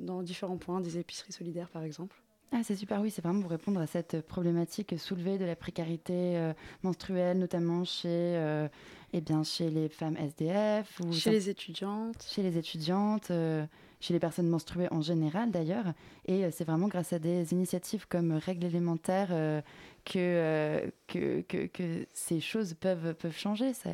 dans 0.00 0.22
différents 0.22 0.58
points, 0.58 0.80
des 0.80 0.98
épiceries 0.98 1.32
solidaires 1.32 1.70
par 1.70 1.84
exemple. 1.84 2.20
Ah, 2.50 2.62
c'est 2.62 2.76
super, 2.76 3.02
oui, 3.02 3.10
c'est 3.10 3.22
vraiment 3.22 3.42
pour 3.42 3.50
répondre 3.50 3.78
à 3.78 3.86
cette 3.86 4.22
problématique 4.22 4.98
soulevée 4.98 5.36
de 5.36 5.44
la 5.44 5.54
précarité 5.54 6.52
menstruelle, 6.82 7.38
notamment 7.38 7.84
chez 7.84 8.68
eh 9.12 9.20
bien, 9.20 9.42
chez 9.42 9.70
les 9.70 9.88
femmes 9.88 10.16
SDF 10.16 11.00
ou 11.00 11.12
chez 11.12 11.30
les 11.30 11.48
étudiantes, 11.48 12.22
chez 12.28 12.42
les 12.42 12.58
étudiantes, 12.58 13.30
euh, 13.30 13.64
chez 14.00 14.12
les 14.12 14.20
personnes 14.20 14.48
menstruées 14.48 14.88
en 14.90 15.00
général 15.00 15.50
d'ailleurs. 15.50 15.86
Et 16.26 16.44
euh, 16.44 16.50
c'est 16.52 16.64
vraiment 16.64 16.88
grâce 16.88 17.12
à 17.12 17.18
des 17.18 17.52
initiatives 17.52 18.06
comme 18.06 18.32
Règles 18.32 18.66
élémentaires 18.66 19.30
euh, 19.30 19.62
que, 20.04 20.90
que, 21.06 21.40
que, 21.42 21.66
que, 21.66 22.06
ces 22.12 22.40
choses 22.40 22.74
peuvent, 22.74 23.14
peuvent 23.14 23.36
changer. 23.36 23.72
Je 23.72 23.90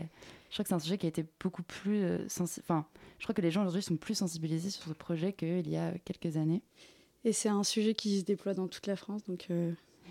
crois 0.52 0.64
que 0.64 0.68
c'est 0.68 0.74
un 0.74 0.80
sujet 0.80 0.98
qui 0.98 1.06
a 1.06 1.08
été 1.08 1.24
beaucoup 1.40 1.62
plus 1.62 2.04
Enfin, 2.40 2.86
je 3.18 3.24
crois 3.24 3.34
que 3.34 3.42
les 3.42 3.50
gens 3.50 3.62
aujourd'hui 3.62 3.82
sont 3.82 3.96
plus 3.96 4.14
sensibilisés 4.16 4.70
sur 4.70 4.82
ce 4.84 4.92
projet 4.92 5.32
qu'il 5.32 5.68
y 5.68 5.76
a 5.76 5.92
quelques 6.04 6.36
années. 6.36 6.62
Et 7.24 7.32
c'est 7.32 7.48
un 7.48 7.64
sujet 7.64 7.94
qui 7.94 8.20
se 8.20 8.24
déploie 8.24 8.54
dans 8.54 8.68
toute 8.68 8.86
la 8.86 8.96
France, 8.96 9.22
donc 9.24 9.48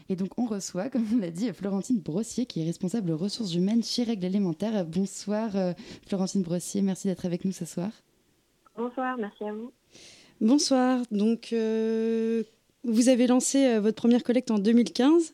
et 0.09 0.15
donc, 0.15 0.37
on 0.37 0.45
reçoit, 0.45 0.89
comme 0.89 1.05
on 1.13 1.17
l'a 1.17 1.31
dit, 1.31 1.51
Florentine 1.53 1.99
Brossier, 1.99 2.45
qui 2.45 2.61
est 2.61 2.65
responsable 2.65 3.11
ressources 3.11 3.53
humaines 3.55 3.83
chez 3.83 4.03
Règles 4.03 4.25
Élémentaires. 4.25 4.85
Bonsoir, 4.85 5.55
euh, 5.55 5.73
Florentine 6.07 6.41
Brossier. 6.41 6.81
Merci 6.81 7.07
d'être 7.07 7.25
avec 7.25 7.45
nous 7.45 7.51
ce 7.51 7.65
soir. 7.65 7.89
Bonsoir, 8.75 9.17
merci 9.17 9.43
à 9.43 9.53
vous. 9.53 9.71
Bonsoir. 10.41 11.01
Donc, 11.11 11.53
euh, 11.53 12.43
vous 12.83 13.07
avez 13.07 13.27
lancé 13.27 13.65
euh, 13.65 13.79
votre 13.79 13.95
première 13.95 14.23
collecte 14.23 14.51
en 14.51 14.59
2015. 14.59 15.33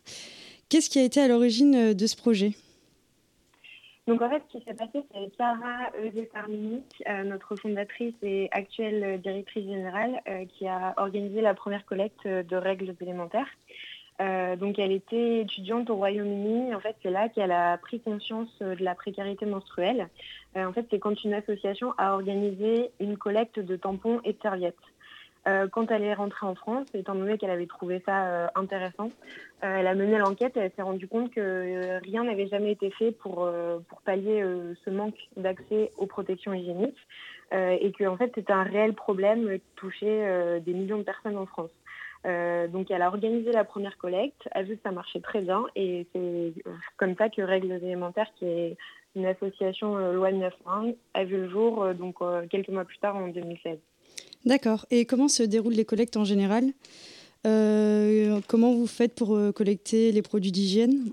Qu'est-ce 0.68 0.90
qui 0.90 1.00
a 1.00 1.04
été 1.04 1.20
à 1.20 1.28
l'origine 1.28 1.94
de 1.94 2.08
ce 2.08 2.16
projet? 2.16 2.56
Donc 4.10 4.22
en 4.22 4.30
fait, 4.30 4.44
ce 4.52 4.58
qui 4.58 4.66
s'est 4.66 4.74
passé, 4.74 5.04
c'est 5.14 5.32
Sarah 5.38 5.92
Eusé-Parminic, 6.04 7.04
notre 7.26 7.56
fondatrice 7.56 8.16
et 8.22 8.50
actuelle 8.52 9.22
directrice 9.22 9.66
générale, 9.66 10.22
qui 10.50 10.68
a 10.68 10.94
organisé 10.98 11.40
la 11.42 11.54
première 11.54 11.86
collecte 11.86 12.28
de 12.28 12.56
règles 12.56 12.94
élémentaires. 13.00 13.48
Euh, 14.22 14.58
donc 14.58 14.80
elle 14.80 14.92
était 14.92 15.42
étudiante 15.42 15.90
au 15.90 15.96
Royaume-Uni. 15.96 16.76
En 16.76 16.80
fait, 16.80 16.96
c'est 17.02 17.10
là 17.10 17.30
qu'elle 17.30 17.52
a 17.52 17.78
pris 17.78 18.02
conscience 18.02 18.50
euh, 18.62 18.76
de 18.76 18.84
la 18.84 18.94
précarité 18.94 19.46
menstruelle. 19.46 20.10
Euh, 20.58 20.66
en 20.66 20.74
fait, 20.74 20.86
c'est 20.92 21.00
quand 21.00 21.24
une 21.24 21.34
association 21.34 21.94
a 21.98 22.14
organisé 22.14 22.92
une 23.00 23.18
collecte 23.18 23.60
de 23.60 23.76
tampons 23.78 24.20
et 24.26 24.34
de 24.34 24.42
serviettes. 24.42 24.76
Quand 25.72 25.90
elle 25.92 26.04
est 26.04 26.14
rentrée 26.14 26.46
en 26.46 26.56
France, 26.56 26.88
étant 26.94 27.16
donné 27.16 27.38
qu'elle 27.38 27.50
avait 27.50 27.66
trouvé 27.66 28.02
ça 28.06 28.52
intéressant, 28.56 29.10
elle 29.62 29.88
a 29.88 29.96
mené 29.96 30.18
l'enquête 30.18 30.56
et 30.58 30.60
elle 30.60 30.72
s'est 30.76 30.82
rendue 30.82 31.08
compte 31.08 31.32
que 31.32 32.00
rien 32.04 32.24
n'avait 32.24 32.48
jamais 32.48 32.72
été 32.72 32.92
fait 32.92 33.12
pour, 33.12 33.50
pour 33.88 34.02
pallier 34.02 34.44
ce 34.86 34.90
manque 34.90 35.18
d'accès 35.38 35.92
aux 35.98 36.06
protections 36.06 36.54
hygiéniques. 36.54 37.08
et 37.52 37.92
que 37.98 38.06
en 38.06 38.18
fait 38.18 38.32
c'était 38.36 38.54
un 38.54 38.64
réel 38.64 38.94
problème 38.94 39.58
qui 39.60 39.76
touchait 39.76 40.60
des 40.62 40.74
millions 40.74 41.00
de 41.00 41.04
personnes 41.04 41.38
en 41.38 41.46
France. 41.46 41.72
donc 42.26 42.92
elle 42.92 43.02
a 43.02 43.08
organisé 43.08 43.52
la 43.52 43.64
première 43.64 43.98
collecte, 43.98 44.48
a 44.52 44.64
vu 44.64 44.76
que 44.76 44.84
ça 44.84 44.92
marchait 44.92 45.22
très 45.22 45.42
bien 45.42 45.64
et 45.76 46.06
c'est 46.14 46.54
comme 46.98 47.16
ça 47.16 47.30
que 47.30 47.42
Règles 47.42 47.72
élémentaires, 47.72 48.32
qui 48.36 48.46
est 48.46 48.78
une 49.16 49.26
association 49.26 49.98
loi 50.12 50.32
91, 50.32 50.94
a 51.14 51.24
vu 51.24 51.38
le 51.38 51.50
jour 51.50 51.94
donc 51.96 52.18
quelques 52.50 52.70
mois 52.70 52.86
plus 52.86 53.00
tard 53.00 53.16
en 53.16 53.28
2016. 53.28 53.80
D'accord. 54.46 54.86
Et 54.90 55.06
comment 55.06 55.28
se 55.28 55.44
déroulent 55.44 55.74
les 55.74 55.86
collectes 55.86 56.18
en 56.18 56.24
général? 56.24 56.66
Euh, 57.46 58.40
Comment 58.48 58.74
vous 58.74 58.88
faites 58.88 59.16
pour 59.16 59.36
euh, 59.36 59.52
collecter 59.52 60.12
les 60.12 60.22
produits 60.22 60.52
d'hygiène? 60.52 61.12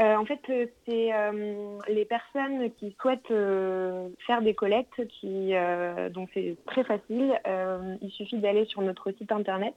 Euh, 0.00 0.16
en 0.16 0.24
fait, 0.24 0.40
c'est 0.86 1.10
les 1.88 2.04
personnes 2.06 2.70
qui 2.78 2.96
souhaitent 3.00 3.32
faire 4.26 4.42
des 4.42 4.54
collectes, 4.54 5.06
qui, 5.08 5.52
donc 6.10 6.30
c'est 6.32 6.56
très 6.66 6.82
facile. 6.82 7.38
il 8.00 8.10
suffit 8.10 8.38
d'aller 8.38 8.64
sur 8.64 8.80
notre 8.80 9.12
site 9.12 9.30
internet 9.30 9.74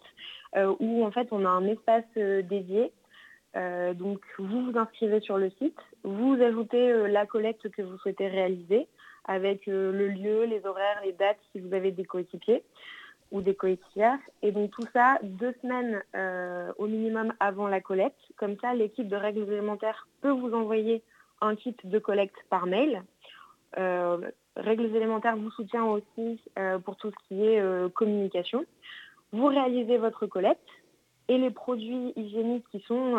où 0.80 1.06
en 1.06 1.12
fait 1.12 1.28
on 1.32 1.46
a 1.46 1.50
un 1.50 1.68
espace 1.68 2.06
dédié. 2.16 2.92
donc 3.56 4.22
vous 4.40 4.72
vous 4.72 4.80
inscrivez 4.80 5.20
sur 5.20 5.38
le 5.38 5.52
site, 5.62 5.78
vous 6.04 6.42
ajoutez 6.42 7.08
la 7.10 7.26
collecte 7.26 7.70
que 7.70 7.82
vous 7.82 7.98
souhaitez 7.98 8.28
réaliser 8.28 8.88
avec 9.26 9.68
euh, 9.68 9.92
le 9.92 10.08
lieu, 10.08 10.46
les 10.46 10.66
horaires, 10.66 11.02
les 11.04 11.14
dates 11.14 11.40
si 11.52 11.60
vous 11.60 11.74
avez 11.74 11.92
des 11.92 12.06
coéquipiers 12.06 12.64
ou 13.32 13.42
des 13.42 13.56
coéquipières. 13.56 14.20
Et 14.42 14.52
donc 14.52 14.72
tout 14.72 14.86
ça 14.94 15.18
deux 15.24 15.54
semaines 15.62 16.02
euh, 16.16 16.72
au 16.78 16.88
minimum 16.88 17.34
avant 17.40 17.68
la 17.68 17.82
collecte. 17.82 18.20
Comme 18.38 18.58
ça, 18.60 18.74
l'équipe 18.74 19.08
de 19.08 19.16
règles 19.16 19.52
élémentaires 19.52 20.08
peut 20.22 20.32
vous 20.32 20.54
envoyer 20.54 21.02
un 21.42 21.56
kit 21.56 21.76
de 21.84 22.00
collecte 22.00 22.36
par 22.50 22.68
mail. 22.68 23.04
Euh, 23.78 24.18
règles 24.56 24.96
élémentaires 24.96 25.36
vous 25.36 25.52
soutient 25.52 25.86
aussi 25.86 26.40
pour 26.86 26.96
tout 26.96 27.12
ce 27.12 27.28
qui 27.28 27.46
est 27.46 27.94
communication. 27.94 28.66
Vous 29.34 29.48
réalisez 29.48 29.98
votre 29.98 30.28
collecte 30.28 30.70
et 31.28 31.38
les 31.38 31.50
produits 31.50 32.14
hygiéniques 32.16 32.66
qui 32.72 32.80
sont 32.88 33.18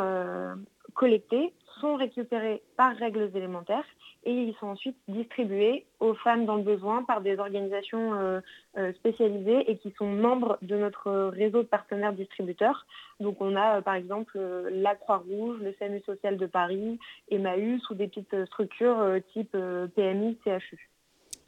collectés 0.95 1.53
sont 1.81 1.97
récupérés 1.97 2.63
par 2.77 2.97
règles 2.97 3.31
élémentaires 3.35 3.85
et 4.25 4.33
ils 4.33 4.55
sont 4.59 4.67
ensuite 4.67 4.97
distribués 5.09 5.87
aux 6.01 6.15
femmes 6.15 6.47
dans 6.47 6.57
le 6.57 6.63
besoin 6.63 7.05
par 7.05 7.21
des 7.21 7.39
organisations 7.39 8.15
euh, 8.15 8.41
euh, 8.77 8.93
spécialisées 8.95 9.71
et 9.71 9.79
qui 9.79 9.95
sont 9.97 10.07
membres 10.07 10.59
de 10.63 10.77
notre 10.77 11.29
réseau 11.29 11.63
de 11.63 11.69
partenaires 11.69 12.13
distributeurs. 12.13 12.87
Donc 13.21 13.41
on 13.41 13.55
a 13.57 13.79
euh, 13.79 13.81
par 13.83 13.95
exemple 13.95 14.39
la 14.71 14.95
Croix-Rouge, 14.97 15.59
le 15.61 15.75
SAMU 15.79 16.03
social 16.05 16.37
de 16.37 16.47
Paris, 16.47 16.99
Emmaüs 17.31 17.89
ou 17.91 17.95
des 17.95 18.09
petites 18.09 18.45
structures 18.47 19.19
type 19.33 19.57
PMI, 19.95 20.37
CHU. 20.45 20.91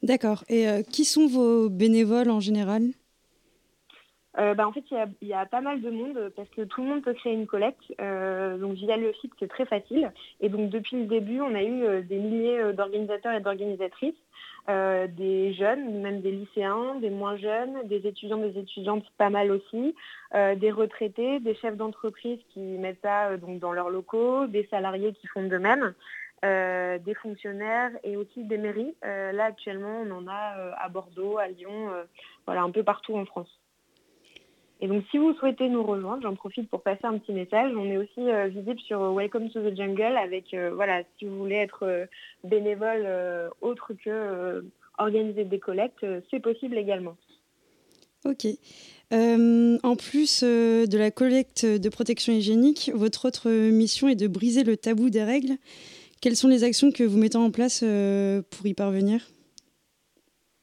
D'accord. 0.03 0.45
Et 0.49 0.67
qui 0.93 1.05
sont 1.05 1.27
vos 1.27 1.69
bénévoles 1.69 2.31
en 2.31 2.41
général? 2.41 2.83
Euh, 4.39 4.55
bah, 4.55 4.69
en 4.69 4.73
fait, 4.73 4.85
il 4.91 5.29
y, 5.29 5.33
a, 5.33 5.47
pas 5.47 5.61
mal 5.61 5.81
de 5.81 5.91
monde 5.91 6.33
parce 6.37 6.49
que 6.51 6.63
tout 6.63 6.83
le 6.83 6.89
monde 6.89 7.03
peut 7.03 7.15
créer 7.15 7.33
une 7.33 7.47
collecte. 7.47 7.83
Euh, 8.01 8.57
donc 8.57 8.75
via 8.75 8.97
le 8.97 9.13
site, 9.15 9.33
c'est 9.39 9.49
très 9.49 9.67
facile. 9.67 10.13
Et 10.41 10.49
donc 10.49 10.71
depuis 10.71 10.97
le 10.97 11.07
début, 11.07 11.41
on 11.41 11.55
a 11.55 11.63
eu 11.63 11.83
euh, 11.83 12.03
des 12.03 12.19
milliers 12.19 12.73
d'organisateurs 12.73 13.35
et 13.35 13.41
d'organisatrices, 13.41 14.15
des 14.69 15.55
jeunes, 15.55 16.03
même 16.03 16.21
des 16.21 16.31
lycéens, 16.31 16.97
des 16.97 17.09
moins 17.09 17.37
jeunes, 17.39 17.87
des 17.87 18.07
étudiants, 18.07 18.37
des 18.37 18.59
étudiantes, 18.59 19.05
pas 19.17 19.31
mal 19.31 19.51
aussi, 19.51 19.95
des 20.35 20.71
retraités, 20.71 21.41
des 21.41 21.55
chefs 21.55 21.79
d'entreprise 21.79 22.39
qui 22.51 22.61
mettent 22.61 23.01
ça 23.01 23.39
donc 23.39 23.61
dans 23.61 23.73
leurs 23.73 23.89
locaux, 23.89 24.47
des 24.47 24.69
salariés 24.71 25.15
qui 25.15 25.27
font 25.29 25.47
de 25.47 25.57
même. 25.57 25.95
des 26.43 27.15
fonctionnaires 27.15 27.93
et 28.05 28.19
aussi 28.19 28.45
des 28.45 28.59
mairies. 28.59 28.95
là 29.03 29.47
actuellement, 29.47 30.03
on 30.07 30.11
en 30.11 30.27
a 30.29 30.75
à 30.77 30.89
Bordeaux, 30.91 31.39
à 31.39 31.49
Lyon, 31.49 31.89
voilà, 32.45 32.61
un 32.61 32.71
peu 32.71 32.83
partout 32.83 33.17
en 33.17 33.25
France. 33.25 33.59
Et 34.81 34.87
donc, 34.87 35.03
si 35.11 35.19
vous 35.19 35.35
souhaitez 35.35 35.69
nous 35.69 35.83
rejoindre, 35.83 36.23
j'en 36.23 36.37
profite 36.37 36.69
pour 36.71 36.83
passer 36.83 37.05
un 37.05 37.19
petit 37.19 37.33
message. 37.33 37.73
On 37.77 37.87
est 37.87 37.97
aussi 37.97 38.21
euh, 38.21 38.47
visible 38.47 38.79
sur 38.81 39.03
euh, 39.03 39.13
Welcome 39.13 39.51
to 39.51 39.61
the 39.61 39.77
Jungle 39.77 40.17
avec, 40.17 40.55
euh, 40.55 40.71
voilà, 40.73 41.03
si 41.19 41.25
vous 41.25 41.37
voulez 41.37 41.57
être 41.57 42.07
bénévole 42.45 43.07
autre 43.61 43.93
que 44.05 44.65
organiser 44.99 45.45
des 45.45 45.59
collectes, 45.59 46.05
c'est 46.31 46.41
possible 46.41 46.77
également. 46.77 47.17
Ok. 48.25 48.47
en 49.13 49.97
plus 49.97 50.43
de 50.43 50.99
la 50.99 51.11
collecte 51.11 51.65
de 51.65 51.89
protection 51.89 52.33
hygiénique, 52.33 52.91
votre 52.95 53.27
autre 53.27 53.49
mission 53.71 54.09
est 54.09 54.17
de 54.17 54.29
briser 54.29 54.65
le 54.65 54.77
tabou 54.77 55.11
des 55.11 55.23
règles. 55.23 55.57
Quelles 56.21 56.37
sont 56.37 56.49
les 56.49 56.65
actions 56.65 56.91
que 56.91 57.05
vous 57.05 57.19
mettez 57.19 57.39
en 57.39 57.51
place 57.51 57.85
pour 58.51 58.67
y 58.67 58.75
parvenir? 58.75 59.21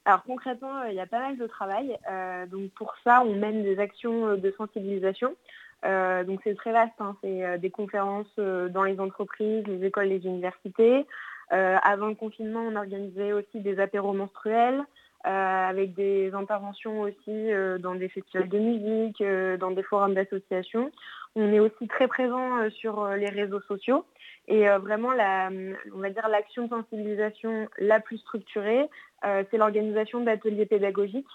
Alors 0.05 0.21
concrètement, 0.23 0.81
euh, 0.81 0.89
il 0.89 0.95
y 0.95 0.99
a 0.99 1.07
pas 1.07 1.19
mal 1.19 1.37
de 1.37 1.47
travail. 1.47 1.97
Euh, 2.09 2.45
donc 2.45 2.69
pour 2.71 2.93
ça, 3.03 3.23
on 3.25 3.33
mène 3.33 3.63
des 3.63 3.79
actions 3.79 4.27
euh, 4.27 4.37
de 4.37 4.53
sensibilisation. 4.55 5.35
donc 5.83 6.39
c'est 6.43 6.55
très 6.55 6.71
vaste, 6.71 6.93
hein. 6.99 7.15
c'est 7.21 7.59
des 7.59 7.69
conférences 7.69 8.35
dans 8.37 8.83
les 8.83 8.99
entreprises, 8.99 9.65
les 9.67 9.85
écoles, 9.85 10.07
les 10.07 10.25
universités. 10.25 11.05
avant 11.49 12.07
le 12.07 12.15
confinement, 12.15 12.61
on 12.61 12.75
organisait 12.75 13.33
aussi 13.33 13.59
des 13.59 13.79
apéros 13.79 14.13
menstruels. 14.13 14.83
avec 15.23 15.93
des 15.93 16.33
interventions 16.33 17.01
aussi 17.01 17.37
dans 17.79 17.95
des 17.95 18.09
festivals 18.09 18.49
de 18.49 18.59
musique, 18.59 19.23
dans 19.59 19.71
des 19.71 19.83
forums 19.83 20.15
d'association. 20.15 20.91
On 21.35 21.53
est 21.53 21.59
aussi 21.59 21.87
très 21.87 22.07
présent 22.07 22.67
sur 22.71 22.93
les 23.09 23.29
réseaux 23.29 23.61
sociaux. 23.61 24.05
Et 24.47 24.69
euh, 24.69 24.77
vraiment, 24.77 25.09
on 25.09 25.99
va 25.99 26.09
dire 26.09 26.27
l'action 26.29 26.65
de 26.65 26.69
sensibilisation 26.69 27.67
la 27.79 27.99
plus 27.99 28.17
structurée, 28.19 28.87
euh, 29.25 29.43
c'est 29.49 29.57
l'organisation 29.57 30.21
d'ateliers 30.21 30.65
pédagogiques, 30.65 31.25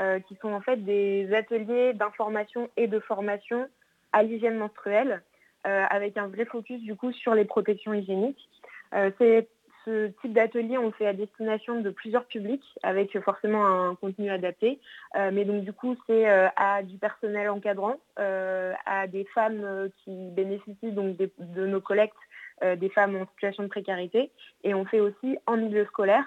euh, 0.00 0.18
qui 0.20 0.36
sont 0.36 0.52
en 0.52 0.60
fait 0.60 0.78
des 0.78 1.32
ateliers 1.34 1.92
d'information 1.92 2.70
et 2.76 2.86
de 2.86 2.98
formation 3.00 3.68
à 4.12 4.22
l'hygiène 4.22 4.56
menstruelle, 4.56 5.22
avec 5.64 6.18
un 6.18 6.28
vrai 6.28 6.44
focus 6.44 6.82
du 6.82 6.94
coup 6.94 7.10
sur 7.12 7.34
les 7.34 7.46
protections 7.46 7.94
hygiéniques. 7.94 8.50
ce 8.92 10.08
type 10.20 10.32
d'atelier, 10.34 10.76
on 10.76 10.92
fait 10.92 11.06
à 11.06 11.14
destination 11.14 11.80
de 11.80 11.88
plusieurs 11.88 12.26
publics, 12.26 12.64
avec 12.82 13.18
forcément 13.20 13.64
un 13.64 13.94
contenu 13.94 14.30
adapté. 14.30 14.78
mais 15.14 15.46
donc 15.46 15.64
du 15.64 15.72
coup, 15.72 15.96
c'est 16.06 16.26
à 16.26 16.82
du 16.82 16.98
personnel 16.98 17.48
encadrant, 17.48 17.96
à 18.16 19.06
des 19.08 19.24
femmes 19.34 19.88
qui 20.04 20.28
bénéficient 20.32 20.92
donc 20.92 21.16
de 21.16 21.66
nos 21.66 21.80
collectes 21.80 22.14
des 22.62 22.88
femmes 22.88 23.16
en 23.16 23.26
situation 23.26 23.62
de 23.64 23.68
précarité. 23.68 24.30
Et 24.62 24.74
on 24.74 24.84
fait 24.84 25.00
aussi 25.00 25.36
en 25.46 25.56
milieu 25.56 25.84
scolaire, 25.86 26.24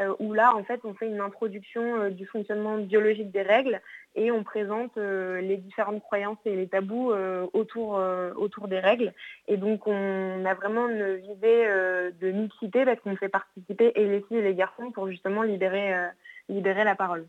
euh, 0.00 0.12
où 0.18 0.32
là, 0.32 0.56
en 0.56 0.64
fait, 0.64 0.80
on 0.82 0.94
fait 0.94 1.06
une 1.06 1.20
introduction 1.20 2.00
euh, 2.00 2.10
du 2.10 2.26
fonctionnement 2.26 2.78
biologique 2.78 3.30
des 3.30 3.42
règles 3.42 3.80
et 4.16 4.32
on 4.32 4.42
présente 4.42 4.96
les 4.96 5.56
différentes 5.56 6.00
croyances 6.00 6.38
et 6.44 6.54
les 6.54 6.68
tabous 6.68 7.12
autour, 7.52 8.00
autour 8.36 8.68
des 8.68 8.78
règles. 8.78 9.12
Et 9.48 9.56
donc, 9.56 9.88
on 9.88 10.44
a 10.44 10.54
vraiment 10.54 10.88
une 10.88 11.16
visée 11.16 11.66
de 12.20 12.30
mixité 12.30 12.84
parce 12.84 13.00
qu'on 13.00 13.16
fait 13.16 13.28
participer 13.28 13.90
et 13.96 14.06
les 14.06 14.20
filles 14.22 14.36
et 14.36 14.42
les 14.42 14.54
garçons 14.54 14.92
pour 14.92 15.10
justement 15.10 15.42
libérer, 15.42 15.92
libérer 16.48 16.84
la 16.84 16.94
parole. 16.94 17.26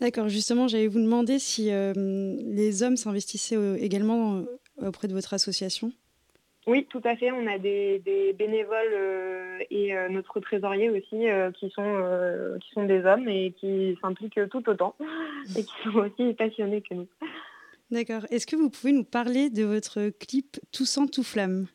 D'accord, 0.00 0.28
justement, 0.28 0.66
j'allais 0.66 0.88
vous 0.88 0.98
demander 1.00 1.38
si 1.38 1.70
les 1.70 2.82
hommes 2.82 2.96
s'investissaient 2.96 3.78
également 3.78 4.42
auprès 4.78 5.06
de 5.06 5.12
votre 5.12 5.32
association. 5.32 5.92
Oui, 6.66 6.86
tout 6.88 7.00
à 7.04 7.16
fait. 7.16 7.32
On 7.32 7.46
a 7.48 7.58
des, 7.58 8.34
bénévoles 8.38 8.92
euh, 8.92 9.58
et 9.70 9.96
euh, 9.96 10.08
notre 10.08 10.38
trésorier 10.38 10.90
aussi 10.90 11.28
euh, 11.28 11.50
qui, 11.50 11.70
sont, 11.70 12.58
qui 12.60 12.70
sont 12.70 12.84
des 12.84 13.04
hommes 13.04 13.28
et 13.28 13.52
qui 13.58 13.98
s'impliquent 14.00 14.48
tout 14.48 14.68
autant 14.68 14.94
et 15.56 15.64
qui 15.64 15.72
sont 15.84 15.98
aussi 15.98 16.34
passionnés 16.34 16.82
que 16.82 16.94
nous. 16.94 17.08
D'accord. 17.90 18.24
Est-ce 18.30 18.46
que 18.46 18.56
vous 18.56 18.70
pouvez 18.70 18.92
nous 18.92 19.04
parler 19.04 19.50
de 19.50 19.64
votre 19.64 20.10
clip 20.10 20.58
Tout 20.72 20.84
sang, 20.84 21.06
tout 21.06 21.24
flamme? 21.24 21.66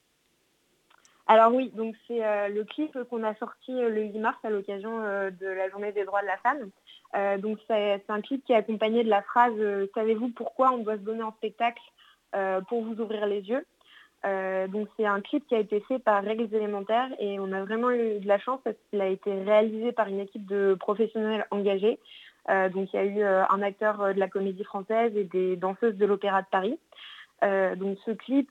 Alors 1.30 1.54
oui, 1.54 1.70
donc 1.76 1.94
c'est 2.08 2.22
le 2.50 2.64
clip 2.64 2.98
qu'on 3.10 3.24
a 3.24 3.36
sorti 3.36 3.74
le 3.74 4.02
8 4.02 4.20
mars 4.20 4.38
à 4.46 4.50
l'occasion 4.50 5.00
de 5.00 5.46
la 5.46 5.70
journée 5.70 5.92
des 5.92 6.06
droits 6.06 6.22
de 6.22 6.28
la 6.28 6.38
femme. 6.38 7.42
donc 7.42 7.60
c'est 7.68 8.02
un 8.08 8.22
clip 8.22 8.46
qui 8.46 8.54
est 8.54 8.56
accompagné 8.56 9.04
de 9.04 9.10
la 9.10 9.22
phrase 9.22 9.54
Savez-vous 9.94 10.30
pourquoi 10.30 10.72
on 10.72 10.78
doit 10.78 10.96
se 10.96 11.02
donner 11.02 11.24
en 11.24 11.34
spectacle 11.34 11.82
pour 12.70 12.82
vous 12.82 13.02
ouvrir 13.02 13.28
les 13.28 13.42
yeux? 13.42 13.66
Euh, 14.26 14.68
donc 14.68 14.88
c'est 14.98 15.06
un 15.06 15.22
clip 15.22 15.46
qui 15.48 15.56
a 15.56 15.60
été 15.60 15.80
fait 15.82 16.00
par 16.00 16.24
Règles 16.24 16.54
élémentaires 16.54 17.10
et 17.20 17.40
on 17.40 17.52
a 17.52 17.64
vraiment 17.64 17.92
eu 17.92 18.20
de 18.20 18.28
la 18.28 18.40
chance 18.40 18.60
parce 18.64 18.76
qu'il 18.90 19.02
a 19.02 19.08
été 19.08 19.32
réalisé 19.44 19.92
par 19.92 20.08
une 20.08 20.20
équipe 20.20 20.46
de 20.46 20.76
professionnels 20.80 21.46
engagés. 21.52 22.00
Euh, 22.50 22.70
donc 22.70 22.92
il 22.94 22.96
y 22.96 23.00
a 23.00 23.06
eu 23.06 23.22
euh, 23.22 23.44
un 23.50 23.62
acteur 23.62 24.14
de 24.14 24.20
la 24.20 24.28
comédie 24.28 24.64
française 24.64 25.16
et 25.16 25.26
des 25.26 25.56
danseuses 25.56 25.96
de 25.96 26.06
l'Opéra 26.06 26.42
de 26.42 26.48
Paris. 26.50 26.80
donc 27.78 27.98
ce 28.06 28.12
clip, 28.12 28.50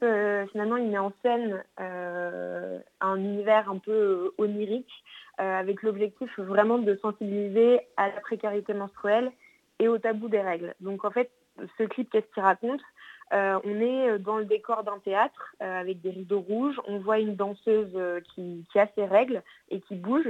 finalement, 0.53 0.77
il 0.77 0.89
met 0.89 0.99
en 0.99 1.13
scène 1.23 1.65
un 1.79 3.17
univers 3.17 3.69
un 3.69 3.79
peu 3.79 4.33
onirique 4.39 4.93
avec 5.39 5.83
l'objectif 5.83 6.31
vraiment 6.39 6.79
de 6.79 6.95
sensibiliser 7.03 7.81
à 7.97 8.09
la 8.09 8.21
précarité 8.21 8.73
menstruelle 8.75 9.33
et 9.81 9.89
au 9.89 9.99
tabou 9.99 10.29
des 10.29 10.41
règles. 10.41 10.75
Donc 10.81 11.05
en 11.05 11.11
fait, 11.11 11.31
ce 11.79 11.83
clip, 11.83 12.11
qu'est-ce 12.11 12.33
qu'il 12.33 12.43
raconte? 12.43 12.81
Euh, 13.33 13.59
on 13.65 13.81
est 13.81 14.09
euh, 14.09 14.19
dans 14.19 14.37
le 14.37 14.45
décor 14.45 14.85
d'un 14.85 14.99
théâtre 15.01 15.55
euh, 15.61 15.81
avec 15.81 16.01
des 16.01 16.11
rideaux 16.11 16.41
rouges. 16.41 16.81
On 16.87 16.99
voit 16.99 17.19
une 17.19 17.35
danseuse 17.35 18.23
qui, 18.35 18.65
a 18.77 18.87
ses 18.95 19.05
règles 19.05 19.43
et 19.71 19.81
qui 19.81 19.97
bouge. 19.97 20.29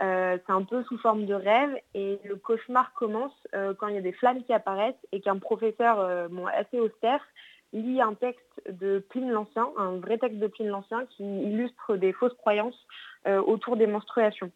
c'est 0.00 0.42
un 0.48 0.62
peu 0.62 0.82
sous 0.84 0.96
forme 0.98 1.26
de 1.26 1.34
rêve 1.34 1.76
et 1.94 2.18
le 2.24 2.36
cauchemar 2.36 2.92
commence 2.94 3.34
quand 3.78 3.88
il 3.88 3.96
y 3.96 3.98
a 3.98 4.02
des 4.02 4.12
flammes 4.12 4.42
qui 4.44 4.52
apparaissent 4.52 5.06
et 5.12 5.20
qu'un 5.20 5.38
professeur 5.38 6.28
assez 6.54 6.80
austère 6.80 7.20
lit 7.72 8.00
un 8.00 8.14
texte 8.14 8.62
de 8.70 9.04
Pline 9.10 9.30
l'Ancien, 9.30 9.68
un 9.76 9.98
vrai 9.98 10.16
texte 10.16 10.38
de 10.38 10.46
Pline 10.46 10.68
l'Ancien 10.68 11.04
qui 11.10 11.24
illustre 11.24 11.96
des 11.96 12.12
fausses 12.12 12.34
croyances 12.34 12.86
autour 13.26 13.76
des 13.76 13.86
menstruations. 13.86 14.50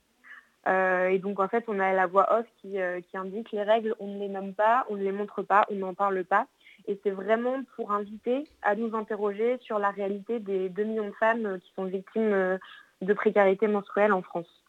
et 0.66 1.18
donc 1.18 1.40
en 1.40 1.48
fait 1.48 1.64
on 1.68 1.78
a 1.78 1.92
la 1.92 2.06
voix 2.06 2.38
off 2.38 2.46
qui, 2.62 2.78
qui 3.10 3.16
indique 3.16 3.52
les 3.52 3.64
règles, 3.64 3.94
on 3.98 4.06
ne 4.06 4.18
les 4.18 4.28
nomme 4.28 4.54
pas, 4.54 4.86
on 4.88 4.96
ne 4.96 5.02
les 5.02 5.12
montre 5.12 5.42
pas, 5.42 5.66
on 5.70 5.74
n'en 5.74 5.94
parle 5.94 6.24
pas. 6.24 6.46
Et 6.86 7.00
c'est 7.02 7.10
vraiment 7.10 7.62
pour 7.76 7.92
inviter 7.92 8.46
à 8.62 8.74
nous 8.74 8.94
interroger 8.94 9.58
sur 9.62 9.78
la 9.78 9.90
réalité 9.90 10.38
des 10.38 10.68
2 10.68 10.84
millions 10.84 11.08
de 11.08 11.14
femmes 11.14 11.58
qui 11.60 11.72
sont 11.74 11.84
victimes 11.84 12.58
de 13.00 13.14
précarité 13.14 13.66
menstruelle 13.66 14.12
en 14.12 14.22
France. 14.22 14.64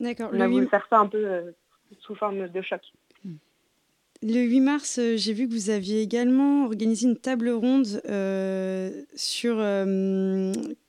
D'accord. 0.00 0.30
On 0.32 0.40
a 0.40 0.48
voulu 0.48 0.66
faire 0.68 0.86
ça 0.90 0.98
un 0.98 1.06
peu 1.06 1.24
euh, 1.24 1.52
sous 2.00 2.14
forme 2.14 2.48
de 2.48 2.62
choc. 2.62 2.80
Le 4.22 4.40
8 4.40 4.60
mars, 4.60 4.98
euh, 4.98 5.16
j'ai 5.16 5.32
vu 5.34 5.46
que 5.46 5.52
vous 5.52 5.70
aviez 5.70 6.00
également 6.00 6.64
organisé 6.64 7.06
une 7.06 7.18
table 7.18 7.50
ronde 7.50 8.00
euh, 8.08 8.90
sur, 9.14 9.56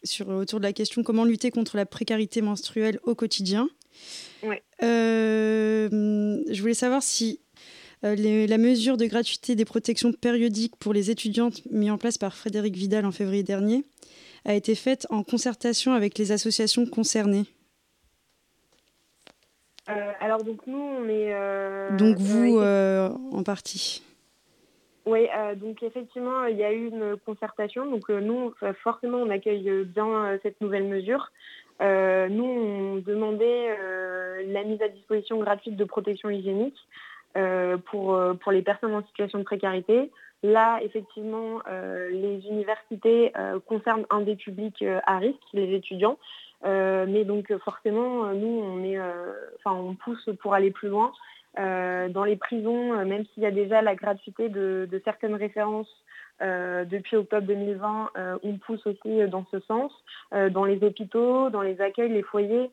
sur, 0.03 0.29
autour 0.29 0.59
de 0.59 0.65
la 0.65 0.73
question 0.73 1.03
comment 1.03 1.25
lutter 1.25 1.51
contre 1.51 1.75
la 1.75 1.85
précarité 1.85 2.41
menstruelle 2.41 2.99
au 3.03 3.13
quotidien. 3.15 3.67
Oui. 4.43 4.57
je 4.81 6.61
voulais 6.61 6.73
savoir 6.73 7.01
si 7.01 7.41
la 8.13 8.57
mesure 8.57 8.97
de 8.97 9.05
gratuité 9.05 9.55
des 9.55 9.65
protections 9.65 10.11
périodiques 10.13 10.75
pour 10.77 10.93
les 10.93 11.09
étudiantes 11.09 11.61
mise 11.71 11.91
en 11.91 11.97
place 11.97 12.17
par 12.17 12.35
Frédéric 12.35 12.75
Vidal 12.75 13.05
en 13.05 13.11
février 13.11 13.43
dernier 13.43 13.83
a 14.45 14.53
été 14.53 14.75
faite 14.75 15.07
en 15.09 15.23
concertation 15.23 15.93
avec 15.93 16.17
les 16.17 16.31
associations 16.31 16.85
concernées. 16.85 17.45
Euh, 19.89 20.11
alors 20.19 20.43
donc 20.43 20.65
nous 20.65 20.77
on 20.77 21.07
est 21.07 21.33
euh, 21.33 21.95
donc 21.95 22.17
vous 22.17 22.59
euh, 22.59 23.09
en 23.31 23.43
partie. 23.43 24.03
Oui, 25.05 25.27
donc 25.57 25.83
effectivement 25.83 26.45
il 26.45 26.57
y 26.57 26.63
a 26.63 26.73
eu 26.73 26.87
une 26.87 27.17
concertation. 27.25 27.85
Donc 27.89 28.09
nous 28.09 28.53
forcément 28.83 29.19
on 29.19 29.29
accueille 29.29 29.85
bien 29.85 30.39
cette 30.41 30.59
nouvelle 30.61 30.85
mesure. 30.85 31.31
nous 31.79 32.43
on 32.43 32.95
demandait 32.97 33.77
la 34.47 34.63
mise 34.63 34.81
à 34.81 34.87
disposition 34.87 35.39
gratuite 35.39 35.75
de 35.75 35.83
protection 35.83 36.31
hygiénique 36.31 36.77
pour, 37.87 38.19
pour 38.41 38.51
les 38.51 38.61
personnes 38.61 38.93
en 38.93 39.03
situation 39.03 39.39
de 39.39 39.43
précarité. 39.43 40.11
Là, 40.43 40.79
effectivement, 40.81 41.61
les 42.11 42.45
universités 42.47 43.33
concernent 43.67 44.05
un 44.09 44.21
des 44.21 44.35
publics 44.35 44.83
à 45.05 45.17
risque, 45.17 45.41
les 45.53 45.73
étudiants. 45.73 46.17
Euh, 46.65 47.05
mais 47.07 47.25
donc 47.25 47.55
forcément, 47.63 48.25
nous, 48.33 48.61
on, 48.63 48.83
est, 48.83 48.97
euh, 48.97 49.33
on 49.65 49.95
pousse 49.95 50.29
pour 50.41 50.53
aller 50.53 50.71
plus 50.71 50.89
loin. 50.89 51.11
Euh, 51.57 52.09
dans 52.09 52.23
les 52.23 52.35
prisons, 52.35 53.05
même 53.05 53.23
s'il 53.33 53.43
y 53.43 53.45
a 53.45 53.51
déjà 53.51 53.81
la 53.81 53.95
gratuité 53.95 54.49
de, 54.49 55.01
certaines 55.03 55.35
références 55.35 55.89
depuis 56.41 57.15
octobre 57.15 57.47
2020, 57.47 58.09
on 58.43 58.57
pousse 58.57 58.85
aussi 58.85 59.25
dans 59.29 59.45
ce 59.51 59.59
sens. 59.61 59.93
dans 60.33 60.65
les 60.65 60.83
hôpitaux, 60.83 61.49
dans 61.49 61.61
les 61.61 61.79
accueils, 61.79 62.11
les 62.11 62.23
foyers, 62.23 62.69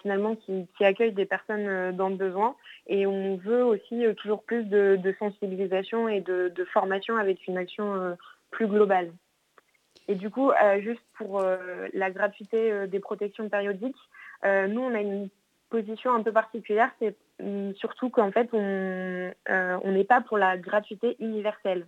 finalement, 0.00 0.36
qui, 0.36 0.66
accueillent 0.80 1.12
des 1.12 1.26
personnes 1.26 1.96
dans 1.96 2.08
le 2.08 2.16
besoin. 2.16 2.56
Et 2.86 3.06
on 3.06 3.36
veut 3.36 3.64
aussi 3.64 4.04
toujours 4.16 4.42
plus 4.42 4.64
de, 4.64 5.14
sensibilisation 5.18 6.08
et 6.08 6.20
de, 6.20 6.52
formation 6.72 7.16
avec 7.16 7.46
une 7.46 7.58
action 7.58 8.16
plus 8.50 8.66
globale. 8.66 9.10
Et 10.08 10.14
du 10.14 10.30
coup, 10.30 10.50
euh, 10.50 10.80
juste 10.80 11.02
pour 11.14 11.40
euh, 11.40 11.88
la 11.92 12.10
gratuité 12.10 12.70
euh, 12.70 12.86
des 12.86 13.00
protections 13.00 13.48
périodiques, 13.48 13.96
nous, 14.44 14.80
on 14.80 14.94
a 14.94 15.00
une 15.00 15.28
position 15.70 16.14
un 16.14 16.22
peu 16.22 16.30
particulière, 16.30 16.90
c'est 17.00 17.16
hum, 17.40 17.74
surtout 17.74 18.10
qu'en 18.10 18.30
fait, 18.30 18.48
on 18.52 19.90
n'est 19.90 20.04
pas 20.04 20.20
pour 20.20 20.38
la 20.38 20.56
gratuité 20.56 21.16
universelle. 21.18 21.86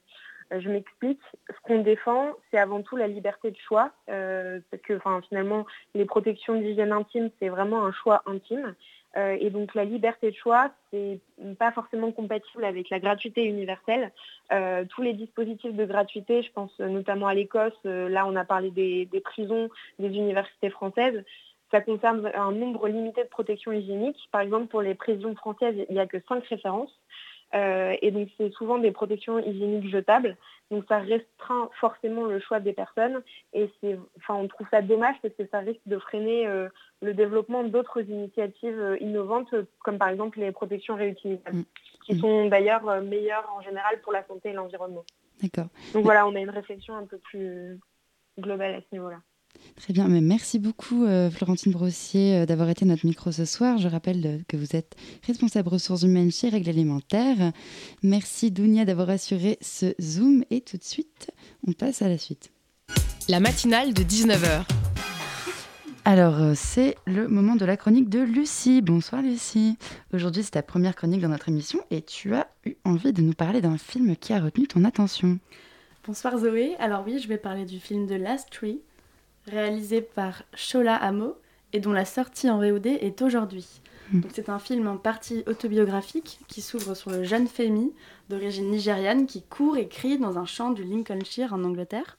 Je 0.50 0.68
m'explique. 0.68 1.20
Ce 1.48 1.60
qu'on 1.62 1.82
défend, 1.82 2.32
c'est 2.50 2.58
avant 2.58 2.82
tout 2.82 2.96
la 2.96 3.06
liberté 3.06 3.50
de 3.50 3.56
choix, 3.56 3.90
parce 4.06 4.82
que 4.82 4.98
finalement, 5.28 5.66
les 5.94 6.04
protections 6.04 6.58
d'hygiène 6.58 6.92
intime, 6.92 7.30
c'est 7.38 7.48
vraiment 7.48 7.84
un 7.84 7.92
choix 7.92 8.22
intime. 8.26 8.74
Euh, 9.16 9.36
et 9.40 9.50
donc 9.50 9.74
la 9.74 9.84
liberté 9.84 10.30
de 10.30 10.36
choix, 10.36 10.70
c'est 10.90 11.18
pas 11.58 11.72
forcément 11.72 12.12
compatible 12.12 12.64
avec 12.64 12.90
la 12.90 13.00
gratuité 13.00 13.44
universelle. 13.44 14.12
Euh, 14.52 14.84
tous 14.84 15.02
les 15.02 15.14
dispositifs 15.14 15.74
de 15.74 15.84
gratuité, 15.86 16.42
je 16.42 16.52
pense 16.52 16.78
notamment 16.78 17.26
à 17.26 17.34
l'Écosse, 17.34 17.72
euh, 17.86 18.08
là 18.08 18.26
on 18.26 18.36
a 18.36 18.44
parlé 18.44 18.70
des, 18.70 19.08
prisons, 19.24 19.70
des 19.98 20.08
universités 20.08 20.70
françaises, 20.70 21.24
ça 21.70 21.80
concerne 21.80 22.30
un 22.34 22.52
nombre 22.52 22.88
limité 22.88 23.24
de 23.24 23.28
protections 23.28 23.72
hygiéniques. 23.72 24.28
Par 24.30 24.40
exemple, 24.40 24.68
pour 24.68 24.82
les 24.82 24.94
prisons 24.94 25.34
françaises, 25.34 25.74
il 25.88 25.94
n'y 25.94 26.00
a 26.00 26.06
que 26.06 26.18
cinq 26.28 26.44
références. 26.46 26.92
Et 27.52 28.10
donc 28.10 28.28
c'est 28.36 28.52
souvent 28.52 28.78
des 28.78 28.90
protections 28.90 29.38
hygiéniques 29.38 29.90
jetables. 29.90 30.36
Donc 30.70 30.84
ça 30.86 30.98
restreint 30.98 31.70
forcément 31.80 32.24
le 32.24 32.40
choix 32.40 32.60
des 32.60 32.74
personnes 32.74 33.22
et 33.54 33.70
c'est, 33.80 33.98
enfin, 34.18 34.34
on 34.34 34.48
trouve 34.48 34.66
ça 34.70 34.82
dommage 34.82 35.16
parce 35.22 35.34
que 35.34 35.46
ça 35.50 35.60
risque 35.60 35.80
de 35.86 35.98
freiner 35.98 36.46
euh, 36.46 36.68
le 37.00 37.14
développement 37.14 37.64
d'autres 37.64 38.02
initiatives 38.02 38.78
euh, 38.78 38.98
innovantes 39.00 39.54
comme 39.82 39.96
par 39.96 40.08
exemple 40.08 40.38
les 40.40 40.52
protections 40.52 40.94
réutilisables, 40.94 41.56
mm. 41.56 41.64
qui 42.04 42.14
mm. 42.14 42.18
sont 42.18 42.46
d'ailleurs 42.48 42.86
euh, 42.86 43.00
meilleures 43.00 43.50
en 43.56 43.62
général 43.62 44.00
pour 44.02 44.12
la 44.12 44.26
santé 44.26 44.50
et 44.50 44.52
l'environnement. 44.52 45.04
D'accord. 45.42 45.68
Donc 45.94 46.04
voilà, 46.04 46.26
on 46.26 46.34
a 46.34 46.40
une 46.40 46.50
réflexion 46.50 46.94
un 46.94 47.06
peu 47.06 47.16
plus 47.16 47.78
globale 48.38 48.74
à 48.74 48.80
ce 48.80 48.86
niveau-là. 48.92 49.20
Très 49.76 49.92
bien, 49.92 50.08
mais 50.08 50.20
merci 50.20 50.58
beaucoup 50.58 51.04
euh, 51.04 51.30
Florentine 51.30 51.70
Brossier 51.70 52.34
euh, 52.34 52.46
d'avoir 52.46 52.68
été 52.68 52.84
notre 52.84 53.06
micro 53.06 53.30
ce 53.30 53.44
soir. 53.44 53.78
Je 53.78 53.86
rappelle 53.86 54.26
euh, 54.26 54.38
que 54.48 54.56
vous 54.56 54.74
êtes 54.74 54.96
responsable 55.24 55.68
ressources 55.68 56.02
humaines 56.02 56.32
chez 56.32 56.48
Règles 56.48 56.70
Alimentaires. 56.70 57.52
Merci 58.02 58.50
Dounia 58.50 58.84
d'avoir 58.84 59.08
assuré 59.10 59.56
ce 59.60 59.94
Zoom 60.00 60.44
et 60.50 60.62
tout 60.62 60.78
de 60.78 60.84
suite, 60.84 61.30
on 61.66 61.72
passe 61.72 62.02
à 62.02 62.08
la 62.08 62.18
suite. 62.18 62.50
La 63.28 63.38
matinale 63.38 63.94
de 63.94 64.02
19h. 64.02 64.64
Alors, 66.04 66.56
c'est 66.56 66.96
le 67.06 67.28
moment 67.28 67.54
de 67.54 67.64
la 67.64 67.76
chronique 67.76 68.08
de 68.08 68.20
Lucie. 68.20 68.82
Bonsoir 68.82 69.22
Lucie. 69.22 69.76
Aujourd'hui, 70.12 70.42
c'est 70.42 70.52
ta 70.52 70.62
première 70.62 70.96
chronique 70.96 71.20
dans 71.20 71.28
notre 71.28 71.50
émission 71.50 71.80
et 71.90 72.02
tu 72.02 72.34
as 72.34 72.48
eu 72.64 72.74
envie 72.84 73.12
de 73.12 73.22
nous 73.22 73.34
parler 73.34 73.60
d'un 73.60 73.78
film 73.78 74.16
qui 74.16 74.32
a 74.32 74.40
retenu 74.40 74.66
ton 74.66 74.84
attention. 74.84 75.38
Bonsoir 76.04 76.38
Zoé. 76.38 76.74
Alors 76.78 77.04
oui, 77.06 77.18
je 77.18 77.28
vais 77.28 77.36
parler 77.36 77.66
du 77.66 77.78
film 77.78 78.06
The 78.06 78.12
Last 78.12 78.48
Tree 78.50 78.80
réalisé 79.48 80.00
par 80.00 80.42
Shola 80.54 80.96
Amo 80.96 81.36
et 81.72 81.80
dont 81.80 81.92
la 81.92 82.04
sortie 82.04 82.48
en 82.50 82.58
VOD 82.58 82.86
est 82.86 83.22
aujourd'hui. 83.22 83.66
Hmm. 84.12 84.22
C'est 84.32 84.48
un 84.48 84.58
film 84.58 84.86
en 84.88 84.96
partie 84.96 85.42
autobiographique 85.46 86.40
qui 86.48 86.62
s'ouvre 86.62 86.94
sur 86.94 87.10
le 87.10 87.24
jeune 87.24 87.46
Femi 87.46 87.92
d'origine 88.28 88.70
nigériane 88.70 89.26
qui 89.26 89.42
court 89.42 89.76
et 89.76 89.88
crie 89.88 90.18
dans 90.18 90.38
un 90.38 90.46
champ 90.46 90.70
du 90.70 90.82
Lincolnshire 90.82 91.52
en 91.52 91.64
Angleterre. 91.64 92.16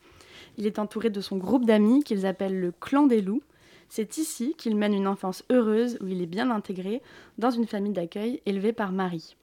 Il 0.57 0.65
est 0.65 0.77
entouré 0.77 1.09
de 1.09 1.21
son 1.21 1.37
groupe 1.37 1.65
d'amis 1.65 2.03
qu'ils 2.03 2.25
appellent 2.25 2.59
le 2.59 2.71
clan 2.71 3.07
des 3.07 3.21
loups. 3.21 3.41
C'est 3.87 4.17
ici 4.17 4.53
qu'il 4.57 4.75
mène 4.75 4.93
une 4.93 5.07
enfance 5.07 5.43
heureuse 5.49 5.97
où 6.01 6.07
il 6.07 6.21
est 6.21 6.27
bien 6.27 6.51
intégré 6.51 7.01
dans 7.39 7.49
une 7.49 7.65
famille 7.65 7.93
d'accueil 7.93 8.41
élevée 8.45 8.73
par 8.73 8.91
Marie. 8.91 9.35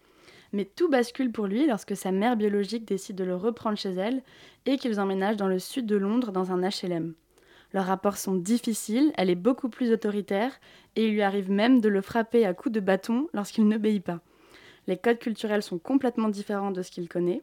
Mais 0.52 0.64
tout 0.64 0.88
bascule 0.88 1.32
pour 1.32 1.46
lui 1.46 1.66
lorsque 1.66 1.96
sa 1.96 2.12
mère 2.12 2.36
biologique 2.36 2.84
décide 2.84 3.16
de 3.16 3.24
le 3.24 3.34
reprendre 3.34 3.76
chez 3.76 3.92
elle 3.92 4.22
et 4.66 4.78
qu'ils 4.78 5.00
emménagent 5.00 5.36
dans 5.36 5.48
le 5.48 5.58
sud 5.58 5.86
de 5.86 5.96
Londres 5.96 6.30
dans 6.30 6.52
un 6.52 6.60
HLM. 6.60 7.14
Leurs 7.76 7.84
rapports 7.84 8.16
sont 8.16 8.34
difficiles, 8.34 9.12
elle 9.18 9.28
est 9.28 9.34
beaucoup 9.34 9.68
plus 9.68 9.92
autoritaire 9.92 10.50
et 10.96 11.08
il 11.08 11.12
lui 11.12 11.20
arrive 11.20 11.50
même 11.50 11.82
de 11.82 11.90
le 11.90 12.00
frapper 12.00 12.46
à 12.46 12.54
coups 12.54 12.72
de 12.72 12.80
bâton 12.80 13.28
lorsqu'il 13.34 13.68
n'obéit 13.68 14.02
pas. 14.02 14.20
Les 14.86 14.96
codes 14.96 15.18
culturels 15.18 15.62
sont 15.62 15.76
complètement 15.76 16.30
différents 16.30 16.70
de 16.70 16.80
ce 16.80 16.90
qu'il 16.90 17.06
connaît. 17.06 17.42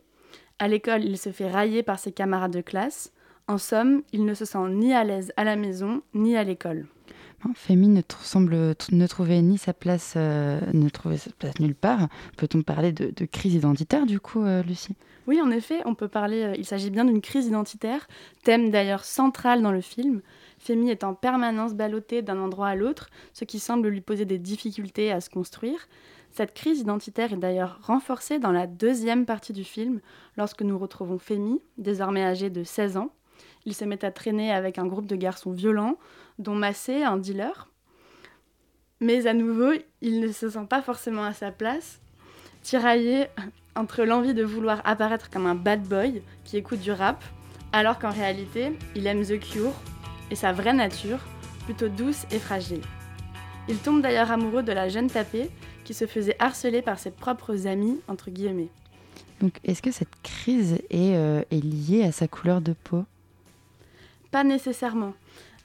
À 0.58 0.68
l'école, 0.68 1.06
il 1.06 1.20
se 1.20 1.32
fait 1.32 1.52
railler 1.52 1.84
par 1.84 2.00
ses 2.00 2.12
camarades 2.12 2.52
de 2.52 2.62
classe. 2.62 3.14
En 3.48 3.60
somme, 3.60 4.02
il 4.12 4.26
ne 4.26 4.34
se 4.34 4.44
sent 4.44 4.70
ni 4.70 4.92
à 4.92 5.04
l'aise 5.04 5.32
à 5.38 5.44
la 5.44 5.56
maison 5.56 6.02
ni 6.16 6.36
à 6.36 6.44
l'école. 6.44 6.88
Fémi 7.56 7.88
ne 7.88 8.02
semble 8.22 8.76
ne 8.92 9.08
trouver 9.08 9.42
ni 9.42 9.58
sa 9.58 9.74
place, 9.74 10.14
euh, 10.16 10.60
ne 10.74 10.90
trouver 10.90 11.18
sa 11.18 11.32
place 11.32 11.60
nulle 11.60 11.76
part. 11.76 12.08
Peut-on 12.38 12.62
parler 12.62 12.92
de, 12.92 13.26
crise 13.26 13.56
identitaire 13.56 14.06
du 14.06 14.20
coup, 14.20 14.42
euh, 14.42 14.64
Lucie? 14.64 14.96
Oui, 15.28 15.42
en 15.42 15.52
effet, 15.52 15.82
on 15.86 15.96
peut 15.96 16.08
parler, 16.08 16.44
euh, 16.44 16.56
il 16.58 16.66
s'agit 16.66 16.90
bien 16.90 17.06
d'une 17.06 17.22
crise 17.22 17.48
identitaire, 17.48 18.08
thème 18.44 18.72
d'ailleurs 18.72 19.06
central 19.06 19.62
dans 19.62 19.72
le 19.72 19.82
film. 19.82 20.22
Femi 20.60 20.90
est 20.90 21.04
en 21.04 21.14
permanence 21.14 21.74
ballotté 21.74 22.22
d'un 22.22 22.40
endroit 22.40 22.68
à 22.68 22.76
l'autre, 22.76 23.10
ce 23.34 23.46
qui 23.46 23.60
semble 23.60 23.88
lui 23.88 24.02
poser 24.02 24.26
des 24.26 24.38
difficultés 24.38 25.12
à 25.12 25.22
se 25.22 25.30
construire. 25.30 25.88
Cette 26.32 26.54
crise 26.54 26.80
identitaire 26.80 27.32
est 27.32 27.38
d'ailleurs 27.38 27.80
renforcée 27.84 28.40
dans 28.40 28.52
la 28.52 28.68
deuxième 28.68 29.26
partie 29.26 29.54
du 29.54 29.64
film, 29.64 30.00
lorsque 30.36 30.62
nous 30.62 30.78
retrouvons 30.78 31.20
Femi, 31.20 31.62
désormais 31.78 32.24
âgé 32.24 32.50
de 32.50 32.64
16 32.64 32.98
ans. 32.98 33.12
Il 33.66 33.74
se 33.74 33.86
met 33.86 34.04
à 34.04 34.12
traîner 34.12 34.52
avec 34.52 34.78
un 34.78 34.86
groupe 34.86 35.06
de 35.06 35.16
garçons 35.16 35.52
violents, 35.52 35.98
dont 36.40 36.56
Massé, 36.56 37.04
un 37.04 37.18
dealer. 37.18 37.70
Mais 39.00 39.28
à 39.28 39.34
nouveau, 39.34 39.72
il 40.02 40.20
ne 40.22 40.32
se 40.32 40.50
sent 40.50 40.66
pas 40.70 40.82
forcément 40.82 41.24
à 41.24 41.34
sa 41.34 41.52
place, 41.52 42.00
tiraillé 42.62 43.28
entre 43.76 44.04
l'envie 44.04 44.34
de 44.34 44.44
vouloir 44.44 44.82
apparaître 44.86 45.30
comme 45.30 45.46
un 45.46 45.56
bad 45.56 45.84
boy 45.84 46.22
qui 46.46 46.58
écoute 46.58 46.80
du 46.80 46.92
rap, 46.92 47.24
alors 47.72 48.00
qu'en 48.00 48.12
réalité, 48.12 48.78
il 48.96 49.08
aime 49.08 49.26
The 49.26 49.40
Cure 49.40 49.74
et 50.32 50.36
sa 50.36 50.54
vraie 50.54 50.74
nature, 50.74 51.20
plutôt 51.66 51.90
douce 51.90 52.26
et 52.32 52.40
fragile. 52.40 52.82
Il 53.68 53.78
tombe 53.78 54.02
d'ailleurs 54.02 54.32
amoureux 54.32 54.64
de 54.64 54.72
la 54.72 54.90
jeune 54.90 55.10
tapée 55.10 55.50
qui 55.84 55.94
se 55.94 56.06
faisait 56.06 56.36
harceler 56.40 56.82
par 56.82 57.00
ses 57.00 57.12
propres 57.12 57.68
amis, 57.68 58.00
entre 58.08 58.30
guillemets. 58.30 58.70
Donc 59.42 59.60
est-ce 59.64 59.82
que 59.82 59.92
cette 59.92 60.16
crise 60.22 60.76
est, 60.90 61.16
euh, 61.16 61.42
est 61.52 61.64
liée 61.64 62.04
à 62.04 62.12
sa 62.12 62.28
couleur 62.28 62.62
de 62.62 62.74
peau? 62.74 63.04
Pas 64.32 64.44
nécessairement. 64.44 65.14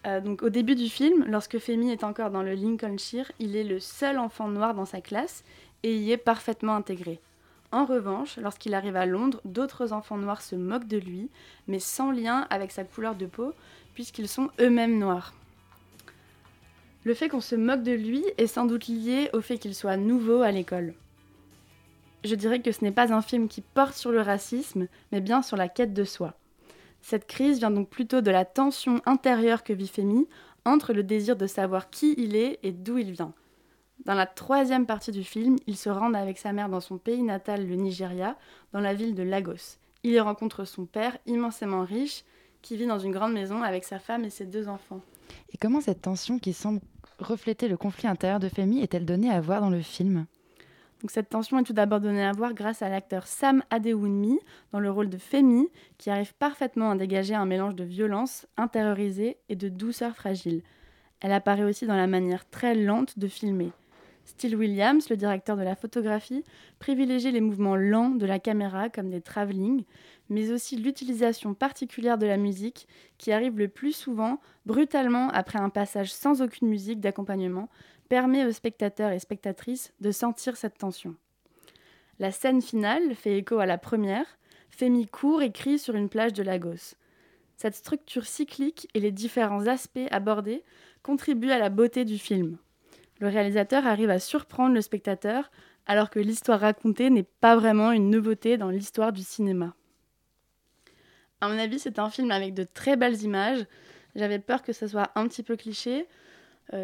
Euh, 0.09 0.21
donc 0.21 0.43
au 0.43 0.49
début 0.49 0.75
du 0.75 0.89
film, 0.89 1.25
lorsque 1.27 1.59
Femi 1.59 1.91
est 1.91 2.05
encore 2.05 2.31
dans 2.31 2.43
le 2.43 2.55
Lincolnshire, 2.55 3.31
il 3.39 3.57
est 3.57 3.65
le 3.65 3.79
seul 3.79 4.19
enfant 4.19 4.49
noir 4.49 4.75
dans 4.75 4.87
sa 4.87 5.01
classe 5.01 5.45
et 5.83 5.95
y 5.97 6.13
est 6.13 6.17
parfaitement 6.17 6.75
intégré. 6.75 7.21
En 7.73 7.85
revanche, 7.85 8.39
lorsqu'il 8.39 8.73
arrive 8.73 8.97
à 8.97 9.05
Londres, 9.05 9.43
d'autres 9.45 9.93
enfants 9.93 10.17
noirs 10.17 10.41
se 10.41 10.57
moquent 10.57 10.89
de 10.89 10.97
lui, 10.97 11.29
mais 11.67 11.79
sans 11.79 12.11
lien 12.11 12.47
avec 12.49 12.73
sa 12.73 12.85
couleur 12.85 13.15
de 13.15 13.27
peau, 13.27 13.53
puisqu'ils 13.93 14.29
sont 14.29 14.49
eux-mêmes 14.59 14.99
noirs. 14.99 15.35
Le 17.05 17.13
fait 17.13 17.29
qu'on 17.29 17.43
se 17.43 17.55
moque 17.55 17.83
de 17.83 17.93
lui 17.93 18.25
est 18.39 18.47
sans 18.47 18.65
doute 18.65 18.89
lié 18.89 19.29
au 19.35 19.43
fait 19.43 19.59
qu'il 19.59 19.75
soit 19.75 19.99
nouveau 19.99 20.41
à 20.41 20.51
l'école. 20.51 20.95
Je 22.25 22.35
dirais 22.35 22.61
que 22.61 22.73
ce 22.73 22.83
n'est 22.83 22.93
pas 22.93 23.13
un 23.13 23.23
film 23.23 23.49
qui 23.49 23.61
porte 23.61 23.95
sur 23.95 24.11
le 24.11 24.23
racisme, 24.23 24.89
mais 25.13 25.21
bien 25.21 25.43
sur 25.43 25.59
la 25.59 25.69
quête 25.69 25.93
de 25.93 26.05
soi. 26.05 26.38
Cette 27.01 27.27
crise 27.27 27.59
vient 27.59 27.71
donc 27.71 27.89
plutôt 27.89 28.21
de 28.21 28.31
la 28.31 28.45
tension 28.45 29.01
intérieure 29.07 29.65
que 29.65 29.73
vit 29.73 29.89
Femi 29.89 30.27
entre 30.65 30.93
le 30.93 31.03
désir 31.03 31.37
de 31.37 31.47
savoir 31.47 31.91
qui 31.91 32.15
il 32.19 32.37
est 32.37 32.59
et 32.63 32.73
d'où 32.73 32.99
il 32.99 33.13
vient. 33.13 33.33
Dans 34.05 34.15
la 34.15 34.27
troisième 34.27 34.87
partie 34.87 35.13
du 35.13 35.25
film, 35.25 35.57
il 35.67 35.77
se 35.77 35.89
rend 35.89 36.15
avec 36.15 36.39
sa 36.39 36.53
mère 36.53 36.69
dans 36.69 36.81
son 36.81 36.99
pays 36.99 37.23
natal, 37.23 37.67
le 37.67 37.75
Nigeria, 37.75 38.37
dans 38.73 38.81
la 38.81 38.95
ville 38.95 39.15
de 39.15 39.23
Lagos. 39.23 39.79
Il 40.05 40.13
y 40.13 40.21
rencontre 40.21 40.65
son 40.65 40.87
père, 40.87 41.19
immensément 41.27 41.83
riche, 41.83 42.25
qui 42.63 42.77
vit 42.77 42.87
dans 42.87 42.99
une 42.99 43.13
grande 43.13 43.33
maison 43.33 43.63
avec 43.63 43.85
sa 43.85 43.99
femme 43.99 44.25
et 44.25 44.31
ses 44.31 44.47
deux 44.47 44.69
enfants. 44.69 45.01
Et 45.53 45.59
comment 45.59 45.81
cette 45.81 46.03
tension 46.03 46.39
qui 46.39 46.53
semble 46.53 46.81
refléter 47.19 47.69
le 47.69 47.77
conflit 47.77 48.09
intérieur 48.09 48.41
de 48.41 48.49
Femi 48.49 48.81
est-elle 48.81 49.05
donnée 49.05 49.31
à 49.31 49.41
voir 49.41 49.61
dans 49.61 49.71
le 49.71 49.83
film? 49.83 50.27
Cette 51.07 51.29
tension 51.29 51.59
est 51.59 51.65
tout 51.65 51.73
d'abord 51.73 52.01
donnée 52.01 52.25
à 52.25 52.33
voir 52.33 52.55
grâce 52.55 52.83
à 52.83 52.89
l'acteur 52.89 53.27
Sam 53.27 53.63
Adewunmi 53.71 54.41
dans 54.73 54.81
le 54.81 54.91
rôle 54.91 55.09
de 55.09 55.19
Femi, 55.19 55.69
qui 55.97 56.11
arrive 56.11 56.35
parfaitement 56.35 56.91
à 56.91 56.97
dégager 56.97 57.35
un 57.35 57.47
mélange 57.47 57.77
de 57.77 57.85
violence 57.85 58.47
intériorisée 58.57 59.37
et 59.49 59.55
de 59.55 59.69
douceur 59.69 60.17
fragile. 60.17 60.63
Elle 61.21 61.33
apparaît 61.33 61.65
aussi 61.65 61.87
dans 61.87 61.97
la 61.97 62.07
manière 62.07 62.49
très 62.51 62.75
lente 62.75 63.19
de 63.19 63.29
filmer. 63.29 63.71
Steele 64.25 64.57
Williams, 64.57 65.09
le 65.09 65.17
directeur 65.17 65.57
de 65.57 65.63
la 65.63 65.75
photographie, 65.75 66.45
privilégie 66.79 67.33
les 67.33 67.41
mouvements 67.41 67.77
lents 67.77 68.11
de 68.11 68.27
la 68.27 68.39
caméra 68.39 68.91
comme 68.91 69.09
des 69.09 69.23
travelling, 69.23 69.85
mais 70.29 70.51
aussi 70.51 70.77
l'utilisation 70.77 71.55
particulière 71.55 72.19
de 72.19 72.27
la 72.27 72.37
musique 72.37 72.87
qui 73.17 73.33
arrive 73.33 73.59
le 73.59 73.69
plus 73.69 73.93
souvent 73.93 74.39
brutalement 74.67 75.31
après 75.31 75.59
un 75.59 75.71
passage 75.71 76.13
sans 76.13 76.43
aucune 76.43 76.69
musique 76.69 77.01
d'accompagnement, 77.01 77.71
permet 78.09 78.45
aux 78.45 78.53
spectateurs 78.53 79.13
et 79.13 79.19
spectatrices 79.19 79.93
de 80.01 80.11
sentir 80.11 80.57
cette 80.57 80.79
tension. 80.79 81.15
La 82.19 82.33
scène 82.33 82.63
finale 82.63 83.15
fait 83.15 83.39
écho 83.39 83.59
à 83.59 83.67
la 83.67 83.79
première, 83.79 84.39
Femi 84.71 85.07
court 85.07 85.43
et 85.43 85.51
crie 85.51 85.79
sur 85.79 85.95
une 85.95 86.09
plage 86.09 86.33
de 86.33 86.43
Lagos. 86.43 86.95
Cette 87.57 87.75
structure 87.75 88.27
cyclique 88.27 88.89
et 88.95 89.01
les 89.01 89.11
différents 89.11 89.67
aspects 89.67 89.99
abordés 90.11 90.63
contribuent 91.03 91.51
à 91.51 91.59
la 91.59 91.71
beauté 91.71 92.05
du 92.05 92.19
film. 92.19 92.59
Le 93.19 93.29
réalisateur 93.29 93.87
arrive 93.87 94.11
à 94.11 94.21
surprendre 94.21 94.75
le 94.75 94.81
spectateur 94.81 95.51
alors 95.87 96.11
que 96.11 96.21
l'histoire 96.21 96.61
racontée 96.61 97.11
n'est 97.11 97.25
pas 97.25 97.57
vraiment 97.57 97.91
une 97.91 98.11
nouveauté 98.11 98.59
dans 98.59 98.71
l'histoire 98.71 99.13
du 99.13 99.23
cinéma. 99.23 99.75
À 101.41 101.49
mon 101.49 101.59
avis, 101.59 101.79
c'est 101.79 101.99
un 101.99 102.11
film 102.11 102.31
avec 102.31 102.55
de 102.55 102.65
très 102.65 102.97
belles 102.97 103.23
images. 103.23 103.65
J'avais 104.15 104.39
peur 104.39 104.63
que 104.63 104.73
ce 104.73 104.87
soit 104.87 105.11
un 105.15 105.27
petit 105.27 105.43
peu 105.43 105.57
cliché, 105.57 106.07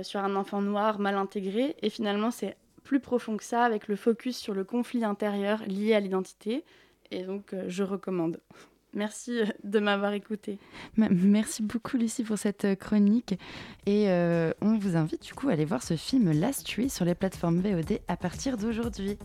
sur 0.02 0.20
un 0.20 0.34
enfant 0.36 0.62
noir 0.62 0.98
mal 0.98 1.16
intégré. 1.16 1.76
Et 1.82 1.90
finalement, 1.90 2.30
c'est 2.30 2.56
plus 2.84 3.00
profond 3.00 3.36
que 3.36 3.44
ça, 3.44 3.64
avec 3.64 3.88
le 3.88 3.96
focus 3.96 4.36
sur 4.36 4.54
le 4.54 4.62
conflit 4.62 5.04
intérieur 5.04 5.62
lié 5.66 5.94
à 5.94 6.00
l'identité. 6.00 6.64
Et 7.10 7.24
donc, 7.24 7.52
euh, 7.52 7.64
je 7.66 7.82
recommande. 7.82 8.40
Merci 8.94 9.40
euh, 9.40 9.46
de 9.64 9.78
m'avoir 9.80 10.12
écouté. 10.12 10.58
Merci 10.96 11.62
beaucoup 11.62 11.96
Lucie 11.96 12.22
pour 12.22 12.38
cette 12.38 12.64
euh, 12.64 12.74
chronique 12.74 13.34
et 13.86 14.08
euh, 14.08 14.52
on 14.60 14.78
vous 14.78 14.96
invite 14.96 15.22
du 15.22 15.34
coup 15.34 15.48
à 15.48 15.52
aller 15.52 15.64
voir 15.64 15.82
ce 15.82 15.96
film 15.96 16.30
Last 16.32 16.66
Tree 16.66 16.88
sur 16.88 17.04
les 17.04 17.14
plateformes 17.14 17.60
VOD 17.60 18.00
à 18.08 18.16
partir 18.16 18.56
d'aujourd'hui. 18.56 19.18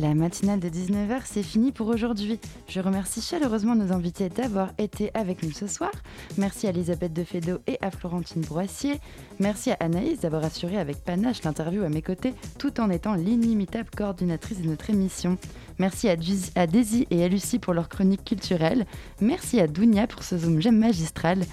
La 0.00 0.12
matinale 0.12 0.58
de 0.58 0.68
19h, 0.68 1.20
c'est 1.24 1.44
fini 1.44 1.70
pour 1.70 1.86
aujourd'hui. 1.86 2.40
Je 2.66 2.80
remercie 2.80 3.20
chaleureusement 3.20 3.76
nos 3.76 3.92
invités 3.92 4.28
d'avoir 4.28 4.70
été 4.76 5.12
avec 5.14 5.44
nous 5.44 5.52
ce 5.52 5.68
soir. 5.68 5.92
Merci 6.36 6.66
à 6.66 6.70
Elisabeth 6.70 7.12
Defedo 7.12 7.58
et 7.68 7.78
à 7.80 7.92
Florentine 7.92 8.42
Broissier. 8.42 8.98
Merci 9.38 9.70
à 9.70 9.76
Anaïs 9.78 10.20
d'avoir 10.20 10.44
assuré 10.44 10.78
avec 10.78 11.04
panache 11.04 11.44
l'interview 11.44 11.84
à 11.84 11.88
mes 11.90 12.02
côtés 12.02 12.34
tout 12.58 12.80
en 12.80 12.90
étant 12.90 13.14
l'inimitable 13.14 13.90
coordinatrice 13.96 14.62
de 14.62 14.68
notre 14.68 14.90
émission. 14.90 15.38
Merci 15.78 16.08
à, 16.08 16.16
Daisy 16.16 17.06
et 17.10 17.22
à 17.22 17.28
Lucie 17.28 17.60
pour 17.60 17.72
leur 17.72 17.88
chronique 17.88 18.24
culturelle. 18.24 18.86
Merci 19.20 19.60
à 19.60 19.68
Dounia 19.68 20.08
pour 20.08 20.24
ce 20.24 20.36
zoom 20.36 20.60
j'aime 20.60 20.78
magistral. 20.78 21.44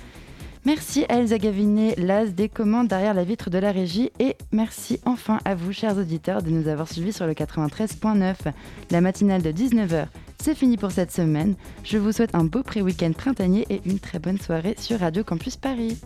Merci 0.63 1.05
à 1.09 1.17
Elsa 1.17 1.39
Gavinet, 1.39 1.95
l'as 1.97 2.27
des 2.27 2.47
commandes 2.47 2.87
derrière 2.87 3.15
la 3.15 3.23
vitre 3.23 3.49
de 3.49 3.57
la 3.57 3.71
régie. 3.71 4.11
Et 4.19 4.35
merci 4.51 4.99
enfin 5.05 5.39
à 5.43 5.55
vous, 5.55 5.73
chers 5.73 5.97
auditeurs, 5.97 6.43
de 6.43 6.51
nous 6.51 6.67
avoir 6.67 6.87
suivis 6.87 7.13
sur 7.13 7.25
le 7.25 7.33
93.9. 7.33 8.35
La 8.91 9.01
matinale 9.01 9.41
de 9.41 9.51
19h, 9.51 10.05
c'est 10.39 10.53
fini 10.53 10.77
pour 10.77 10.91
cette 10.91 11.11
semaine. 11.11 11.55
Je 11.83 11.97
vous 11.97 12.11
souhaite 12.11 12.35
un 12.35 12.43
beau 12.43 12.61
pré-week-end 12.61 13.11
printanier 13.11 13.65
et 13.71 13.81
une 13.85 13.97
très 13.97 14.19
bonne 14.19 14.39
soirée 14.39 14.75
sur 14.77 14.99
Radio 14.99 15.23
Campus 15.23 15.57
Paris. 15.57 15.99